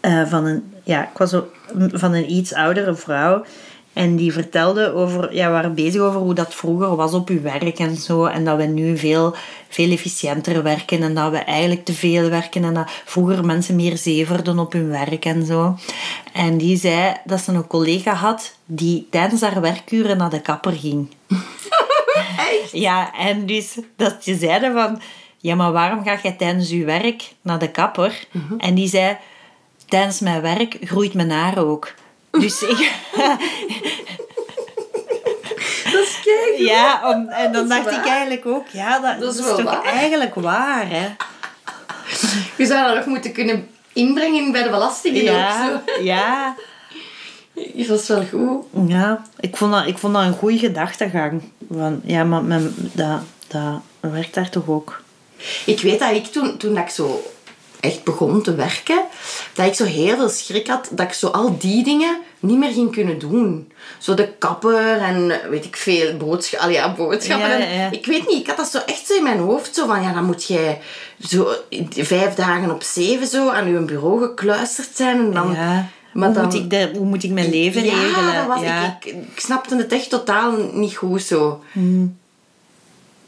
[0.00, 0.72] eh, van een...
[0.84, 1.46] Ja, ik was zo,
[1.92, 3.44] van een iets oudere vrouw...
[3.92, 5.34] En die vertelde over...
[5.34, 8.24] Ja, we waren bezig over hoe dat vroeger was op uw werk en zo.
[8.24, 9.34] En dat we nu veel,
[9.68, 11.02] veel efficiënter werken.
[11.02, 12.64] En dat we eigenlijk te veel werken.
[12.64, 15.76] En dat vroeger mensen meer zeverden op hun werk en zo.
[16.32, 18.58] En die zei dat ze een collega had...
[18.72, 21.08] Die tijdens haar werkuren naar de kapper ging.
[22.72, 25.00] Ja, en dus dat ze zeiden van...
[25.38, 28.24] Ja, maar waarom ga jij tijdens je werk naar de kapper?
[28.58, 29.16] En die zei...
[29.86, 31.94] Tijdens mijn werk groeit mijn haar ook.
[32.30, 32.92] Dus ik...
[35.92, 36.54] Dat is kijk.
[36.58, 38.66] Ja, om, en dan Dat dacht ik eigenlijk ook...
[38.68, 39.84] Ja, dat, Dat is dat toch waar.
[39.84, 41.08] eigenlijk waar, hè?
[42.56, 45.80] Je zou dat nog moeten kunnen inbrengen bij de belastingen Ja, ook.
[45.96, 46.02] Zo.
[46.02, 46.54] ja.
[47.88, 48.64] Dat is wel goed.
[48.90, 51.42] Ja, ik vond dat, ik vond dat een goede gedachtegang.
[51.70, 55.02] Van, ja, maar mijn, dat, dat werkt daar toch ook?
[55.66, 57.22] Ik weet dat ik toen, toen ik zo
[57.80, 59.00] echt begon te werken,
[59.54, 62.72] dat ik zo heel veel schrik had dat ik zo al die dingen niet meer
[62.72, 63.72] ging kunnen doen.
[63.98, 67.48] Zo de kapper en weet ik veel, allee, ja, boodschappen.
[67.48, 67.90] Ja, en- ja.
[67.90, 69.74] Ik weet niet, ik had dat zo echt zo in mijn hoofd.
[69.74, 70.80] Zo van, ja, dan moet jij
[71.28, 71.48] zo
[71.90, 75.16] vijf dagen op zeven zo aan je bureau gekluisterd zijn.
[75.18, 75.84] En dan, maar
[76.28, 78.34] hoe, dan- moet ik de, hoe moet ik mijn leven ja, regelen?
[78.34, 78.62] Dat was.
[78.62, 81.62] Ik, ik, ik snapte het echt totaal niet goed zo.
[81.72, 82.18] Hmm.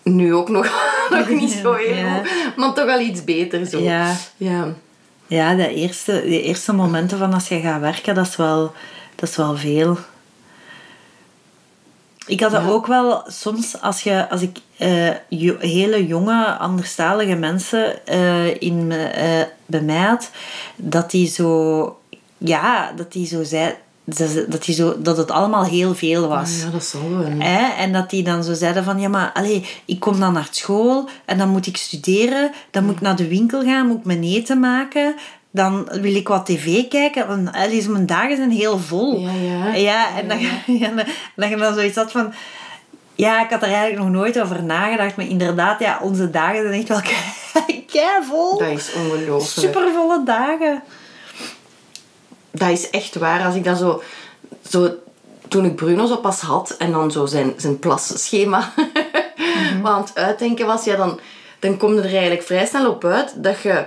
[0.02, 0.70] Nu ook nog,
[1.10, 2.16] nog niet zo heel Ja.
[2.18, 3.78] goed, maar toch al iets beter zo.
[3.80, 4.16] Ja.
[4.36, 4.68] ja.
[5.26, 8.72] Ja, de eerste, de eerste momenten van als je gaat werken, dat is wel,
[9.14, 9.98] dat is wel veel.
[12.26, 12.68] Ik had dat Ja.
[12.68, 14.58] ook wel soms als, je, als ik
[15.28, 20.30] jo- hele jonge, anderstalige mensen eh, in, me- eh, bij mij had,
[20.76, 21.98] dat die zo,
[22.38, 23.74] ja, dat die zo zei,
[24.48, 26.60] dat, die zo, dat het allemaal heel veel was.
[26.60, 27.30] Ja, dat zal wel.
[27.38, 27.68] Hè?
[27.76, 31.08] En dat die dan zo zeiden van, ja maar, allee, ik kom dan naar school
[31.24, 34.22] en dan moet ik studeren, dan moet ik naar de winkel gaan, moet ik mijn
[34.22, 35.14] eten maken,
[35.50, 39.18] dan wil ik wat tv kijken, want allee, mijn dagen zijn heel vol.
[39.18, 39.74] Ja, ja.
[39.74, 40.38] Ja, en dan,
[40.78, 41.04] ja, dan,
[41.36, 42.32] dat je dan zoiets had van,
[43.14, 46.72] ja, ik had er eigenlijk nog nooit over nagedacht, maar inderdaad, ja, onze dagen zijn
[46.72, 47.00] echt wel
[47.92, 48.58] kei vol.
[48.58, 49.74] Dat is ongelooflijk.
[49.74, 50.82] Supervolle dagen.
[52.52, 53.44] Dat is echt waar.
[53.44, 54.02] Als ik dat zo...
[54.68, 54.90] zo
[55.48, 58.72] toen ik Bruno zo pas had en dan zo zijn, zijn plasschema
[59.82, 61.20] wat aan het uitdenken was, ja, dan,
[61.58, 63.86] dan kom je er eigenlijk vrij snel op uit dat je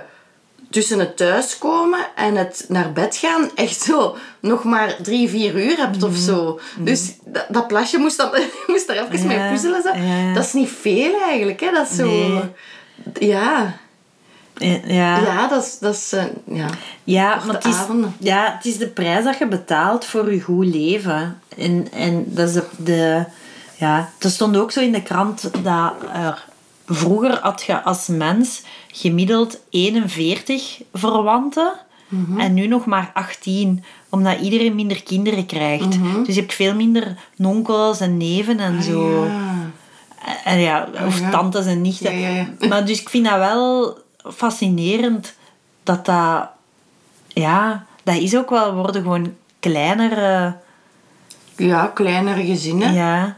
[0.70, 5.76] tussen het thuiskomen en het naar bed gaan echt zo nog maar drie, vier uur
[5.76, 6.60] hebt of zo.
[6.78, 8.30] Dus dat, dat plasje moest, dan,
[8.66, 9.82] moest daar even mee puzzelen.
[9.82, 9.94] Zo.
[9.94, 10.32] ja.
[10.34, 11.60] Dat is niet veel eigenlijk.
[11.60, 11.70] Hè?
[11.70, 12.06] Dat is zo...
[12.06, 12.42] Nee.
[13.18, 13.78] Ja.
[14.58, 15.18] Ja.
[15.18, 15.78] Ja, dat is...
[15.78, 16.68] Dat is eh, ja.
[17.04, 17.76] Ja, maar het is,
[18.18, 21.40] ja, het is de prijs dat je betaalt voor je goed leven.
[21.56, 23.24] En, en dat is de, de...
[23.78, 26.44] Ja, er stond ook zo in de krant dat er...
[26.88, 31.72] Vroeger had je als mens gemiddeld 41 verwanten.
[32.08, 32.40] Mhm.
[32.40, 33.84] En nu nog maar 18.
[34.08, 35.90] Omdat iedereen minder kinderen krijgt.
[36.24, 39.00] Dus je hebt veel minder nonkels en neven en zo.
[39.00, 39.22] Mhm.
[39.22, 40.44] Ah, Ja.
[40.44, 41.30] En ja, of ja.
[41.30, 42.18] tantes en nichten.
[42.18, 42.46] Ja.
[42.68, 43.98] Maar dus ik vind dat wel
[44.34, 45.34] fascinerend
[45.82, 46.48] dat dat...
[47.28, 50.56] Ja, dat is ook wel worden gewoon kleinere...
[51.56, 52.94] Ja, kleinere gezinnen.
[52.94, 53.36] Ja.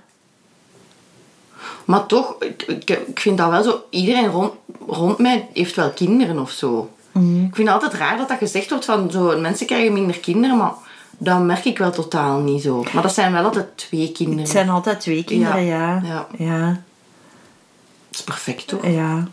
[1.84, 3.84] Maar toch, ik, ik, vind dat wel zo...
[3.90, 4.52] Iedereen rond,
[4.86, 6.90] rond mij heeft wel kinderen of zo.
[7.12, 7.44] Mhm.
[7.44, 9.10] Ik vind het altijd raar dat dat gezegd wordt van...
[9.10, 10.72] Zo, mensen krijgen minder kinderen, maar...
[11.20, 12.84] Dat merk ik wel totaal niet zo.
[12.92, 14.42] Maar dat zijn wel altijd twee kinderen.
[14.42, 16.00] Het zijn altijd twee kinderen, ja.
[16.04, 16.26] Ja.
[16.38, 16.66] Ja.
[18.08, 18.86] Dat is perfect, toch?
[18.86, 19.28] Ja.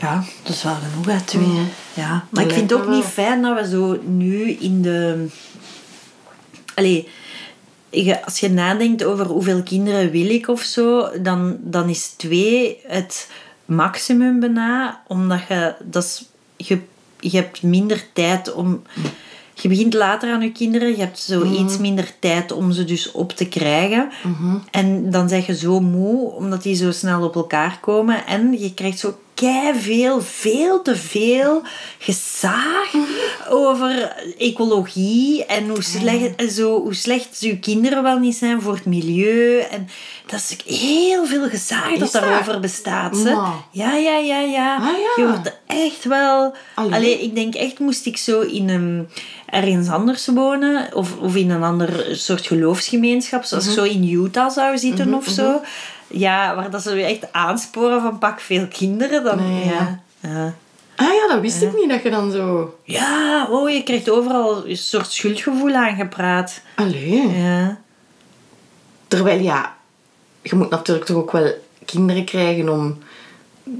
[0.00, 1.46] Ja, dat is wel genoeg, hè, twee.
[1.46, 1.64] Mhm.
[1.94, 2.26] Ja.
[2.30, 5.26] Maar ik vind het ook niet fijn dat we zo nu in de...
[6.74, 7.08] Allee,
[8.24, 13.30] als je nadenkt over hoeveel kinderen wil ik of zo, dan, dan is twee het
[13.64, 15.02] maximum bijna.
[15.06, 15.74] Omdat je...
[15.84, 16.24] Dat is,
[16.56, 16.80] je,
[17.20, 18.82] je hebt minder tijd om...
[19.60, 23.12] Je begint later aan je kinderen, je hebt zo iets minder tijd om ze dus
[23.12, 24.10] op te krijgen.
[24.70, 28.26] En dan zeg je zo moe, omdat die zo snel op elkaar komen.
[28.26, 31.62] En je krijgt zo kei veel, veel te veel
[31.98, 32.90] gezaag
[33.48, 38.74] over ecologie en hoe slecht, en zo, hoe slecht uw kinderen wel niet zijn voor
[38.74, 39.58] het milieu.
[39.58, 39.88] En
[40.26, 42.22] dat is heel veel gezaag dat dat?
[42.22, 43.24] daarover bestaat.
[43.24, 43.52] Maar.
[43.70, 44.76] Ja, ja, ja, ja.
[44.76, 45.22] Ah, ja.
[45.22, 46.54] Je wordt echt wel...
[46.74, 47.22] Allee.
[47.22, 49.08] Ik denk echt, moest ik zo in een,
[49.46, 53.74] ergens anders wonen, of, of in een ander soort geloofsgemeenschap, zoals Mhm.
[53.74, 55.60] zo in Utah zou zitten of zo.
[56.08, 59.24] Ja, waar dat ze je echt aansporen van pak veel kinderen.
[59.24, 60.00] Dan, Nee, ja.
[60.20, 60.54] Ja.
[60.96, 62.74] Ah ja, dat wist ik niet, dat je dan zo...
[62.84, 66.60] ja, oh, je krijgt overal een soort schuldgevoel aangepraat.
[66.74, 67.28] Allee.
[67.28, 67.78] Ja.
[69.08, 69.74] Terwijl, ja,
[70.42, 71.52] je moet natuurlijk toch ook wel
[71.84, 72.98] kinderen krijgen om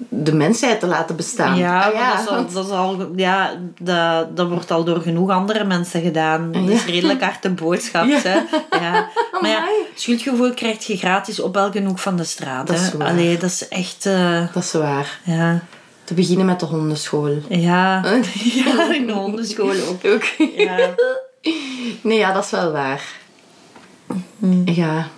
[0.09, 1.57] de mensheid te laten bestaan.
[1.57, 3.51] Ja, Ah, maar dat, is al, want- dat, is al, ja
[3.81, 6.53] dat, dat wordt al door genoeg andere mensen gedaan.
[6.53, 6.91] Dat is Ja.
[6.91, 8.07] redelijk harte boodschap.
[8.11, 8.18] Ja.
[8.22, 8.41] Hè?
[8.79, 9.09] Ja.
[9.41, 9.74] Maar ja, Amai.
[9.95, 12.66] schuldgevoel krijg je gratis op elke hoek van de straat.
[12.66, 12.97] Dat is hè.
[12.99, 13.09] waar.
[13.09, 14.07] Allee, dat is echt...
[14.07, 15.20] eh, Dat is waar.
[15.24, 15.62] ja.
[16.05, 17.39] Te beginnen met de hondenschool.
[17.49, 18.01] Ja.
[18.64, 20.05] ja, in de hondenschool ook.
[20.14, 20.24] Ook.
[20.57, 20.95] Ja.
[22.03, 23.03] Nee, ja, dat is wel waar.
[24.64, 25.09] Ja.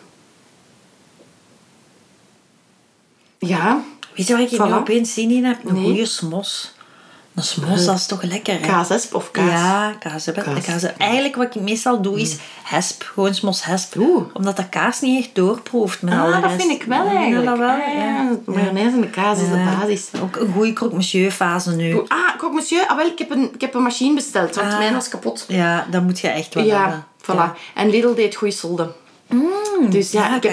[3.38, 3.82] Ja,
[4.16, 4.74] Weet je waar ik nu Voilà.
[4.74, 5.64] opeens zin in heb?
[5.64, 5.82] Een Nee.
[5.84, 6.72] goede smos.
[7.38, 8.66] Een smos, dat is toch lekker, hè?
[8.66, 9.50] kaasesp of kaas.
[9.50, 10.26] Ja, kaas.
[10.26, 10.32] hè.
[10.32, 10.64] Kaas.
[10.64, 10.82] Kaas.
[10.96, 13.02] Eigenlijk wat ik meestal doe is hesp.
[13.14, 13.94] Gewoon smos hesp.
[13.98, 14.24] Oeh.
[14.32, 17.46] Omdat de kaas niet echt doorproeft met Ah, dat vind ik wel eigenlijk.
[17.46, 17.68] dat wel?
[17.68, 18.30] Ah, ja.
[18.44, 19.76] De mayonaise en de kaas is de Ja.
[19.78, 20.06] basis.
[20.22, 21.94] Ook een goede croque monsieur fase nu.
[22.08, 22.86] Ah, kok monsieur.
[22.86, 24.78] Ah, wel, ik heb een, ik heb een machine besteld, want Ah.
[24.78, 25.44] mijn was kapot.
[25.48, 27.04] Ja, dat moet je echt wel Ja, hebben.
[27.22, 27.58] voilà.
[27.74, 28.92] En Lidl deed goede solden.
[29.90, 30.52] Dus ja, ja, ik heb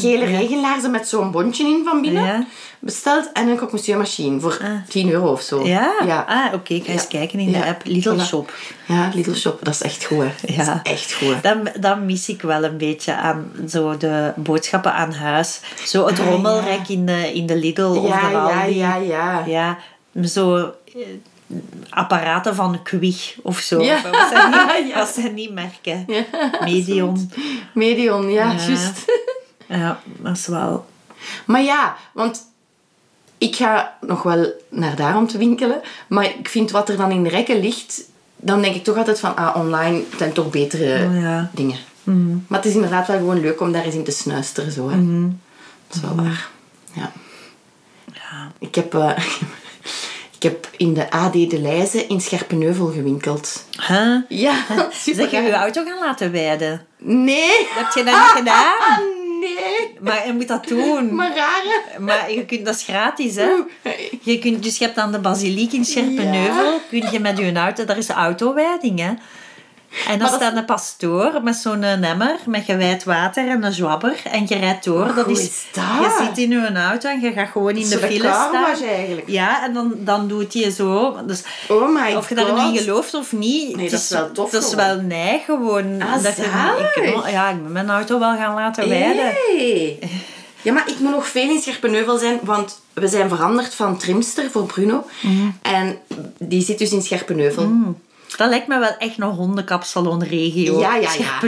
[0.00, 2.46] gele regenlaarzen met zo'n bondje in van binnen Ja.
[2.78, 3.30] besteld.
[3.32, 4.70] En een croque monsieur machine voor Ah.
[4.88, 5.66] 10 euro of zo.
[5.66, 5.92] Ja?
[6.06, 6.74] Ja, Ah, oké.
[6.74, 7.80] Ik ga eens kijken in de app.
[7.84, 8.26] Little Voilà.
[8.26, 8.52] Shop.
[8.86, 9.58] Ja, Lidl Shop.
[9.62, 10.54] Dat is echt goed, hè.
[10.54, 10.64] Ja.
[10.64, 11.42] Dat is echt goed.
[11.42, 15.60] Dat, dat mis ik wel een beetje aan zo de boodschappen aan huis.
[15.84, 19.44] Zo het Ah, rommelrek in, de, in de Lidl of Ja, ja, ja, ja.
[19.46, 19.78] Ja,
[20.24, 21.02] zo eh,
[21.90, 23.82] apparaten van Quich of zo.
[23.82, 24.02] Ja.
[24.02, 25.30] Wat zijn niet, Ja.
[25.34, 26.04] niet merken?
[26.06, 26.24] Ja.
[26.64, 27.30] Medion.
[27.74, 28.58] Medion, ja, Ja.
[28.66, 29.04] juist.
[29.68, 30.86] Ja, dat is wel...
[31.46, 32.42] Maar ja, want
[33.38, 35.80] ik ga nog wel naar daar om te winkelen.
[36.08, 38.02] Maar ik vind wat er dan in de rekken ligt,
[38.36, 41.50] dan denk ik toch altijd van, ah, online zijn toch betere Oh, ja.
[41.52, 41.78] dingen.
[42.48, 44.72] Maar het is inderdaad wel gewoon leuk om daar eens in te snuisteren.
[44.72, 44.96] Zo, hè.
[45.86, 46.48] Dat is wel waar.
[46.92, 47.12] Ja.
[48.12, 48.52] Ja.
[48.58, 49.10] Ik heb, eh,
[50.46, 53.66] heb in de AD De Leize in Scherpenheuvel gewinkeld.
[53.88, 54.16] Huh?
[54.28, 54.54] Ja,
[54.90, 55.28] super.
[55.28, 56.86] Zeg je je auto gaan laten wijden?
[56.98, 57.66] Nee.
[57.68, 58.78] Heb je dat niet gedaan?
[58.78, 58.98] Ah,
[59.40, 59.96] nee.
[60.00, 61.14] Maar je moet dat doen.
[61.14, 61.82] Maar rare.
[61.98, 63.48] Maar je kunt, dat is gratis, hè?
[64.20, 66.80] Je kunt, dus je hebt dan de basiliek in Scherpenheuvel.
[66.88, 67.84] Kun je met je auto...
[67.84, 69.12] Daar is de autowijding, hè?
[70.08, 74.20] En dan staat een pastoor met zo'n emmer met gewijd water en een zwabber.
[74.24, 75.14] En je rijdt door.
[75.14, 75.84] Dat is, is dat?
[75.84, 78.64] Je zit in je auto en je gaat gewoon in de file staan.
[78.82, 79.28] eigenlijk.
[79.28, 81.16] Ja, en dan, dan doet hij zo.
[81.26, 83.76] Dus Oh my of je daarin gelooft of niet.
[83.76, 84.86] Nee, het dat is wel tof Dat is gewoon.
[84.86, 86.02] wel nee, gewoon.
[86.02, 86.42] Ah, dat je,
[86.94, 89.32] ik, ja, ik ben mijn auto wel gaan laten wijden.
[89.56, 89.98] Hey.
[90.62, 94.50] Ja, maar ik moet nog veel in Scherpenheuvel zijn, want we zijn veranderd van trimster
[94.50, 95.06] voor Bruno.
[95.22, 95.46] Mhm.
[95.62, 95.98] En
[96.38, 97.94] die zit dus in Scherpenheuvel.
[98.36, 100.78] Dat lijkt me wel echt nog hondenkapsalon-regio.
[100.78, 101.38] Ja, ja, ja.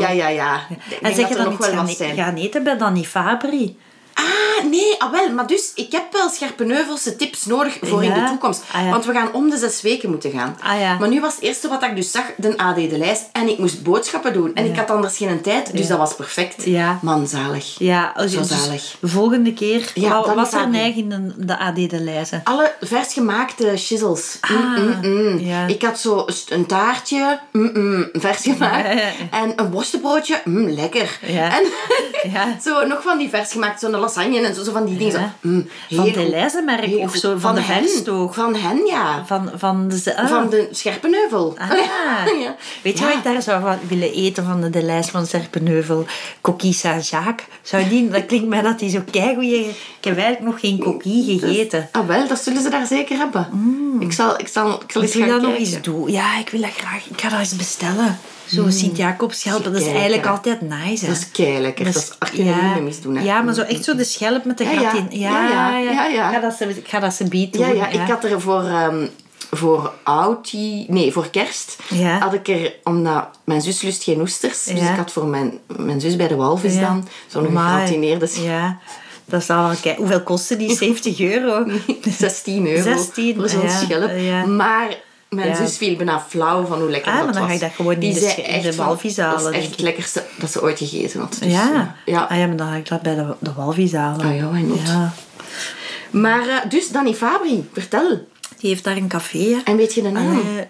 [0.00, 0.60] Ja, ja, ja.
[1.02, 3.76] En zeg je dan nog iets wel gaan, gaan eten bij Danny Fabri?
[4.18, 5.30] Ah, nee, ah wel.
[5.30, 8.62] Maar dus, ik heb wel Scherpenheuvelse tips nodig voor in de toekomst.
[8.72, 8.90] Ah, ja.
[8.90, 10.56] Want we gaan om de zes weken moeten gaan.
[10.62, 10.98] Ah, ja.
[10.98, 13.22] Maar nu was het eerste wat ik dus zag, de AD de lijst.
[13.32, 14.54] En ik moest boodschappen doen.
[14.54, 16.64] En ik had anders geen tijd, dus dat was perfect.
[16.64, 16.98] Ja.
[17.02, 17.74] Man, zalig.
[17.78, 18.96] Ja, als Zo dus zalig.
[19.00, 19.90] de volgende keer.
[19.94, 22.40] Ja, wat was er neig in de, de AD de lijzen?
[22.44, 24.38] Alle vers gemaakte shizzles.
[24.50, 25.38] Mm, Ah, mm, mm.
[25.38, 25.66] ja.
[25.66, 28.88] Ik had zo een taartje, mm, mm, vers gemaakt.
[29.30, 31.18] En een worstenbroodje, mm, lekker.
[31.26, 31.56] Ja.
[31.58, 31.64] En
[32.32, 32.56] Ja.
[32.64, 35.12] zo nog van die vers gemaakt, zo'n lasagne en zo, zo van die dingen.
[35.12, 36.28] Zo, mm, Van de goed.
[36.28, 37.82] lijzenmerk Heel of zo, van de hen.
[37.88, 38.34] verstoog.
[38.34, 39.24] Van hen, ja.
[39.26, 40.16] Van, van de...
[40.16, 40.28] ah.
[40.28, 41.54] Van de Scherpenheuvel.
[41.58, 41.70] Ah.
[42.42, 42.56] Ja.
[42.82, 46.06] Weet je wat ik daar zou van willen eten van de, de lijst van Serpenheuvel?
[46.40, 47.46] Coquille Saint-Jacques.
[47.62, 49.68] Zou die, dat klinkt mij dat die zo keigoeie...
[49.68, 51.88] Ik heb eigenlijk nog geen coquille gegeten.
[51.92, 53.46] Ah, wel, dat zullen ze daar zeker hebben.
[54.00, 55.72] Ik, zal, ik, zal, ik zal Ik eens wil gaan dat nog kijken.
[55.74, 56.10] eens doen.
[56.10, 57.06] Ja, ik wil dat graag.
[57.10, 58.18] Ik ga dat eens bestellen.
[58.48, 61.04] Zo Sint-Jacobsschelpen, dat is eigenlijk altijd nice.
[61.04, 61.10] Hè?
[61.10, 61.84] Dat is kei lekker.
[61.84, 61.94] Dat
[62.32, 63.16] is meer misdoen.
[63.16, 63.24] Hè.
[63.24, 64.94] Ja, maar zo echt zo de schelp met de gat ja.
[64.94, 65.06] in.
[65.10, 65.78] Ja, ja.
[65.78, 66.28] Ja, ja.
[66.28, 67.66] Ik ga dat ze, ik ga dat ze beet doen.
[67.66, 69.06] Ja, ja, ik had er voor, ehm
[69.50, 72.18] voor Audi, nee, voor kerst, Ja.
[72.18, 76.00] had ik er, omdat mijn zus lust geen oesters, dus ik had voor mijn, mijn
[76.00, 76.80] zus bij de walvis Ja.
[76.80, 78.78] dan zo'n gegratineerde Ja,
[79.24, 80.76] dat is al Hoeveel kostte die?
[80.86, 81.66] 70 euro?
[82.18, 84.46] 16 euro 16, voor zo'n schelp.
[84.46, 84.96] Maar
[85.28, 85.54] mijn Ja.
[85.54, 87.50] zus viel bijna flauw van hoe lekker Ah, dat maar dan was.
[87.50, 89.80] ga ik dat gewoon in Die in de van, walvis halen, Dat is echt het
[89.80, 91.36] lekkerste dat ze ooit gegeten had.
[91.40, 91.72] Dus, Ja.
[91.74, 92.22] eh, ja.
[92.30, 94.26] Ah ja, maar dan ga ik dat bij de, de walvis halen.
[94.26, 94.50] Ah ja?
[94.84, 95.12] Ja.
[96.10, 98.26] Maar, eh, dus Danny Fabri, vertel.
[98.58, 99.38] Die heeft daar een café.
[99.38, 99.56] hè.
[99.64, 100.40] En weet je de naam?
[100.40, 100.64] Eh,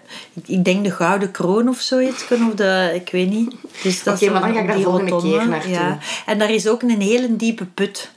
[0.45, 2.23] ik- denk de Gouden Kroon of zoiets.
[2.23, 3.55] Of de, ik weet niet.
[3.83, 5.71] Dus dat Oké, maar dan ga ik daar volgende rotonde, keer naartoe.
[5.71, 5.97] Ja.
[6.25, 8.09] En daar is ook een hele diepe put.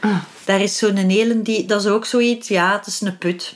[0.00, 0.10] Ah.
[0.48, 3.54] Daar is zo'n hele die, dat is ook zoiets, ja, het is een put.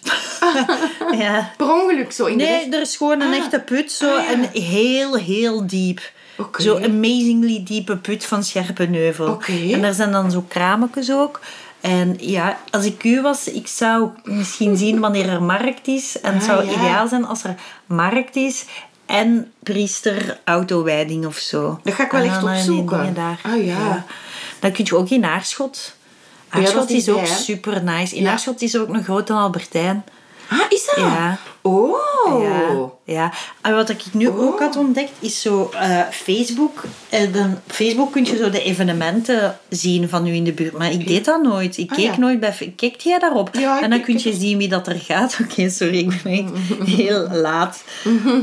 [1.25, 1.51] ja.
[1.57, 4.33] Per ongeluk zo in de Nee, er is gewoon een echte put, zo Ah, ja.
[4.33, 6.01] en heel, heel diep.
[6.39, 6.63] Oké.
[6.63, 9.27] Zo amazingly diepe put van Scherpenheuvel.
[9.29, 9.53] Oké.
[9.73, 11.41] En daar zijn dan zo krametjes ook.
[11.81, 16.21] En ja, als ik u was, ik zou misschien zien wanneer er markt is.
[16.21, 16.73] En het Ah, zou ja.
[16.73, 17.55] ideaal zijn als er
[17.87, 18.65] markt is
[19.07, 21.81] en priester autowijding of zo.
[21.83, 23.15] Dat ga ik wel echt eh, opzoeken.
[23.15, 23.41] Daar.
[23.43, 24.05] Ah, ja.
[24.61, 25.95] Dan kun je ook in Aarschot.
[26.61, 28.17] Is Aarschot is, ook super nice.
[28.17, 28.31] In Ja.
[28.31, 30.05] Aarschot is ook nog groot dan Albertijn.
[30.49, 31.05] Ah, is dat?
[31.05, 31.39] Ja.
[31.63, 31.97] Oh.
[32.43, 33.33] Ja, ja.
[33.61, 36.85] En wat ik nu ook had ontdekt, is zo eh, Facebook.
[37.09, 40.79] En dan, Facebook kun je zo de evenementen zien van u in de buurt.
[40.79, 41.79] Maar ik deed dat nooit.
[41.79, 42.19] Ik Ah, keek ja.
[42.19, 42.73] nooit bij...
[42.77, 43.49] Keek jij daarop?
[43.53, 45.39] Ja, en dan kun je zien wie dat er gaat.
[45.45, 47.85] Oké, sorry, ik ben echt heel laat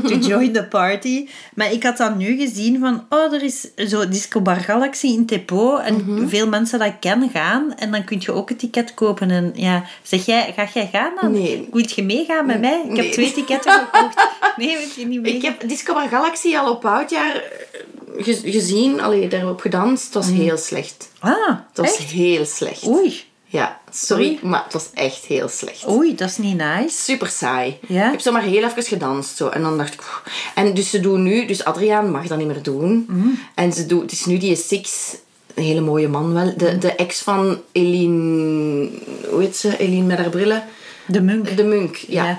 [0.06, 1.28] to join the party.
[1.54, 3.04] Maar ik had dan nu gezien van...
[3.08, 5.76] Oh, er is zo Disco Bar Galaxy in Tepo.
[5.76, 6.28] En Mhm.
[6.28, 7.74] veel mensen dat ik ken gaan.
[7.76, 9.30] En dan kun je ook een ticket kopen.
[9.30, 11.32] En ja, zeg jij, ga jij gaan dan?
[11.32, 11.68] Nee.
[11.72, 12.82] Moet je meegaan met mij?
[12.90, 14.26] Ik heb Twee ticketten gekocht.
[14.56, 15.34] Nee, moet je niet mee?
[15.34, 19.00] Ik heb Discover Galaxy al op oudjaar eh, ge- gezien.
[19.00, 20.04] Allee, daarop gedanst.
[20.04, 21.10] Het was heel slecht.
[21.18, 21.98] Ah, Het was echt?
[22.10, 22.86] heel slecht.
[22.86, 23.22] Oei.
[23.52, 24.38] Ja, sorry, Oei.
[24.42, 25.88] maar het was echt heel slecht.
[25.88, 27.02] Oei, dat is niet nice.
[27.02, 27.78] Super saai.
[27.86, 28.04] Ja?
[28.04, 29.36] Ik heb zomaar heel even gedanst.
[29.36, 29.48] Zo.
[29.48, 29.98] En dan dacht ik...
[30.00, 30.22] "Pff."
[30.54, 31.46] En dus ze doen nu...
[31.46, 33.04] Dus Adriaan mag dat niet meer doen.
[33.08, 33.28] Mhm.
[33.54, 34.00] En ze doen...
[34.00, 35.16] Het is nu die Six...
[35.54, 36.52] Een hele mooie man wel.
[36.56, 38.88] De, de ex van Eline...
[39.30, 39.76] Hoe heet ze?
[39.76, 40.64] Eline met haar brillen.
[41.06, 41.56] De munk.
[41.56, 42.24] De Munk, ja.
[42.26, 42.38] Ja.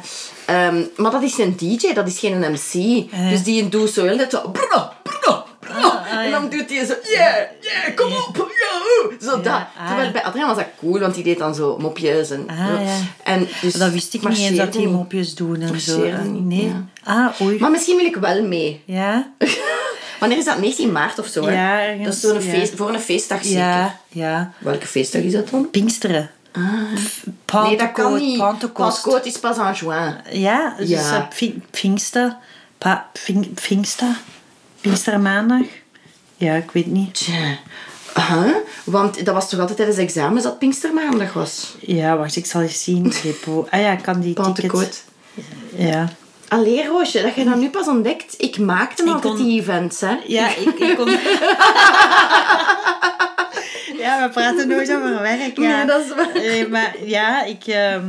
[0.52, 2.72] Ehm, maar dat is een DJ, dat is geen MC.
[3.30, 4.52] Dus die doet zo heel net zo...
[5.74, 6.94] Ah, ah, En dan doet hij zo...
[7.04, 8.50] Yeah, yeah, kom op.
[9.22, 9.46] Zo dat.
[9.46, 9.88] ah.
[9.88, 12.96] Terwijl bij Adriaan was dat cool, want die deed dan zo mopjes en Ah, ja.
[13.24, 14.90] En dus Dat wist ik niet eens dat niet.
[14.90, 16.04] mopjes doen en zo.
[16.24, 16.74] Niet, Nee.
[17.04, 17.60] Ah, oei.
[17.60, 18.82] Maar misschien wil ik wel mee.
[18.86, 19.32] Ja?
[20.20, 20.60] Wanneer is dat?
[20.60, 21.54] 19 maart of zo, hè?
[21.54, 23.58] Ja, ergens, Dat is zo'n feest, voor een feestdag zeker.
[23.60, 24.54] Ja, ja.
[24.58, 25.70] Welke feestdag is dat dan?
[25.70, 26.30] Pinksteren.
[26.52, 26.62] Ah.
[27.64, 28.38] Nee, dat kan Pentecost, niet.
[28.38, 29.02] Pentecost.
[29.04, 30.22] Pentecost is pas en juin.
[30.32, 31.28] Ja, dus Ja.
[31.38, 32.36] Pink- Pinkster.
[32.78, 34.18] Pa, Pink, Pinkster.
[34.82, 35.62] Pinkstermaandag.
[36.38, 37.14] Ja, ik weet niet.
[37.14, 37.58] Tja.
[38.16, 38.56] Huh?
[38.84, 41.76] Want dat was toch altijd tijdens examens dat Pinkstermaandag was?
[41.80, 43.14] Ja, wacht, ik zal eens zien.
[43.70, 44.34] Ah ja, ik kan die.
[44.34, 45.04] Pentecost.
[45.76, 46.10] Ja.
[46.48, 48.36] Allee, Roosje, dat je dat nu pas ontdekt.
[48.38, 50.16] Ik maakte Ik altijd kon- die events, hè.
[50.28, 51.10] Ja, ik, ik kon...
[54.02, 55.58] ja, we praten nooit over werk.
[55.58, 55.76] Ja.
[55.78, 56.30] Nee, dat is waar.
[56.34, 58.06] Nee, maar ja, ik, ehm,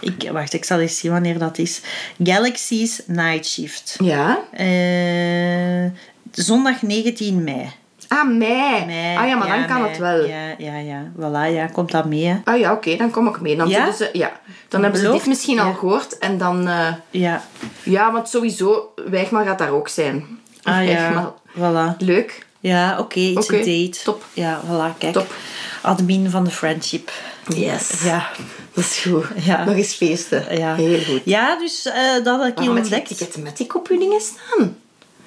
[0.00, 0.28] ik...
[0.32, 1.80] Wacht, ik zal eens zien wanneer dat is.
[2.24, 3.96] Galaxy's Night Shift.
[4.02, 4.38] Ja.
[4.52, 5.90] Eh,
[6.32, 7.70] zondag 19 mei.
[8.08, 8.84] Ah, mei.
[8.86, 9.88] Mei, ah ja, maar dan kan mei.
[9.90, 10.24] het wel.
[10.26, 11.02] Ja, ja, ja.
[11.16, 11.66] Voilà, ja.
[11.66, 12.36] Komt dat mee, hè?
[12.44, 13.56] Ah ja, oké, dan kom ik mee.
[13.56, 13.92] Dan, Ja?
[13.92, 14.32] ze, ja.
[14.68, 16.18] dan hebben ze dit misschien al gehoord.
[16.18, 16.68] En dan...
[16.68, 17.42] eh, Ja.
[17.82, 20.26] ja, want sowieso, Wijgmaal gaat daar ook zijn.
[20.62, 21.96] Ah ja, voilà.
[21.98, 22.46] Leuk.
[22.60, 23.98] Ja, oké, it's Oké, a date.
[24.04, 24.24] top.
[24.32, 25.12] Ja, voilà, kijk.
[25.12, 25.34] Top.
[25.82, 27.10] Admin van de friendship.
[27.54, 28.02] Yes.
[28.02, 28.28] Ja.
[28.74, 29.24] Dat is goed.
[29.44, 29.64] Ja.
[29.64, 30.58] Nog eens feesten.
[30.58, 30.74] Ja.
[30.74, 31.20] Heel goed.
[31.24, 33.08] Ja, dus eh, dat had ik hier ontdekt.
[33.16, 34.76] Ticketmatic op je dingen staan?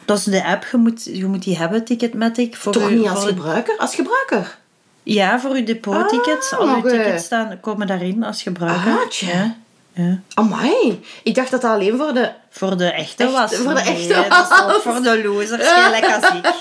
[0.06, 2.56] Dat is de app, je moet, je moet die hebben, Ticketmatic.
[2.56, 3.78] Voor Toch niet als gebruiker?
[3.78, 4.58] Als gebruiker?
[5.04, 6.54] Ja, voor uw depottickets.
[6.54, 6.92] Ah, Al uw nog, eh.
[6.92, 8.92] tickets staan, komen daarin als gebruiker.
[8.92, 9.28] Ah, tja.
[9.28, 9.56] Ja.
[9.94, 10.20] ja.
[10.34, 11.02] Amai.
[11.24, 12.32] Ik dacht dat dat alleen voor de...
[12.56, 13.56] Voor de echte Echt, was.
[13.56, 14.82] voor de Nee, echte dat is was.
[14.82, 16.54] voor de losers, gelijk als ik.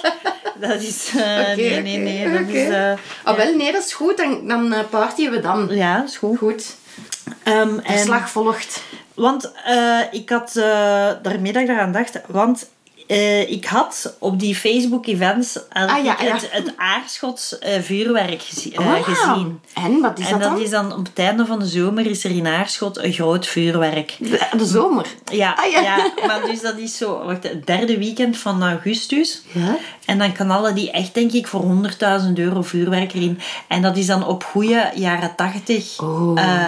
[0.54, 1.10] Dat is...
[1.16, 1.24] eh,
[1.56, 2.32] nee, nee, nee.
[2.32, 2.52] Dat oké.
[2.58, 2.96] is...
[3.22, 4.16] Ah, wel, nee, dat is goed.
[4.16, 5.68] Dan, dan eh, partyen we dan.
[5.70, 6.38] ja, dat is goed.
[6.38, 6.76] Goed.
[7.42, 8.82] Ehm, en- Verslag volgt.
[9.14, 10.64] Want eh, ik had uh,
[11.22, 12.68] daarmee dat ik daaraan dacht, want
[13.12, 16.32] eh, ik had op die Facebook-events Ah, ja, ik ja.
[16.34, 19.60] het, het Aarschots eh, vuurwerk gezi- eh, Ah, gezien.
[19.74, 20.60] En, wat is en dat dat dan?
[20.60, 24.16] is dan op het einde van de zomer is er in Aarschot een groot vuurwerk.
[24.18, 25.06] De, de zomer.
[25.32, 26.12] Ja, Ah, ja.
[26.26, 29.42] maar dus dat is zo, wacht, het derde weekend van augustus.
[29.52, 29.76] Ja?
[30.04, 33.38] En dan knallen die echt, denk ik, voor 100.000 euro vuurwerk erin.
[33.68, 36.00] En dat is dan op goede jaren 80.
[36.02, 36.40] Oh.
[36.40, 36.66] eh,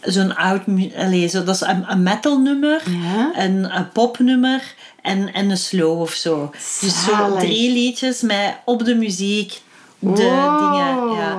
[0.00, 0.60] Zo'n oud...
[0.96, 3.30] Allee, zo, dat is een, een metalnummer, Ja.
[3.44, 6.50] een, een popnummer en, en een slow of zo.
[6.80, 9.60] Dus zo drie liedjes met op de muziek
[9.98, 10.72] de Wow.
[10.72, 11.16] dingen.
[11.18, 11.38] Ja.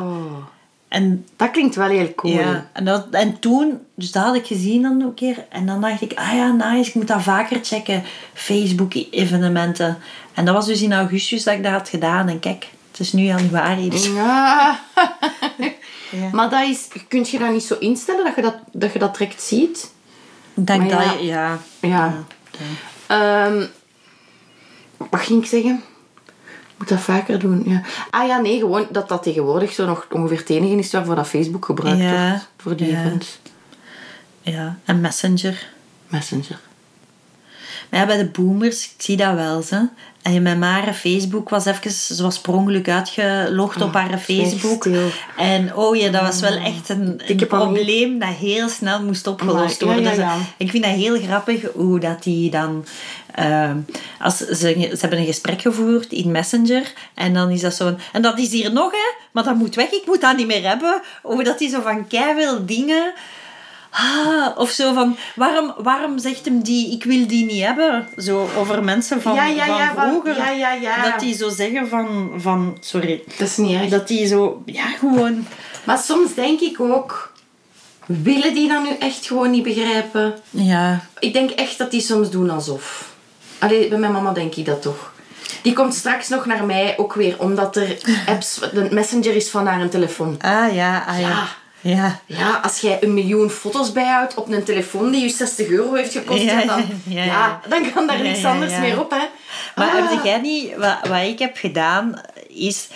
[0.87, 2.33] En Dat klinkt wel heel cool.
[2.33, 5.45] ja, en, dat, en toen, dus dat had ik gezien dan ook een keer.
[5.49, 8.03] En dan dacht ik, ah ja, nice, ik moet dat vaker checken.
[8.33, 9.97] Facebook-evenementen.
[10.33, 12.27] En dat was dus in augustus dat ik dat had gedaan.
[12.27, 13.89] En kijk, het is nu januari.
[13.89, 14.05] Dus.
[14.05, 14.79] Ja.
[16.11, 16.29] Ja.
[16.31, 19.17] Maar dat is, kun je dat niet zo instellen dat je dat, dat, je dat
[19.17, 19.91] direct ziet?
[20.53, 21.59] Ik denk Maar dat ja.
[21.81, 22.23] Ja.
[23.11, 23.65] Ehm,
[24.97, 25.83] wat ging ik zeggen?
[26.77, 27.81] moet dat vaker doen, ja.
[28.09, 31.27] Ah ja, nee, gewoon dat dat tegenwoordig zo nog ongeveer het enige is waarvoor dat
[31.27, 32.47] Facebook gebruikt Ja, wordt.
[32.57, 32.99] Voor die ja.
[32.99, 33.39] events.
[34.41, 35.67] Ja, en Messenger.
[36.07, 36.59] Messenger.
[37.91, 39.61] Maar ja, bij de boomers, ik zie dat wel.
[39.61, 39.87] Ze.
[40.21, 44.87] En mijn mare Facebook was even, ze was per ongeluk uitgelogd op haar Facebook.
[45.37, 49.85] En oh ja, dat was wel echt een, probleem dat heel snel moest opgelost ja,
[49.85, 50.03] worden.
[50.03, 50.37] ja, ja.
[50.37, 52.85] Dus Ik vind dat heel grappig hoe dat die dan...
[53.35, 53.77] ehm,
[54.19, 57.99] als ze, ze hebben een gesprek gevoerd in Messenger en dan is dat zo van,
[58.11, 59.25] En dat is hier nog, hè.
[59.31, 61.01] Maar dat moet weg, ik moet dat niet meer hebben.
[61.21, 63.13] Hoe dat die zo van keiveel dingen...
[63.93, 68.07] Ah, of zo van, waarom, waarom zegt hem die, ik wil die niet hebben?
[68.17, 70.35] Zo over mensen van, Ja, ja, van ja, vroeger.
[70.35, 71.09] ja, ja, ja.
[71.09, 73.89] Dat die zo zeggen van, van sorry, Dat is niet erg.
[73.89, 75.47] dat die zo, ja, gewoon...
[75.83, 77.31] Maar soms denk ik ook...
[78.05, 80.35] Willen die dat nu echt gewoon niet begrijpen?
[80.49, 83.09] Ja, Ik denk echt dat die soms doen alsof.
[83.59, 85.13] Allee, bij mijn mama denk ik dat toch.
[85.61, 87.97] Die komt straks nog naar mij ook weer, omdat er
[88.27, 88.59] apps...
[88.73, 90.35] De messenger is van haar een telefoon.
[90.41, 91.47] ah ja, ah ja.
[91.81, 92.19] Ja.
[92.25, 96.11] Ja, als jij een miljoen foto's bijhoudt op een telefoon die je 60 euro heeft
[96.11, 99.25] gekost, Ja, dan, ja, dan kan daar niks anders meer op, hè.
[99.75, 100.09] Maar Ah.
[100.11, 100.75] heb jij niet...
[100.75, 102.87] Wat, wat ik heb gedaan, is...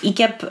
[0.00, 0.42] Ik heb,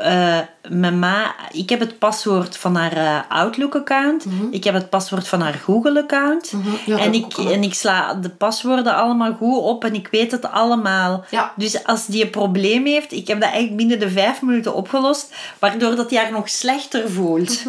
[0.69, 4.25] mijn ma, ik heb het paswoord van haar eh, Outlook-account.
[4.51, 6.51] Ik heb het paswoord van haar Google-account.
[6.51, 6.69] Mhm.
[6.85, 10.31] Ja, en, ik, ook en ik sla de paswoorden allemaal goed op en ik weet
[10.31, 11.25] het allemaal.
[11.29, 11.53] Ja.
[11.55, 15.33] Dus als die een probleem heeft, ik heb dat eigenlijk binnen de vijf minuten opgelost,
[15.59, 17.63] waardoor dat hij haar nog slechter voelt.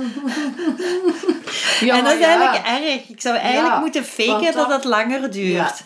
[1.81, 3.09] Ja, en dat is eigenlijk erg.
[3.09, 5.83] Ik zou eigenlijk moeten faken dat dat- het langer duurt.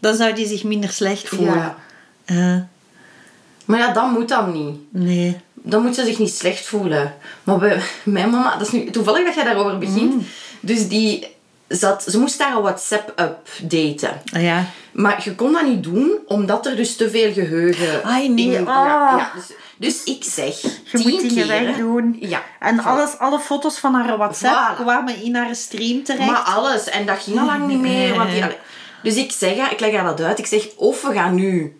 [0.00, 1.74] Dan zou die zich minder slecht voelen.
[2.26, 2.66] ja.
[3.64, 4.76] Maar ja, dat moet dan niet.
[4.90, 5.40] nee.
[5.64, 7.14] Dan moet ze zich niet slecht voelen.
[7.44, 10.14] Maar bij mijn mama, dat is nu toevallig dat jij daarover begint.
[10.14, 10.24] Mm.
[10.60, 11.26] Dus die
[11.68, 14.20] zat, ze moest haar WhatsApp updaten.
[14.32, 14.64] Ah, ja.
[14.92, 18.44] Maar je kon dat niet doen, omdat er dus te veel geheugen Ai, nee.
[18.54, 18.84] in- Ah.
[18.86, 20.68] ja, ja, dus, dus ik zeg, Je
[20.98, 22.16] tien moet dingen keer, wegdoen.
[22.20, 22.42] Ja.
[22.60, 22.84] En Voilà.
[22.84, 24.82] alles, alle foto's van haar WhatsApp Voilà.
[24.82, 26.30] kwamen in haar stream terecht.
[26.30, 26.88] Maar alles.
[26.88, 28.14] En dat ging al lang niet meer.
[28.16, 28.44] Want die,
[29.02, 30.38] dus ik zeg ik leg haar dat uit.
[30.38, 31.76] Ik zeg, of we gaan nu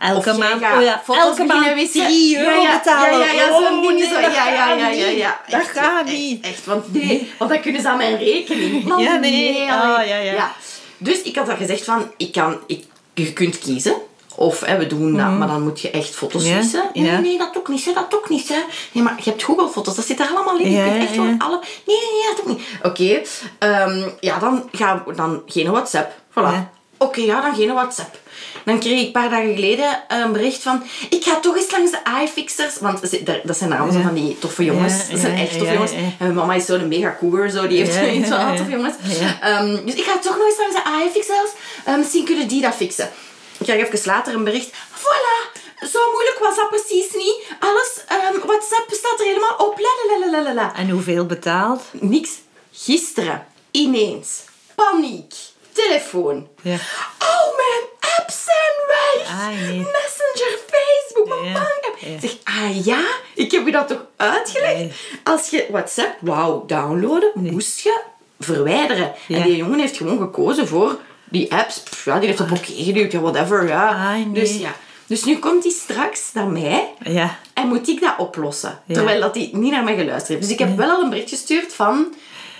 [0.00, 2.04] elke maand, oh ja, foto's elke maand wissen.
[2.06, 3.18] 3 euro betalen.
[3.18, 4.20] Ja, ja, ja, zo'n Oh, ding nee, zo.
[4.20, 5.16] dat Ja, ja, ja, ja, niet.
[5.16, 5.40] ja.
[5.48, 6.44] Dat Echt, gaat niet.
[6.44, 8.94] Echt, want nee, want dan kunnen ze aan mijn rekening.
[8.98, 9.60] Ja, nee.
[9.70, 10.52] Ah, ja, ja.
[10.98, 13.94] Dus ik had dan gezegd van, ik kan, ik, je kunt kiezen.
[14.36, 16.50] Of hè, we doen dat, maar dan moet je echt foto's Mhm.
[16.52, 16.90] Ja, wissen.
[16.92, 17.18] Nee, ja.
[17.18, 18.48] nee, dat ook niet, hè, dat ook niet.
[18.48, 18.62] Hè.
[18.92, 20.70] Nee, maar je hebt Google-foto's, dat zit er allemaal in.
[20.70, 21.34] Ja, je kunt echt gewoon ja.
[21.38, 21.60] alle...
[21.86, 22.62] Nee, nee, nee, dat ook niet.
[22.82, 23.22] Oké,
[23.58, 26.12] ehm, ja, dan gaan we dan geen WhatsApp.
[26.30, 26.68] Voilà.
[26.98, 28.16] Oké, ja, dan geen WhatsApp.
[28.64, 30.82] Dan kreeg ik een paar dagen geleden een bericht van...
[31.10, 32.78] Ik ga toch eens langs de iFixers.
[32.78, 33.00] Want
[33.44, 34.02] dat zijn zo Ja.
[34.02, 34.92] van die toffe jongens.
[35.06, 35.92] Ja, dat zijn echt toffe jongens.
[35.92, 37.50] En mijn mama is zo'n mega cougar.
[37.50, 37.66] Zo.
[37.66, 38.94] Die heeft Ja, zoiets van ah, toffe jongens.
[39.40, 41.50] Ehm, dus ik ga toch nog eens langs de iFixers.
[41.88, 43.10] Uh, misschien kunnen die dat fixen.
[43.58, 44.70] Ik krijg even later een bericht.
[45.02, 45.58] Voilà!
[45.92, 47.34] Zo moeilijk was dat precies niet.
[47.60, 49.80] Alles, ehm, WhatsApp staat er helemaal op.
[50.20, 50.74] Lalalala.
[50.76, 51.82] En hoeveel betaald?
[51.92, 52.30] Niks.
[52.72, 54.28] Gisteren, ineens,
[54.74, 55.34] paniek,
[55.72, 56.48] telefoon.
[56.62, 56.74] Ja.
[57.20, 59.28] Oh, mijn apps zijn weg!
[59.28, 59.78] Ah, nee.
[59.78, 61.96] Messenger, Facebook, mijn Ja, bankapp.
[61.98, 62.20] ja.
[62.20, 63.04] Zeg, ah ja?
[63.34, 64.74] Ik heb je dat toch uitgelegd?
[64.76, 64.92] Nee.
[65.24, 68.00] Als je WhatsApp wou downloaden, moest je
[68.38, 69.12] verwijderen.
[69.28, 71.80] En die jongen heeft gewoon gekozen voor die apps.
[71.80, 73.66] Pff, ja, die heeft op oké geduwd, ja, whatever.
[73.68, 73.88] Ja.
[73.88, 74.34] Ah.
[74.34, 74.72] Dus ja.
[75.06, 77.38] Dus nu komt hij straks naar mij Ja.
[77.54, 78.80] en moet ik dat oplossen.
[78.86, 78.94] Ja.
[78.94, 80.40] Terwijl dat hij niet naar mij geluisterd heeft.
[80.42, 82.14] Dus ik heb wel al een bericht gestuurd van...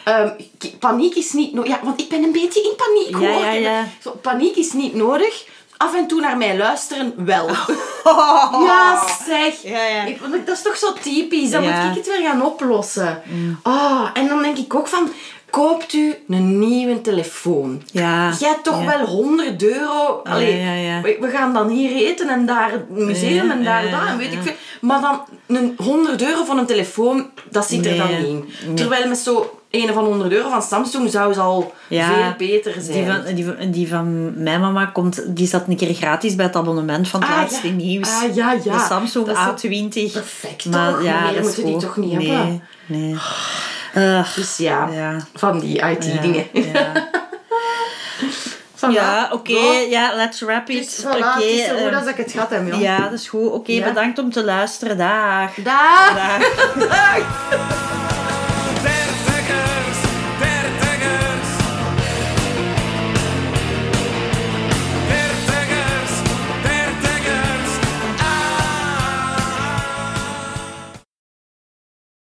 [0.04, 0.28] ehm,
[0.78, 1.70] paniek is niet nodig.
[1.70, 3.44] Ja, want ik ben een beetje in paniek Ja, hoor.
[3.44, 3.84] ja, ja.
[4.02, 5.44] Zo, paniek is niet nodig.
[5.76, 7.48] Af en toe naar mij luisteren wel.
[8.04, 8.62] Oh.
[8.66, 9.64] Ja, zeg.
[10.06, 11.50] Ik, want dat is toch zo typisch.
[11.50, 13.22] Dan moet ik het weer gaan oplossen.
[13.62, 15.08] Oh, en dan denk ik ook van...
[15.50, 17.82] Koopt u een nieuwe telefoon.
[17.92, 18.32] Ja.
[18.38, 20.20] Jij hebt toch wel 100 euro.
[20.24, 21.00] Allee.
[21.02, 24.32] We, we gaan dan hier eten en daar het museum en daar dat en weet
[24.32, 24.54] ik veel.
[24.80, 28.74] Maar dan een 100 euro voor een telefoon, dat zit er dan Nee, in.
[28.74, 32.74] Terwijl met zo een van 100 euro van Samsung zou ze al Ja, veel beter
[32.80, 32.94] zijn.
[32.96, 36.46] Die van, die, van, die van mijn mama komt, die zat een keer gratis bij
[36.46, 37.72] het abonnement van het Ah, laatste ja.
[37.74, 38.08] nieuws.
[38.22, 38.76] Ah, ja, ja.
[38.76, 40.12] De Samsung Dat is A20.
[40.12, 41.02] perfect, maar, toch?
[41.02, 42.62] Ja, Meer moeten die toch niet nee, hebben?
[42.86, 43.16] Nee.
[43.96, 45.16] Ugh, Dus ja, Ja.
[45.34, 46.46] van die IT-dingen.
[46.52, 46.92] Ja,
[48.76, 48.92] Voilà.
[48.92, 49.58] ja oké.
[49.90, 50.76] Ja, let's wrap it.
[50.84, 52.80] Dus voilà, Oké, het is zo goed ehm, als ik het gehad heb, joh.
[52.80, 53.50] Ja, dat is goed.
[53.50, 53.84] Oké, Ja.
[53.88, 54.98] bedankt om te luisteren.
[54.98, 55.54] Dag.
[55.54, 56.14] Dag!
[56.14, 56.88] Dag.
[56.88, 58.18] Dag!